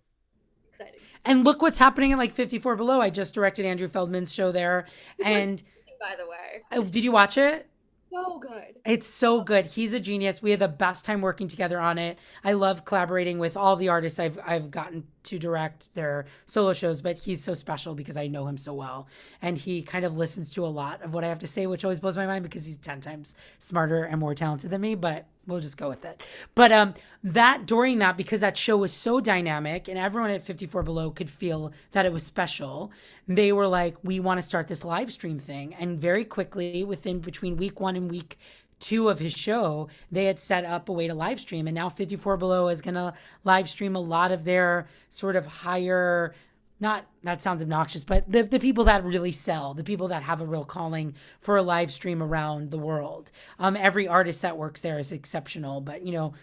exciting. 0.70 1.00
And 1.26 1.44
look 1.44 1.62
what's 1.62 1.80
happening 1.80 2.12
in 2.12 2.18
like 2.18 2.32
54 2.32 2.78
Below. 2.78 3.02
I 3.02 3.10
just 3.10 3.34
directed 3.34 3.66
Andrew 3.66 3.90
Feldman's 3.90 4.34
show 4.34 4.52
there. 4.52 4.88
And 5.24 5.62
by 6.00 6.16
the 6.18 6.28
way, 6.30 6.64
oh, 6.72 6.84
did 6.84 7.04
you 7.04 7.12
watch 7.12 7.38
it? 7.38 7.70
so 8.10 8.40
good. 8.40 8.76
It's 8.86 9.08
so 9.08 9.42
good. 9.42 9.66
He's 9.66 9.94
a 9.94 10.00
genius. 10.00 10.42
We 10.42 10.52
had 10.52 10.60
the 10.60 10.68
best 10.68 11.06
time 11.06 11.22
working 11.22 11.48
together 11.48 11.80
on 11.80 11.98
it. 11.98 12.18
I 12.44 12.54
love 12.54 12.86
collaborating 12.86 13.40
with 13.40 13.58
all 13.58 13.76
the 13.76 13.90
artists 13.90 14.20
I've 14.20 14.40
I've 14.46 14.72
gotten 14.72 15.06
to 15.28 15.40
direct 15.40 15.94
their 15.96 16.26
solo 16.46 16.74
shows, 16.74 17.02
but 17.02 17.18
he's 17.18 17.44
so 17.44 17.54
special 17.54 17.96
because 17.96 18.18
I 18.18 18.28
know 18.28 18.48
him 18.48 18.58
so 18.58 18.74
well. 18.74 19.08
And 19.42 19.58
he 19.58 19.82
kind 19.82 20.06
of 20.06 20.18
listens 20.18 20.52
to 20.54 20.66
a 20.66 20.68
lot 20.68 21.02
of 21.02 21.14
what 21.14 21.24
I 21.24 21.28
have 21.28 21.40
to 21.40 21.48
say, 21.48 21.68
which 21.68 21.84
always 21.84 22.00
blows 22.00 22.18
my 22.18 22.26
mind 22.26 22.44
because 22.44 22.66
he's 22.66 22.78
10 22.78 23.02
times 23.02 23.36
smarter 23.60 24.04
and 24.04 24.20
more 24.20 24.36
talented 24.36 24.70
than 24.70 24.82
me, 24.82 24.96
but 24.96 25.26
we'll 25.48 25.62
just 25.62 25.78
go 25.78 25.88
with 25.88 26.06
it. 26.06 26.22
But 26.54 26.72
um 26.72 26.94
that 27.24 27.66
during 27.66 28.00
that 28.00 28.18
because 28.18 28.42
that 28.42 28.58
show 28.58 28.78
was 28.78 28.94
so 28.94 29.20
dynamic 29.20 29.88
and 29.88 29.98
everyone 29.98 30.30
at 30.32 30.46
54 30.46 30.84
below 30.84 31.10
could 31.10 31.30
feel 31.30 31.72
that 31.94 32.06
it 32.06 32.14
was 32.14 32.24
special, 32.24 32.92
they 33.28 33.52
were 33.52 33.68
like 33.68 33.96
we 34.04 34.20
want 34.20 34.38
to 34.38 34.46
start 34.46 34.68
this 34.68 34.84
live 34.84 35.12
stream 35.12 35.40
thing 35.40 35.74
and 35.76 36.00
very 36.00 36.26
quickly 36.26 36.84
within 36.84 37.20
between 37.20 37.58
week 37.58 37.80
1 37.80 37.96
and 37.96 38.12
week 38.12 38.38
two 38.80 39.10
of 39.10 39.20
his 39.20 39.34
show, 39.34 39.90
they 40.12 40.26
had 40.26 40.40
set 40.40 40.66
up 40.66 40.90
a 40.90 40.94
way 40.94 41.08
to 41.08 41.14
live 41.14 41.40
stream. 41.40 41.68
And 41.68 41.76
now 41.76 41.90
54 41.90 42.38
Below 42.38 42.68
is 42.68 42.82
going 42.82 42.96
to 42.96 43.14
live 43.44 43.70
stream 43.70 43.96
a 43.96 44.00
lot 44.00 44.32
of 44.32 44.44
their 44.44 44.88
sort 45.10 45.36
of 45.36 45.48
higher, 45.48 46.34
not 46.80 47.06
that 47.24 47.42
sounds 47.42 47.62
obnoxious, 47.62 48.04
but 48.04 48.32
the, 48.32 48.44
the 48.44 48.60
people 48.60 48.84
that 48.86 49.04
really 49.04 49.32
sell, 49.32 49.74
the 49.74 49.84
people 49.84 50.08
that 50.10 50.24
have 50.24 50.42
a 50.42 50.46
real 50.46 50.66
calling 50.66 51.16
for 51.40 51.58
a 51.58 51.64
live 51.64 51.92
stream 51.92 52.22
around 52.22 52.72
the 52.72 52.78
world. 52.78 53.32
Um, 53.60 53.76
every 53.76 54.08
artist 54.08 54.42
that 54.44 54.58
works 54.58 54.82
there 54.82 55.00
is 55.00 55.12
exceptional, 55.12 55.82
but 55.82 56.06
you 56.06 56.12
know, 56.12 56.34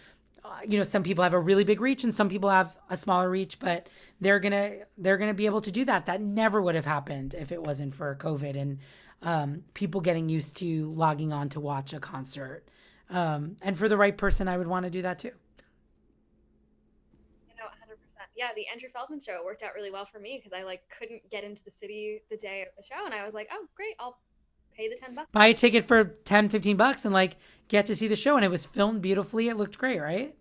uh, 0.45 0.59
you 0.67 0.77
know 0.77 0.83
some 0.83 1.01
people 1.01 1.23
have 1.23 1.33
a 1.33 1.39
really 1.39 1.63
big 1.63 1.81
reach 1.81 2.03
and 2.03 2.13
some 2.13 2.29
people 2.29 2.51
have 2.51 2.77
a 2.91 2.95
smaller 2.95 3.27
reach 3.31 3.57
but 3.59 3.87
they're 4.21 4.39
gonna 4.39 4.73
they're 4.95 5.17
gonna 5.17 5.33
be 5.33 5.47
able 5.47 5.61
to 5.61 5.71
do 5.71 5.83
that 5.83 6.05
that 6.05 6.21
never 6.21 6.61
would 6.61 6.75
have 6.75 6.85
happened 6.85 7.33
if 7.33 7.51
it 7.51 7.63
wasn't 7.63 7.95
for 7.95 8.15
covid 8.15 8.55
and 8.55 8.77
um, 9.25 9.63
people 9.73 9.99
getting 9.99 10.29
used 10.29 10.55
to 10.57 10.91
logging 10.91 11.33
on 11.33 11.49
to 11.49 11.59
watch 11.59 11.93
a 11.93 11.99
concert. 11.99 12.63
Um, 13.09 13.57
and 13.61 13.77
for 13.77 13.89
the 13.89 13.97
right 13.97 14.15
person, 14.15 14.47
I 14.47 14.57
would 14.57 14.67
want 14.67 14.85
to 14.85 14.89
do 14.91 15.01
that 15.01 15.19
too. 15.19 15.31
You 17.49 17.55
know, 17.57 17.65
100%. 17.65 17.97
Yeah, 18.35 18.49
the 18.55 18.67
Andrew 18.67 18.89
Feldman 18.93 19.19
show 19.19 19.41
worked 19.43 19.63
out 19.63 19.71
really 19.75 19.91
well 19.91 20.05
for 20.05 20.19
me 20.19 20.39
because 20.41 20.57
I 20.57 20.63
like 20.63 20.83
couldn't 20.89 21.27
get 21.31 21.43
into 21.43 21.63
the 21.63 21.71
city 21.71 22.21
the 22.29 22.37
day 22.37 22.61
of 22.61 22.67
the 22.77 22.83
show. 22.83 23.03
And 23.05 23.15
I 23.15 23.25
was 23.25 23.33
like, 23.33 23.49
oh, 23.51 23.65
great, 23.75 23.95
I'll 23.99 24.19
pay 24.77 24.89
the 24.89 24.95
10 24.95 25.15
bucks. 25.15 25.27
Buy 25.31 25.47
a 25.47 25.53
ticket 25.55 25.85
for 25.85 26.03
10, 26.03 26.49
15 26.49 26.77
bucks 26.77 27.03
and 27.03 27.13
like 27.13 27.37
get 27.67 27.87
to 27.87 27.95
see 27.95 28.07
the 28.07 28.15
show. 28.15 28.35
And 28.35 28.45
it 28.45 28.51
was 28.51 28.67
filmed 28.67 29.01
beautifully. 29.01 29.47
It 29.47 29.57
looked 29.57 29.79
great, 29.79 29.99
right? 29.99 30.35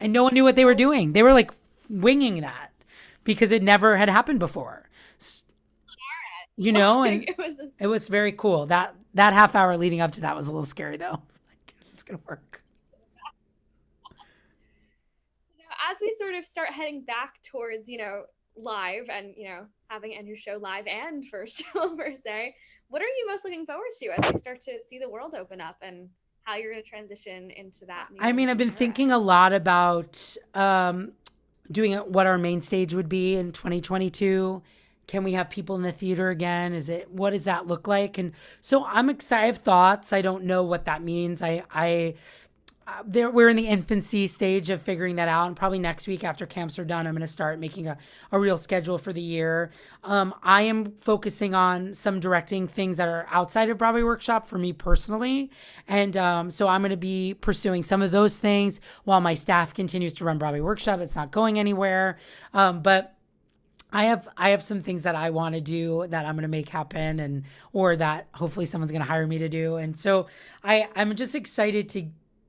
And 0.00 0.14
no 0.14 0.22
one 0.22 0.32
knew 0.32 0.44
what 0.44 0.56
they 0.56 0.64
were 0.64 0.74
doing. 0.74 1.12
They 1.12 1.22
were 1.22 1.34
like 1.34 1.50
winging 1.90 2.40
that 2.40 2.72
because 3.22 3.52
it 3.52 3.62
never 3.62 3.98
had 3.98 4.08
happened 4.08 4.38
before 4.38 4.88
you 6.56 6.72
know, 6.72 7.02
and 7.02 7.28
it 7.28 7.38
was, 7.38 7.58
a... 7.58 7.70
it 7.80 7.86
was 7.86 8.08
very 8.08 8.32
cool. 8.32 8.66
That 8.66 8.94
that 9.14 9.32
half 9.32 9.54
hour 9.54 9.76
leading 9.76 10.00
up 10.00 10.12
to 10.12 10.20
that 10.22 10.36
was 10.36 10.46
a 10.46 10.50
little 10.50 10.66
scary 10.66 10.96
though. 10.96 11.22
Like, 11.48 11.74
is 11.82 11.92
this 11.92 12.02
gonna 12.02 12.20
work? 12.26 12.62
You 15.56 15.64
know, 15.64 15.74
as 15.90 15.98
we 16.00 16.14
sort 16.18 16.34
of 16.34 16.44
start 16.44 16.70
heading 16.70 17.02
back 17.02 17.42
towards, 17.42 17.88
you 17.88 17.98
know, 17.98 18.24
live 18.56 19.08
and 19.10 19.34
you 19.36 19.48
know 19.48 19.66
having 19.88 20.14
Andrew 20.14 20.36
show 20.36 20.58
live 20.60 20.86
and 20.86 21.26
first 21.28 21.62
show 21.72 21.96
per 21.96 22.14
se, 22.14 22.54
what 22.88 23.02
are 23.02 23.06
you 23.06 23.26
most 23.28 23.44
looking 23.44 23.64
forward 23.66 23.90
to 24.00 24.08
as 24.18 24.32
we 24.32 24.38
start 24.38 24.60
to 24.62 24.72
see 24.86 24.98
the 24.98 25.08
world 25.08 25.34
open 25.34 25.60
up 25.60 25.76
and 25.82 26.08
how 26.42 26.56
you're 26.56 26.72
going 26.72 26.82
to 26.82 26.88
transition 26.88 27.50
into 27.50 27.84
that? 27.86 28.08
I 28.18 28.32
mean, 28.32 28.48
I've 28.48 28.58
been 28.58 28.68
era? 28.68 28.76
thinking 28.76 29.12
a 29.12 29.18
lot 29.18 29.52
about 29.52 30.36
um, 30.54 31.12
doing 31.70 31.94
what 31.98 32.26
our 32.26 32.38
main 32.38 32.60
stage 32.62 32.94
would 32.94 33.08
be 33.08 33.36
in 33.36 33.52
2022 33.52 34.62
can 35.10 35.24
we 35.24 35.32
have 35.32 35.50
people 35.50 35.74
in 35.74 35.82
the 35.82 35.90
theater 35.90 36.30
again? 36.30 36.72
Is 36.72 36.88
it 36.88 37.10
what 37.10 37.30
does 37.30 37.42
that 37.42 37.66
look 37.66 37.88
like? 37.88 38.16
And 38.16 38.32
so 38.60 38.84
I'm 38.84 39.10
excited. 39.10 39.42
I 39.42 39.46
have 39.46 39.56
thoughts. 39.56 40.12
I 40.12 40.22
don't 40.22 40.44
know 40.44 40.62
what 40.62 40.84
that 40.84 41.02
means. 41.02 41.42
I 41.42 41.64
I 41.74 42.14
uh, 42.86 43.02
there 43.04 43.28
we're 43.28 43.48
in 43.48 43.56
the 43.56 43.66
infancy 43.66 44.28
stage 44.28 44.70
of 44.70 44.80
figuring 44.80 45.16
that 45.16 45.28
out 45.28 45.48
and 45.48 45.56
probably 45.56 45.80
next 45.80 46.06
week 46.06 46.22
after 46.24 46.46
camps 46.46 46.78
are 46.78 46.84
done 46.84 47.06
i'm 47.06 47.12
going 47.12 47.20
to 47.20 47.26
start 47.26 47.60
making 47.60 47.86
a, 47.86 47.96
a 48.32 48.38
real 48.38 48.56
schedule 48.56 48.98
for 48.98 49.12
the 49.12 49.20
year 49.20 49.70
um, 50.02 50.34
i 50.42 50.62
am 50.62 50.90
focusing 50.92 51.54
on 51.54 51.94
some 51.94 52.18
directing 52.18 52.66
things 52.66 52.96
that 52.96 53.06
are 53.06 53.26
outside 53.30 53.68
of 53.68 53.78
broadway 53.78 54.02
workshop 54.02 54.46
for 54.46 54.58
me 54.58 54.72
personally 54.72 55.50
and 55.86 56.16
um, 56.16 56.50
so 56.50 56.66
i'm 56.66 56.80
going 56.80 56.90
to 56.90 56.96
be 56.96 57.34
pursuing 57.34 57.82
some 57.82 58.02
of 58.02 58.10
those 58.10 58.40
things 58.40 58.80
while 59.04 59.20
my 59.20 59.34
staff 59.34 59.72
continues 59.72 60.14
to 60.14 60.24
run 60.24 60.38
broadway 60.38 60.60
workshop 60.60 60.98
it's 61.00 61.14
not 61.14 61.30
going 61.30 61.58
anywhere 61.60 62.18
um, 62.54 62.80
but 62.80 63.14
I 63.92 64.04
have 64.04 64.28
I 64.36 64.50
have 64.50 64.62
some 64.62 64.80
things 64.80 65.02
that 65.02 65.14
I 65.14 65.30
want 65.30 65.54
to 65.54 65.60
do 65.60 66.06
that 66.08 66.26
I'm 66.26 66.34
going 66.34 66.42
to 66.42 66.48
make 66.48 66.68
happen 66.68 67.20
and 67.20 67.44
or 67.72 67.96
that 67.96 68.28
hopefully 68.32 68.66
someone's 68.66 68.92
going 68.92 69.02
to 69.02 69.08
hire 69.08 69.26
me 69.26 69.38
to 69.38 69.48
do. 69.48 69.76
And 69.76 69.98
so 69.98 70.26
I 70.62 70.88
I'm 70.94 71.14
just 71.16 71.34
excited 71.34 71.88
to 71.90 72.06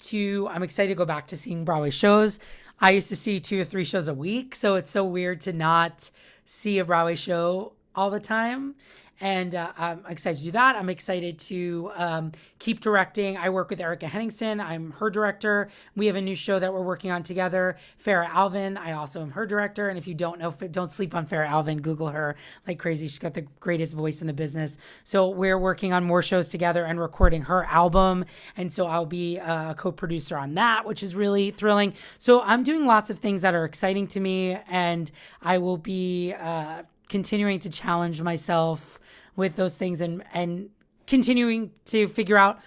to 0.09 0.47
I'm 0.49 0.63
excited 0.63 0.89
to 0.89 0.95
go 0.95 1.05
back 1.05 1.27
to 1.27 1.37
seeing 1.37 1.65
Broadway 1.65 1.91
shows. 1.91 2.39
I 2.79 2.91
used 2.91 3.09
to 3.09 3.15
see 3.15 3.39
two 3.39 3.61
or 3.61 3.65
three 3.65 3.85
shows 3.85 4.07
a 4.07 4.13
week, 4.13 4.55
so 4.55 4.75
it's 4.75 4.89
so 4.89 5.03
weird 5.05 5.41
to 5.41 5.53
not 5.53 6.09
see 6.45 6.79
a 6.79 6.85
Broadway 6.85 7.15
show 7.15 7.73
all 7.95 8.09
the 8.09 8.19
time. 8.19 8.75
And 9.21 9.53
uh, 9.53 9.71
I'm 9.77 10.03
excited 10.09 10.39
to 10.39 10.43
do 10.45 10.51
that. 10.51 10.75
I'm 10.75 10.89
excited 10.89 11.37
to 11.39 11.91
um, 11.95 12.31
keep 12.57 12.79
directing. 12.79 13.37
I 13.37 13.49
work 13.49 13.69
with 13.69 13.79
Erika 13.79 14.07
Henningsen. 14.07 14.59
I'm 14.59 14.91
her 14.93 15.11
director. 15.11 15.69
We 15.95 16.07
have 16.07 16.15
a 16.15 16.21
new 16.21 16.35
show 16.35 16.57
that 16.57 16.73
we're 16.73 16.81
working 16.81 17.11
on 17.11 17.21
together. 17.21 17.77
Farah 18.03 18.29
Alvin. 18.29 18.77
I 18.77 18.93
also 18.93 19.21
am 19.21 19.29
her 19.31 19.45
director. 19.45 19.89
And 19.89 19.97
if 19.97 20.07
you 20.07 20.15
don't 20.15 20.39
know, 20.39 20.51
don't 20.51 20.89
sleep 20.89 21.13
on 21.13 21.27
Farah 21.27 21.47
Alvin. 21.47 21.81
Google 21.81 22.09
her 22.09 22.35
like 22.67 22.79
crazy. 22.79 23.07
She's 23.07 23.19
got 23.19 23.35
the 23.35 23.45
greatest 23.59 23.93
voice 23.93 24.21
in 24.21 24.27
the 24.27 24.33
business. 24.33 24.79
So 25.03 25.29
we're 25.29 25.59
working 25.59 25.93
on 25.93 26.03
more 26.03 26.23
shows 26.23 26.49
together 26.49 26.83
and 26.85 26.99
recording 26.99 27.43
her 27.43 27.65
album. 27.65 28.25
And 28.57 28.73
so 28.73 28.87
I'll 28.87 29.05
be 29.05 29.37
a 29.37 29.75
co-producer 29.77 30.35
on 30.35 30.55
that, 30.55 30.85
which 30.85 31.03
is 31.03 31.15
really 31.15 31.51
thrilling. 31.51 31.93
So 32.17 32.41
I'm 32.41 32.63
doing 32.63 32.87
lots 32.87 33.11
of 33.11 33.19
things 33.19 33.41
that 33.41 33.53
are 33.53 33.65
exciting 33.65 34.07
to 34.07 34.19
me, 34.19 34.57
and 34.67 35.11
I 35.43 35.59
will 35.59 35.77
be. 35.77 36.33
Uh, 36.33 36.83
continuing 37.11 37.59
to 37.59 37.69
challenge 37.69 38.21
myself 38.21 38.99
with 39.35 39.55
those 39.57 39.77
things 39.77 40.01
and 40.01 40.23
and 40.33 40.69
continuing 41.05 41.71
to 41.85 42.07
figure 42.07 42.37
out 42.37 42.59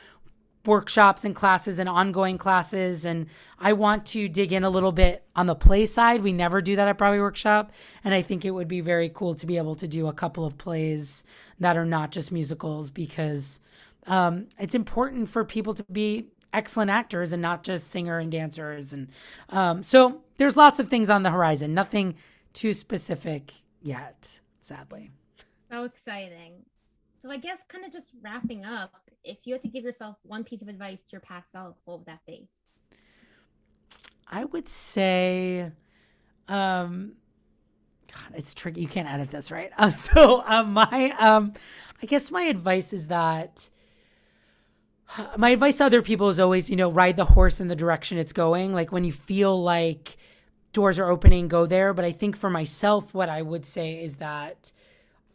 workshops 0.67 1.25
and 1.25 1.35
classes 1.35 1.79
and 1.79 1.89
ongoing 1.89 2.39
classes 2.39 3.05
and 3.05 3.27
I 3.59 3.73
want 3.73 4.07
to 4.07 4.29
dig 4.29 4.53
in 4.53 4.63
a 4.63 4.71
little 4.71 4.93
bit 4.93 5.25
on 5.37 5.47
the 5.47 5.55
play 5.55 5.85
side. 5.87 6.23
We 6.23 6.33
never 6.33 6.63
do 6.63 6.77
that 6.77 6.89
at 6.89 6.97
Broadway 6.99 7.19
Workshop 7.19 7.73
and 8.05 8.15
I 8.15 8.23
think 8.23 8.45
it 8.45 8.51
would 8.51 8.69
be 8.69 8.81
very 8.81 9.09
cool 9.09 9.35
to 9.35 9.47
be 9.47 9.57
able 9.57 9.75
to 9.77 9.89
do 9.89 10.09
a 10.09 10.13
couple 10.13 10.45
of 10.45 10.57
plays 10.59 11.25
that 11.59 11.77
are 11.77 11.87
not 11.87 12.13
just 12.13 12.31
musicals 12.31 12.91
because 12.91 13.61
um, 14.07 14.47
it's 14.59 14.75
important 14.75 15.29
for 15.29 15.45
people 15.45 15.75
to 15.75 15.85
be 15.85 16.29
excellent 16.53 16.91
actors 16.91 17.33
and 17.33 17.43
not 17.43 17.63
just 17.63 17.91
singer 17.91 18.19
and 18.19 18.31
dancers 18.31 18.93
and 18.93 19.09
um, 19.49 19.83
so 19.83 20.21
there's 20.37 20.57
lots 20.57 20.79
of 20.79 20.89
things 20.89 21.09
on 21.09 21.23
the 21.23 21.31
horizon. 21.31 21.75
Nothing 21.75 22.15
too 22.53 22.75
specific 22.75 23.55
yet, 23.85 24.41
sadly. 24.61 25.11
So 25.71 25.85
exciting. 25.85 26.65
So 27.19 27.31
I 27.31 27.37
guess 27.37 27.63
kind 27.69 27.85
of 27.85 27.93
just 27.93 28.13
wrapping 28.23 28.65
up, 28.65 28.93
if 29.23 29.39
you 29.45 29.55
had 29.55 29.63
to 29.63 29.69
give 29.69 29.85
yourself 29.85 30.17
one 30.23 30.45
piece 30.45 30.63
of 30.63 30.69
advice 30.69 31.05
to 31.05 31.13
your 31.13 31.21
past 31.21 31.53
self, 31.53 31.77
what 31.85 31.99
would 31.99 32.07
that 32.07 32.21
be? 32.27 32.49
I 34.27 34.45
would 34.45 34.69
say 34.69 35.71
um 36.49 37.13
God, 38.15 38.39
it's 38.39 38.55
tricky. 38.55 38.81
You 38.81 38.89
can't 38.89 39.09
edit 39.09 39.31
this, 39.31 39.51
right? 39.51 39.71
Um, 39.79 39.91
so 39.91 40.43
um, 40.47 40.73
my 40.73 41.15
um, 41.19 41.55
I 42.03 42.07
guess 42.07 42.31
my 42.31 42.43
advice 42.43 42.93
is 42.93 43.09
that 43.09 43.71
my 45.37 45.51
advice 45.51 45.79
to 45.79 45.85
other 45.85 46.03
people 46.03 46.29
is 46.29 46.41
always, 46.41 46.71
you 46.71 46.77
know, 46.77 46.91
ride 46.91 47.17
the 47.17 47.25
horse 47.25 47.61
in 47.61 47.69
the 47.69 47.77
direction 47.77 48.19
it's 48.19 48.33
going. 48.33 48.73
Like 48.73 48.93
when 48.93 49.05
you 49.05 49.13
feel 49.13 49.63
like 49.63 50.17
doors 50.75 50.99
are 50.99 51.09
opening, 51.09 51.49
go 51.49 51.65
there. 51.65 51.95
But 51.95 52.05
I 52.05 52.13
think 52.13 52.37
for 52.37 52.51
myself, 52.51 53.15
what 53.15 53.29
I 53.29 53.41
would 53.41 53.65
say 53.65 54.03
is 54.03 54.17
that 54.17 54.73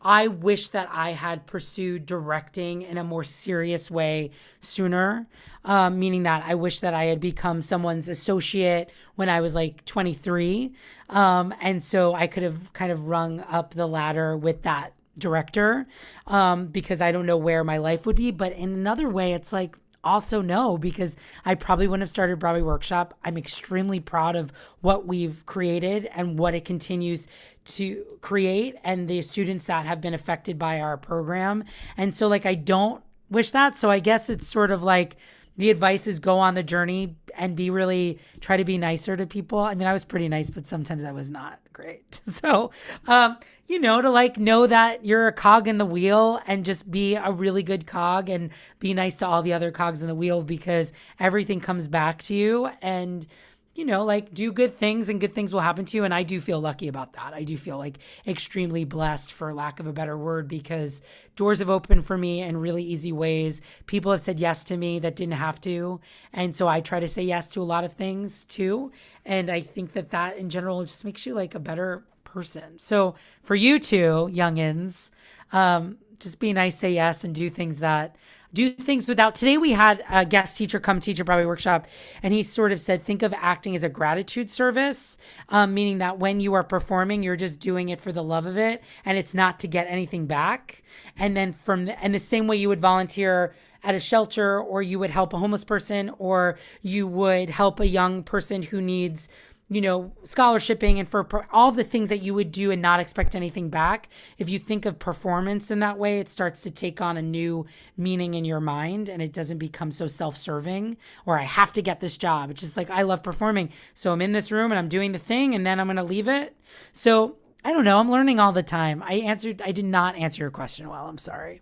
I 0.02 0.28
wish 0.28 0.70
that 0.70 0.88
I 0.92 1.12
had 1.12 1.46
pursued 1.46 2.06
directing 2.06 2.84
in 2.84 2.98
a 2.98 3.04
more 3.04 3.24
serious 3.24 3.92
way 3.92 4.32
sooner. 4.62 5.28
Um, 5.66 6.00
meaning 6.00 6.24
that 6.24 6.44
I 6.46 6.56
wish 6.56 6.80
that 6.80 6.94
I 6.94 7.06
had 7.06 7.20
become 7.20 7.62
someone's 7.62 8.08
associate 8.08 8.90
when 9.16 9.28
I 9.28 9.42
was 9.42 9.54
like 9.54 9.84
23. 9.86 10.72
Um, 11.10 11.54
and 11.60 11.84
so 11.84 12.14
I 12.14 12.28
could 12.28 12.44
have 12.44 12.72
kind 12.72 12.92
of 12.92 13.08
rung 13.08 13.42
up 13.42 13.74
the 13.74 13.88
ladder 13.88 14.38
with 14.38 14.62
that 14.64 14.94
director 15.18 15.86
um, 16.28 16.68
because 16.68 17.02
I 17.02 17.12
don't 17.12 17.26
know 17.26 17.38
where 17.38 17.64
my 17.66 17.78
life 17.78 18.06
would 18.06 18.16
be. 18.16 18.32
But 18.32 18.54
in 18.54 18.70
another 18.70 19.10
way, 19.10 19.34
it's 19.34 19.52
like, 19.52 19.78
also 20.04 20.42
no 20.42 20.78
because 20.78 21.18
I 21.46 21.56
probably 21.56 21.88
wouldn't 21.88 22.04
have 22.04 22.10
started 22.10 22.40
Broadway 22.40 22.62
Workshop. 22.62 23.14
I'm 23.24 23.38
extremely 23.38 24.00
proud 24.00 24.36
of 24.36 24.52
what 24.82 25.06
we've 25.06 25.46
created 25.46 26.10
and 26.14 26.40
what 26.40 26.56
it 26.56 26.66
continues 26.66 27.28
to 27.66 28.04
create 28.22 28.76
and 28.84 29.08
the 29.08 29.22
students 29.22 29.66
that 29.66 29.86
have 29.86 30.02
been 30.02 30.14
affected 30.14 30.58
by 30.58 30.80
our 30.80 30.98
program. 30.98 31.64
And 31.98 32.16
so 32.16 32.28
like 32.28 32.46
I 32.46 32.56
don't 32.56 33.04
wish 33.30 33.52
that. 33.52 33.76
So 33.76 33.92
I 33.92 34.00
guess 34.00 34.30
it's 34.30 34.48
sort 34.48 34.72
of 34.72 34.84
like 34.84 35.18
the 35.60 35.70
advice 35.70 36.08
is 36.08 36.22
go 36.22 36.40
on 36.40 36.56
the 36.56 36.64
journey 36.64 37.18
and 37.38 37.54
be 37.54 37.70
really 37.70 38.18
try 38.40 38.56
to 38.56 38.64
be 38.64 38.78
nicer 38.78 39.18
to 39.18 39.28
people. 39.28 39.60
I 39.60 39.76
mean, 39.76 39.90
I 39.90 39.92
was 39.92 40.06
pretty 40.06 40.30
nice, 40.30 40.50
but 40.50 40.66
sometimes 40.66 41.04
I 41.04 41.12
was 41.12 41.30
not 41.30 41.60
great. 41.74 42.22
So, 42.30 42.72
um, 43.08 43.38
you 43.68 43.80
know, 43.80 44.02
to 44.02 44.10
like 44.10 44.38
know 44.38 44.66
that 44.66 45.04
you're 45.04 45.28
a 45.28 45.34
cog 45.34 45.68
in 45.68 45.78
the 45.78 45.86
wheel 45.86 46.40
and 46.48 46.64
just 46.64 46.90
be 46.90 47.16
a 47.16 47.32
really 47.32 47.64
good 47.64 47.86
cog 47.86 48.30
and 48.30 48.52
be 48.80 48.94
nice 48.94 49.18
to 49.18 49.28
all 49.28 49.42
the 49.42 49.52
other 49.52 49.72
cogs 49.72 50.02
in 50.02 50.08
the 50.08 50.16
wheel 50.16 50.42
because 50.42 50.94
everything 51.20 51.60
comes 51.60 51.90
back 51.90 52.22
to 52.24 52.34
you 52.34 52.70
and 52.82 53.28
you 53.76 53.86
know, 53.86 54.04
like 54.04 54.34
do 54.34 54.52
good 54.52 54.74
things 54.74 55.10
and 55.10 55.22
good 55.22 55.34
things 55.34 55.54
will 55.54 55.62
happen 55.62 55.86
to 55.86 55.96
you. 55.96 56.04
And 56.04 56.14
I 56.14 56.24
do 56.24 56.42
feel 56.42 56.60
lucky 56.60 56.88
about 56.88 57.14
that. 57.14 57.34
I 57.34 57.44
do 57.44 57.56
feel 57.56 57.78
like 57.78 58.00
extremely 58.28 58.84
blessed, 58.84 59.32
for 59.32 59.54
lack 59.54 59.80
of 59.80 59.88
a 59.88 59.94
better 59.94 60.18
word, 60.18 60.48
because 60.48 61.02
doors 61.36 61.60
have 61.60 61.70
opened 61.70 62.06
for 62.06 62.18
me 62.18 62.42
in 62.42 62.58
really 62.58 62.84
easy 62.84 63.12
ways. 63.12 63.62
People 63.86 64.12
have 64.12 64.22
said 64.22 64.40
yes 64.40 64.64
to 64.66 64.78
me 64.78 65.00
that 65.00 65.16
didn't 65.16 65.34
have 65.34 65.62
to. 65.62 66.02
And 66.34 66.56
so 66.56 66.68
I 66.68 66.82
try 66.82 67.00
to 67.00 67.08
say 67.08 67.24
yes 67.24 67.52
to 67.52 67.62
a 67.62 67.64
lot 67.64 67.84
of 67.84 67.94
things 67.94 68.44
too. 68.44 68.92
And 69.26 69.50
I 69.50 69.62
think 69.62 69.94
that 69.94 70.10
that 70.10 70.38
in 70.38 70.50
general 70.50 70.84
just 70.84 71.06
makes 71.06 71.26
you 71.26 71.34
like 71.34 71.56
a 71.56 71.60
better 71.60 72.04
person. 72.24 72.78
So 72.78 73.16
for 73.44 73.56
you 73.56 73.80
two, 73.80 74.30
youngins, 74.32 75.12
um, 75.52 75.98
just 76.20 76.40
be 76.40 76.54
nice, 76.54 76.78
say 76.78 76.94
yes, 76.94 77.24
and 77.24 77.34
do 77.34 77.50
things 77.50 77.80
that 77.80 78.16
do 78.52 78.72
things 78.72 79.08
without. 79.08 79.36
Today 79.36 79.58
we 79.58 79.72
had 79.72 80.04
a 80.10 80.26
guest 80.26 80.58
teacher 80.58 80.80
come 80.80 81.00
teach 81.00 81.20
a 81.20 81.24
Broadway 81.24 81.46
workshop, 81.46 81.86
and 82.24 82.34
he 82.34 82.42
sort 82.42 82.72
of 82.72 82.80
said, 82.80 83.04
think 83.04 83.22
of 83.22 83.34
acting 83.38 83.76
as 83.76 83.84
a 83.84 83.90
gratitude 83.90 84.50
service, 84.50 85.18
um, 85.50 85.74
meaning 85.74 86.00
that 86.00 86.18
when 86.18 86.40
you 86.40 86.54
are 86.54 86.64
performing, 86.64 87.22
you're 87.22 87.36
just 87.36 87.60
doing 87.60 87.90
it 87.90 88.00
for 88.00 88.12
the 88.12 88.24
love 88.24 88.48
of 88.48 88.58
it, 88.58 88.84
and 89.06 89.18
it's 89.18 89.36
not 89.36 89.60
to 89.60 89.68
get 89.68 89.86
anything 89.88 90.26
back. 90.26 90.82
And 91.18 91.38
then 91.38 91.54
from 91.54 91.86
the, 91.86 92.04
and 92.04 92.14
the 92.14 92.20
same 92.20 92.48
way 92.48 92.56
you 92.56 92.70
would 92.70 92.80
volunteer 92.80 93.54
at 93.84 93.96
a 93.96 94.00
shelter, 94.00 94.60
or 94.60 94.82
you 94.82 94.98
would 94.98 95.12
help 95.12 95.32
a 95.32 95.38
homeless 95.38 95.64
person, 95.64 96.12
or 96.18 96.58
you 96.82 97.06
would 97.08 97.50
help 97.50 97.80
a 97.80 97.88
young 97.88 98.24
person 98.24 98.64
who 98.64 98.82
needs 98.82 99.30
you 99.70 99.82
know, 99.82 100.12
scholarshiping 100.24 100.98
and 100.98 101.08
for 101.08 101.48
all 101.52 101.72
the 101.72 101.84
things 101.84 102.10
that 102.10 102.24
you 102.24 102.34
would 102.34 102.52
do 102.52 102.72
and 102.72 102.82
not 102.82 103.00
expect 103.00 103.36
anything 103.36 103.70
back. 103.70 104.10
If 104.40 104.50
you 104.50 104.58
think 104.58 104.86
of 104.86 104.98
performance 104.98 105.70
in 105.70 105.80
that 105.80 105.98
way, 105.98 106.20
it 106.20 106.28
starts 106.28 106.62
to 106.64 106.72
take 106.72 107.02
on 107.02 107.18
a 107.18 107.22
new 107.22 107.68
meaning 107.96 108.34
in 108.34 108.46
your 108.46 108.60
mind 108.60 109.10
and 109.10 109.22
it 109.22 109.32
doesn't 109.32 109.60
become 109.60 109.92
so 109.92 110.08
self 110.08 110.36
serving 110.36 110.98
or 111.26 111.38
I 111.38 111.44
have 111.44 111.72
to 111.74 111.84
get 111.84 112.00
this 112.00 112.18
job. 112.18 112.50
It's 112.50 112.62
just 112.62 112.78
like, 112.78 112.90
I 112.90 113.04
love 113.04 113.22
performing. 113.22 113.70
So 113.94 114.12
I'm 114.12 114.22
in 114.22 114.32
this 114.32 114.52
room 114.52 114.72
and 114.72 114.80
I'm 114.80 114.90
doing 114.90 115.12
the 115.12 115.20
thing 115.20 115.54
and 115.54 115.66
then 115.66 115.80
I'm 115.80 115.88
going 115.88 115.98
to 115.98 116.04
leave 116.04 116.28
it. 116.28 116.56
So 116.92 117.38
I 117.64 117.72
don't 117.72 117.86
know. 117.86 118.00
I'm 118.00 118.10
learning 118.10 118.40
all 118.40 118.52
the 118.52 118.64
time. 118.64 119.04
I 119.04 119.16
answered, 119.16 119.62
I 119.62 119.72
did 119.72 119.86
not 119.86 120.16
answer 120.16 120.44
your 120.44 120.52
question 120.52 120.90
well. 120.90 121.06
I'm 121.06 121.18
sorry. 121.20 121.62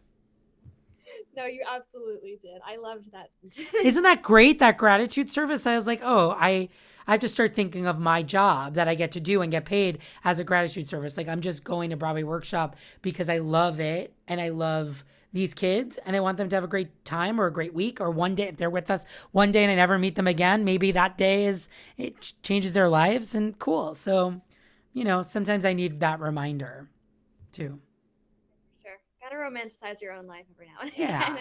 No, 1.37 1.45
you 1.45 1.61
absolutely 1.69 2.39
did. 2.41 2.59
I 2.65 2.77
loved 2.77 3.11
that 3.11 3.29
Isn't 3.83 4.01
that 4.01 4.23
great? 4.23 4.57
That 4.57 4.75
gratitude 4.79 5.29
service. 5.29 5.67
I 5.67 5.75
was 5.75 5.85
like, 5.85 6.01
oh, 6.03 6.31
I 6.31 6.69
I 7.05 7.11
have 7.11 7.19
to 7.19 7.29
start 7.29 7.53
thinking 7.53 7.85
of 7.85 7.99
my 7.99 8.23
job 8.23 8.73
that 8.73 8.87
I 8.87 8.95
get 8.95 9.11
to 9.11 9.19
do 9.19 9.43
and 9.43 9.51
get 9.51 9.63
paid 9.63 9.99
as 10.25 10.39
a 10.39 10.43
gratitude 10.43 10.87
service. 10.87 11.15
Like 11.15 11.27
I'm 11.27 11.41
just 11.41 11.63
going 11.63 11.91
to 11.91 11.95
Broadway 11.95 12.23
Workshop 12.23 12.75
because 13.03 13.29
I 13.29 13.37
love 13.37 13.79
it 13.79 14.13
and 14.27 14.41
I 14.41 14.49
love 14.49 15.05
these 15.31 15.53
kids 15.53 15.99
and 16.07 16.15
I 16.15 16.21
want 16.21 16.37
them 16.37 16.49
to 16.49 16.55
have 16.55 16.63
a 16.63 16.67
great 16.67 17.05
time 17.05 17.39
or 17.39 17.45
a 17.45 17.53
great 17.53 17.73
week 17.73 18.01
or 18.01 18.09
one 18.09 18.33
day 18.33 18.47
if 18.47 18.57
they're 18.57 18.71
with 18.71 18.89
us 18.89 19.05
one 19.31 19.51
day 19.51 19.61
and 19.63 19.71
I 19.71 19.75
never 19.75 19.99
meet 19.99 20.15
them 20.15 20.27
again, 20.27 20.63
maybe 20.63 20.91
that 20.93 21.19
day 21.19 21.45
is 21.45 21.69
it 21.97 22.33
changes 22.41 22.73
their 22.73 22.89
lives 22.89 23.35
and 23.35 23.57
cool. 23.59 23.93
So, 23.93 24.41
you 24.91 25.03
know, 25.03 25.21
sometimes 25.21 25.65
I 25.65 25.73
need 25.73 25.99
that 25.99 26.19
reminder 26.19 26.89
too 27.51 27.79
gotta 29.29 29.41
romanticize 29.41 30.01
your 30.01 30.13
own 30.13 30.27
life 30.27 30.45
every 30.53 30.67
now 30.67 30.81
and 30.81 30.89
again. 30.93 31.09
Yeah. 31.09 31.27
And 31.29 31.37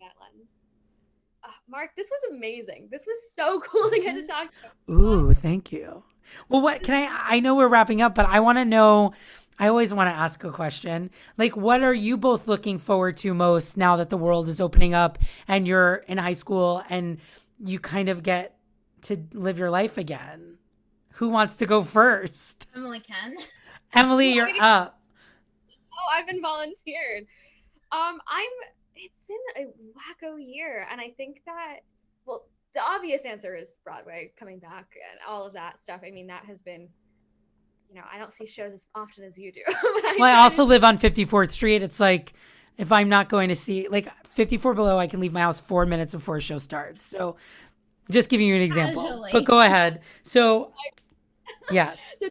that 0.00 0.12
lens. 0.20 0.48
Uh, 1.44 1.48
Mark, 1.68 1.90
this 1.96 2.08
was 2.10 2.36
amazing. 2.36 2.88
This 2.90 3.04
was 3.06 3.18
so 3.34 3.60
cool 3.64 3.90
to 3.90 4.00
get 4.00 4.14
to 4.14 4.26
talk 4.26 4.50
to. 4.86 4.92
Ooh, 4.92 5.34
thank 5.34 5.72
you. 5.72 6.02
Well, 6.48 6.62
what 6.62 6.82
can 6.82 6.94
I? 6.94 7.36
I 7.36 7.40
know 7.40 7.54
we're 7.54 7.68
wrapping 7.68 8.02
up, 8.02 8.14
but 8.14 8.26
I 8.26 8.40
want 8.40 8.58
to 8.58 8.64
know. 8.64 9.12
I 9.58 9.68
always 9.68 9.92
want 9.92 10.08
to 10.08 10.14
ask 10.14 10.42
a 10.44 10.50
question. 10.50 11.10
Like, 11.36 11.54
what 11.54 11.82
are 11.82 11.92
you 11.92 12.16
both 12.16 12.48
looking 12.48 12.78
forward 12.78 13.18
to 13.18 13.34
most 13.34 13.76
now 13.76 13.96
that 13.96 14.08
the 14.08 14.16
world 14.16 14.48
is 14.48 14.58
opening 14.58 14.94
up 14.94 15.18
and 15.48 15.68
you're 15.68 15.96
in 16.08 16.16
high 16.16 16.32
school 16.32 16.82
and 16.88 17.18
you 17.62 17.78
kind 17.78 18.08
of 18.08 18.22
get 18.22 18.56
to 19.02 19.18
live 19.34 19.58
your 19.58 19.70
life 19.70 19.98
again? 19.98 20.56
Who 21.14 21.28
wants 21.28 21.58
to 21.58 21.66
go 21.66 21.82
first? 21.82 22.68
Emily 22.74 23.00
can. 23.00 23.36
Emily, 23.92 24.32
you're 24.32 24.48
up 24.60 24.99
oh, 26.00 26.16
I've 26.16 26.26
been 26.26 26.42
volunteered. 26.42 27.26
Um, 27.92 28.20
I'm. 28.28 28.50
It's 28.96 29.26
been 29.26 29.64
a 29.64 29.68
wacko 29.96 30.36
year, 30.38 30.86
and 30.90 31.00
I 31.00 31.10
think 31.16 31.42
that 31.46 31.78
well, 32.26 32.44
the 32.74 32.80
obvious 32.82 33.22
answer 33.24 33.56
is 33.56 33.72
Broadway 33.84 34.32
coming 34.38 34.58
back 34.58 34.86
and 35.10 35.20
all 35.26 35.46
of 35.46 35.54
that 35.54 35.80
stuff. 35.82 36.00
I 36.06 36.10
mean, 36.10 36.26
that 36.28 36.44
has 36.46 36.60
been. 36.62 36.88
You 37.88 37.96
know, 37.96 38.02
I 38.12 38.18
don't 38.18 38.32
see 38.32 38.46
shows 38.46 38.72
as 38.72 38.86
often 38.94 39.24
as 39.24 39.36
you 39.36 39.50
do. 39.50 39.62
I 39.66 40.16
well, 40.20 40.38
I 40.38 40.42
also 40.42 40.64
live 40.64 40.84
on 40.84 40.96
54th 40.96 41.50
Street. 41.50 41.82
It's 41.82 41.98
like 41.98 42.32
if 42.76 42.92
I'm 42.92 43.08
not 43.08 43.28
going 43.28 43.48
to 43.48 43.56
see 43.56 43.88
like 43.88 44.08
54 44.26 44.74
below, 44.74 44.98
I 44.98 45.06
can 45.06 45.20
leave 45.20 45.32
my 45.32 45.40
house 45.40 45.58
four 45.58 45.86
minutes 45.86 46.12
before 46.12 46.36
a 46.36 46.40
show 46.40 46.58
starts. 46.58 47.06
So, 47.06 47.36
just 48.10 48.30
giving 48.30 48.46
you 48.46 48.54
an 48.54 48.62
example. 48.62 49.02
Casually. 49.02 49.30
But 49.32 49.44
go 49.44 49.60
ahead. 49.60 50.00
So, 50.22 50.72
yes. 51.70 52.16
So 52.20 52.28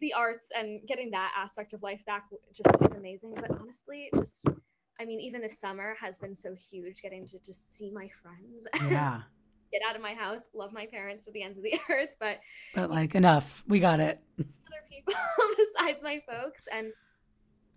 the 0.00 0.12
arts 0.12 0.48
and 0.56 0.80
getting 0.86 1.10
that 1.10 1.32
aspect 1.36 1.72
of 1.74 1.82
life 1.82 2.00
back 2.06 2.24
just 2.54 2.82
is 2.82 2.92
amazing. 2.96 3.34
But 3.34 3.50
honestly, 3.50 4.10
just 4.14 4.46
I 5.00 5.04
mean, 5.04 5.20
even 5.20 5.40
this 5.40 5.58
summer 5.58 5.96
has 6.00 6.18
been 6.18 6.34
so 6.34 6.54
huge 6.54 7.02
getting 7.02 7.26
to 7.28 7.38
just 7.38 7.76
see 7.76 7.90
my 7.90 8.08
friends. 8.22 8.66
Yeah. 8.92 9.22
get 9.70 9.82
out 9.88 9.96
of 9.96 10.02
my 10.02 10.14
house, 10.14 10.44
love 10.54 10.72
my 10.72 10.86
parents 10.86 11.26
to 11.26 11.32
the 11.32 11.42
ends 11.42 11.58
of 11.58 11.64
the 11.64 11.78
earth, 11.90 12.10
but 12.20 12.38
but 12.74 12.90
like 12.90 13.14
enough. 13.14 13.62
We 13.68 13.80
got 13.80 14.00
it. 14.00 14.20
Other 14.38 14.84
people 14.90 15.14
besides 15.56 16.00
my 16.02 16.20
folks 16.28 16.64
and 16.72 16.92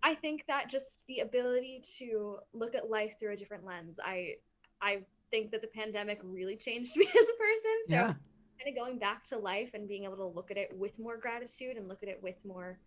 I 0.04 0.16
think 0.16 0.46
that 0.48 0.70
just 0.70 1.04
the 1.08 1.20
ability 1.20 1.84
to 2.00 2.38
look 2.54 2.74
at 2.74 2.90
life 2.90 3.14
through 3.20 3.34
a 3.34 3.36
different 3.36 3.66
lens. 3.66 4.00
I 4.04 4.36
I 4.82 5.02
think 5.30 5.52
that 5.52 5.62
the 5.62 5.68
pandemic 5.68 6.20
really 6.24 6.56
changed 6.56 6.96
me 6.96 7.06
as 7.06 7.14
a 7.14 7.38
person. 7.38 7.78
So 7.88 7.94
yeah. 7.94 8.14
Kind 8.62 8.76
of 8.76 8.84
going 8.84 9.00
back 9.00 9.24
to 9.26 9.38
life 9.38 9.72
and 9.74 9.88
being 9.88 10.04
able 10.04 10.18
to 10.18 10.26
look 10.26 10.52
at 10.52 10.58
it 10.58 10.72
with 10.78 10.98
more 11.00 11.18
gratitude 11.18 11.78
and 11.78 11.88
look 11.88 12.04
at 12.04 12.10
it 12.10 12.20
with 12.22 12.36
more 12.46 12.78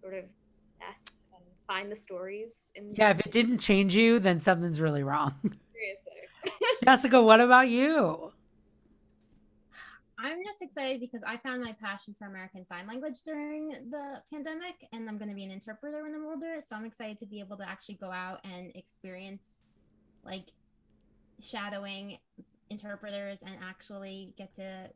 sort 0.00 0.14
of 0.14 0.24
zest 0.78 1.14
and 1.34 1.42
find 1.66 1.90
the 1.90 1.96
stories 1.96 2.64
in 2.74 2.94
Yeah, 2.94 3.10
if 3.10 3.20
it 3.20 3.32
didn't 3.32 3.58
change 3.58 3.94
you, 3.94 4.18
then 4.18 4.40
something's 4.40 4.80
really 4.80 5.02
wrong. 5.02 5.34
Seriously. 5.42 6.78
Jessica, 6.84 7.22
what 7.22 7.40
about 7.40 7.68
you? 7.68 8.32
I'm 10.18 10.38
just 10.44 10.62
excited 10.62 11.00
because 11.00 11.24
I 11.24 11.36
found 11.36 11.62
my 11.62 11.72
passion 11.72 12.14
for 12.16 12.28
American 12.28 12.64
Sign 12.64 12.86
Language 12.86 13.22
during 13.24 13.70
the 13.90 14.22
pandemic, 14.32 14.86
and 14.92 15.08
I'm 15.08 15.18
going 15.18 15.30
to 15.30 15.34
be 15.34 15.42
an 15.42 15.50
interpreter 15.50 16.04
when 16.04 16.14
I'm 16.14 16.24
older. 16.24 16.60
So 16.64 16.76
I'm 16.76 16.84
excited 16.84 17.18
to 17.18 17.26
be 17.26 17.40
able 17.40 17.56
to 17.56 17.68
actually 17.68 17.96
go 17.96 18.12
out 18.12 18.38
and 18.44 18.70
experience 18.76 19.64
like 20.24 20.44
shadowing 21.40 22.18
interpreters 22.70 23.42
and 23.42 23.56
actually 23.62 24.32
get 24.38 24.54
to 24.54 24.88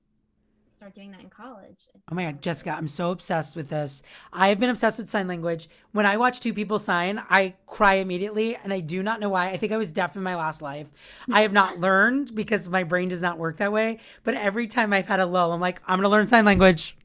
start 0.68 0.94
doing 0.94 1.10
that 1.12 1.20
in 1.20 1.30
college. 1.30 1.88
It's 1.94 2.04
oh 2.10 2.14
my 2.14 2.24
god, 2.24 2.42
Jessica, 2.42 2.70
I'm 2.70 2.88
so 2.88 3.10
obsessed 3.10 3.56
with 3.56 3.68
this. 3.68 4.02
I 4.32 4.48
have 4.48 4.60
been 4.60 4.70
obsessed 4.70 4.98
with 4.98 5.08
sign 5.08 5.26
language. 5.28 5.68
When 5.92 6.06
I 6.06 6.16
watch 6.16 6.40
two 6.40 6.52
people 6.52 6.78
sign, 6.78 7.22
I 7.30 7.54
cry 7.66 7.94
immediately 7.94 8.56
and 8.56 8.72
I 8.72 8.80
do 8.80 9.02
not 9.02 9.20
know 9.20 9.28
why. 9.28 9.50
I 9.50 9.56
think 9.56 9.72
I 9.72 9.76
was 9.76 9.92
deaf 9.92 10.16
in 10.16 10.22
my 10.22 10.36
last 10.36 10.62
life. 10.62 10.88
I 11.32 11.42
have 11.42 11.52
not 11.52 11.78
learned 11.86 12.34
because 12.34 12.68
my 12.68 12.84
brain 12.84 13.08
does 13.08 13.22
not 13.22 13.38
work 13.38 13.58
that 13.58 13.72
way, 13.72 13.98
but 14.24 14.34
every 14.34 14.66
time 14.66 14.92
I've 14.92 15.06
had 15.08 15.20
a 15.20 15.26
lull, 15.26 15.52
I'm 15.52 15.60
like, 15.60 15.80
I'm 15.86 15.98
going 15.98 16.04
to 16.04 16.08
learn 16.10 16.26
sign 16.26 16.44
language. 16.44 16.96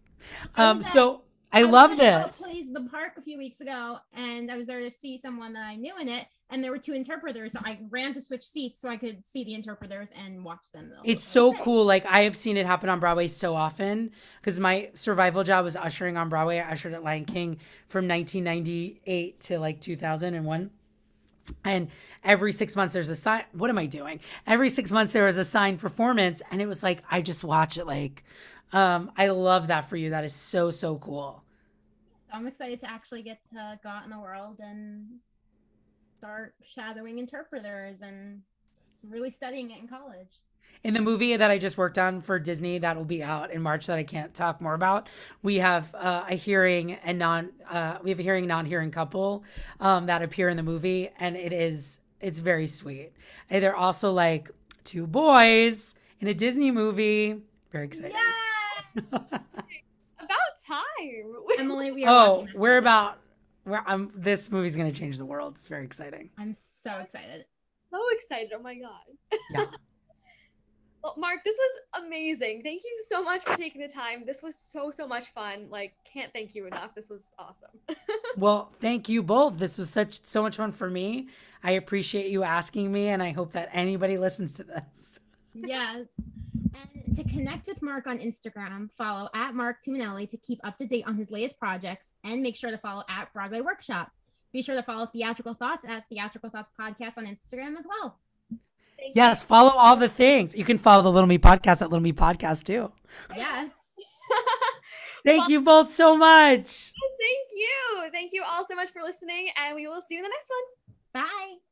Um 0.56 0.84
so 0.84 1.24
I, 1.54 1.60
I 1.60 1.64
love 1.64 1.98
this. 1.98 2.42
Plays 2.42 2.72
the 2.72 2.82
park 2.82 3.14
a 3.18 3.22
few 3.22 3.38
weeks 3.38 3.60
ago, 3.60 3.98
and 4.14 4.50
I 4.50 4.58
was 4.58 4.68
there 4.68 4.80
to 4.80 4.90
see 4.90 5.18
someone 5.18 5.54
that 5.54 5.66
I 5.66 5.76
knew 5.76 5.94
in 6.00 6.08
it, 6.08 6.28
and 6.50 6.64
there 6.64 6.72
were 6.72 6.78
two 6.78 6.94
interpreters. 6.94 7.54
So 7.54 7.60
I 7.64 7.80
ran 7.90 8.14
to 8.14 8.22
switch 8.22 8.46
seats 8.46 8.80
so 8.80 8.90
I 8.90 8.98
could 8.98 9.26
see 9.26 9.44
the 9.44 9.54
interpreters 9.54 10.12
and 10.18 10.46
watch 10.46 10.72
them. 10.74 10.92
It's 11.04 11.26
so 11.26 11.54
cool. 11.54 11.84
Like 11.84 12.06
I 12.06 12.22
have 12.22 12.36
seen 12.36 12.58
it 12.58 12.66
happen 12.66 12.90
on 12.90 13.00
Broadway 13.00 13.28
so 13.28 13.56
often 13.56 14.12
because 14.40 14.60
my 14.60 14.90
survival 14.94 15.44
job 15.44 15.66
was 15.66 15.76
ushering 15.76 16.18
on 16.18 16.30
Broadway. 16.30 16.60
I 16.60 16.72
ushered 16.72 16.94
at 16.94 17.04
Lion 17.04 17.26
King 17.26 17.60
from 17.88 18.08
1998 18.08 19.40
to 19.42 19.60
like 19.60 19.82
2001. 19.82 20.72
And 21.66 21.90
every 22.24 22.52
six 22.54 22.76
months 22.76 22.94
there's 22.94 23.10
a 23.10 23.16
sign. 23.16 23.44
What 23.52 23.70
am 23.70 23.78
I 23.78 23.88
doing? 23.88 24.20
Every 24.48 24.70
six 24.70 24.92
months 24.92 25.12
there 25.12 25.26
was 25.26 25.38
a 25.38 25.44
signed 25.44 25.80
performance, 25.80 26.42
and 26.52 26.62
it 26.62 26.68
was 26.68 26.84
like 26.84 27.04
I 27.10 27.22
just 27.22 27.44
watch 27.44 27.78
it 27.78 27.86
like 27.86 28.24
um, 28.74 29.12
I 29.18 29.28
love 29.28 29.68
that 29.68 29.90
for 29.90 29.98
you. 29.98 30.12
That 30.12 30.24
is 30.24 30.34
so 30.34 30.72
so 30.72 30.98
cool. 30.98 31.41
So 32.32 32.38
I'm 32.38 32.48
excited 32.48 32.80
to 32.82 32.90
actually 32.90 33.24
get 33.24 33.44
to 33.52 33.80
go 33.84 33.90
out 33.90 34.06
in 34.06 34.10
the 34.10 34.20
world 34.20 34.60
and 34.62 35.06
start 35.90 36.54
shadowing 36.64 37.20
interpreters 37.20 38.02
and 38.02 38.42
really 39.04 39.32
studying 39.32 39.72
it 39.72 39.80
in 39.80 39.88
college. 39.88 40.40
In 40.84 40.94
the 40.94 41.02
movie 41.02 41.36
that 41.36 41.52
I 41.52 41.58
just 41.58 41.78
worked 41.78 41.98
on 41.98 42.22
for 42.22 42.40
Disney, 42.40 42.78
that 42.78 42.96
will 42.96 43.06
be 43.06 43.22
out 43.22 43.52
in 43.52 43.62
March. 43.62 43.88
That 43.88 44.00
I 44.00 44.04
can't 44.04 44.34
talk 44.34 44.62
more 44.62 44.74
about. 44.74 45.10
We 45.44 45.58
have 45.58 45.94
uh, 45.94 46.24
a 46.30 46.36
hearing 46.36 46.94
and 46.94 47.20
non. 47.20 47.50
Uh, 47.70 47.98
we 48.02 48.10
have 48.10 48.20
a 48.20 48.24
hearing 48.24 48.48
non-hearing 48.48 48.92
couple 48.92 49.44
um, 49.80 50.06
that 50.06 50.22
appear 50.22 50.48
in 50.48 50.58
the 50.58 50.64
movie, 50.64 51.10
and 51.20 51.36
it 51.36 51.52
is 51.52 52.00
it's 52.22 52.40
very 52.40 52.68
sweet. 52.68 53.12
And 53.50 53.62
they're 53.62 53.76
also 53.76 54.12
like 54.14 54.50
two 54.86 55.06
boys 55.06 55.96
in 56.22 56.30
a 56.30 56.34
Disney 56.34 56.72
movie. 56.72 57.42
Very 57.72 57.86
exciting. 57.86 58.16
Yeah. 59.12 59.20
about 60.72 60.82
time. 61.00 61.34
Emily, 61.60 61.92
we 61.92 62.06
are. 62.06 62.28
Oh, 62.28 62.48
we're 62.56 62.78
about. 62.78 63.20
We're, 63.66 63.84
I'm. 63.86 64.12
This 64.16 64.52
movie's 64.52 64.76
gonna 64.76 64.92
change 64.92 65.18
the 65.18 65.26
world. 65.26 65.54
It's 65.56 65.68
very 65.68 65.86
exciting. 65.86 66.30
I'm 66.38 66.54
so 66.54 66.98
excited. 66.98 67.46
So 67.92 68.00
excited! 68.14 68.52
Oh 68.56 68.62
my 68.62 68.76
god. 68.76 69.40
Yeah. 69.52 69.66
well, 71.04 71.14
Mark, 71.18 71.40
this 71.44 71.58
was 71.58 72.04
amazing. 72.06 72.62
Thank 72.64 72.84
you 72.84 73.04
so 73.08 73.22
much 73.24 73.44
for 73.44 73.56
taking 73.56 73.82
the 73.82 73.88
time. 73.88 74.24
This 74.26 74.42
was 74.42 74.56
so 74.56 74.92
so 74.92 75.08
much 75.08 75.28
fun. 75.34 75.68
Like, 75.70 75.94
can't 76.12 76.32
thank 76.34 76.56
you 76.56 76.68
enough. 76.68 76.96
This 76.96 77.10
was 77.10 77.32
awesome. 77.38 77.98
well, 78.38 78.72
thank 78.80 79.10
you 79.10 79.22
both. 79.22 79.58
This 79.58 79.78
was 79.78 79.90
such 79.90 80.24
so 80.24 80.42
much 80.42 80.58
fun 80.58 80.72
for 80.72 80.90
me. 80.90 81.28
I 81.64 81.72
appreciate 81.72 82.32
you 82.32 82.44
asking 82.44 82.92
me, 82.92 83.10
and 83.10 83.22
I 83.22 83.32
hope 83.32 83.52
that 83.54 83.70
anybody 83.74 84.18
listens 84.18 84.54
to 84.54 84.64
this. 84.64 85.20
Yes. 85.54 86.08
And 86.96 87.16
to 87.16 87.24
connect 87.24 87.68
with 87.68 87.82
Mark 87.82 88.08
on 88.08 88.20
Instagram, 88.20 88.92
follow 88.92 89.30
at 89.34 89.54
Mark 89.54 89.78
Tumminelli 89.86 90.30
to 90.30 90.38
keep 90.38 90.60
up 90.64 90.78
to 90.78 90.86
date 90.86 91.06
on 91.06 91.16
his 91.16 91.32
latest 91.32 91.60
projects 91.60 92.14
and 92.24 92.42
make 92.42 92.56
sure 92.56 92.72
to 92.72 92.78
follow 92.78 93.04
at 93.10 93.32
Broadway 93.34 93.62
Workshop. 93.62 94.12
Be 94.54 94.62
sure 94.62 94.76
to 94.76 94.84
follow 94.84 95.06
Theatrical 95.06 95.54
Thoughts 95.54 95.86
at 95.88 96.08
Theatrical 96.10 96.50
Thoughts 96.50 96.70
Podcast 96.80 97.18
on 97.18 97.26
Instagram 97.26 97.78
as 97.78 97.88
well. 97.88 98.18
Thank 98.98 99.16
yes, 99.16 99.42
you. 99.42 99.48
follow 99.48 99.72
all 99.72 99.96
the 99.96 100.10
things. 100.10 100.56
You 100.56 100.64
can 100.64 100.78
follow 100.78 101.02
the 101.04 101.12
Little 101.12 101.28
Me 101.28 101.38
Podcast 101.38 101.82
at 101.82 101.90
Little 101.90 102.02
Me 102.02 102.14
Podcast 102.14 102.66
too. 102.66 102.92
Yes. 103.36 103.72
Thank 105.26 105.42
well, 105.42 105.52
you 105.52 105.62
both 105.62 105.92
so 105.92 106.18
much. 106.18 106.94
Thank 106.94 107.48
you. 107.54 108.12
Thank 108.12 108.34
you 108.34 108.44
all 108.48 108.66
so 108.70 108.76
much 108.76 108.90
for 108.90 109.02
listening, 109.02 109.50
and 109.58 109.76
we 109.76 109.88
will 109.88 110.02
see 110.08 110.16
you 110.16 110.20
in 110.20 110.24
the 110.24 110.30
next 110.30 110.50
one. 110.50 111.26
Bye. 111.26 111.71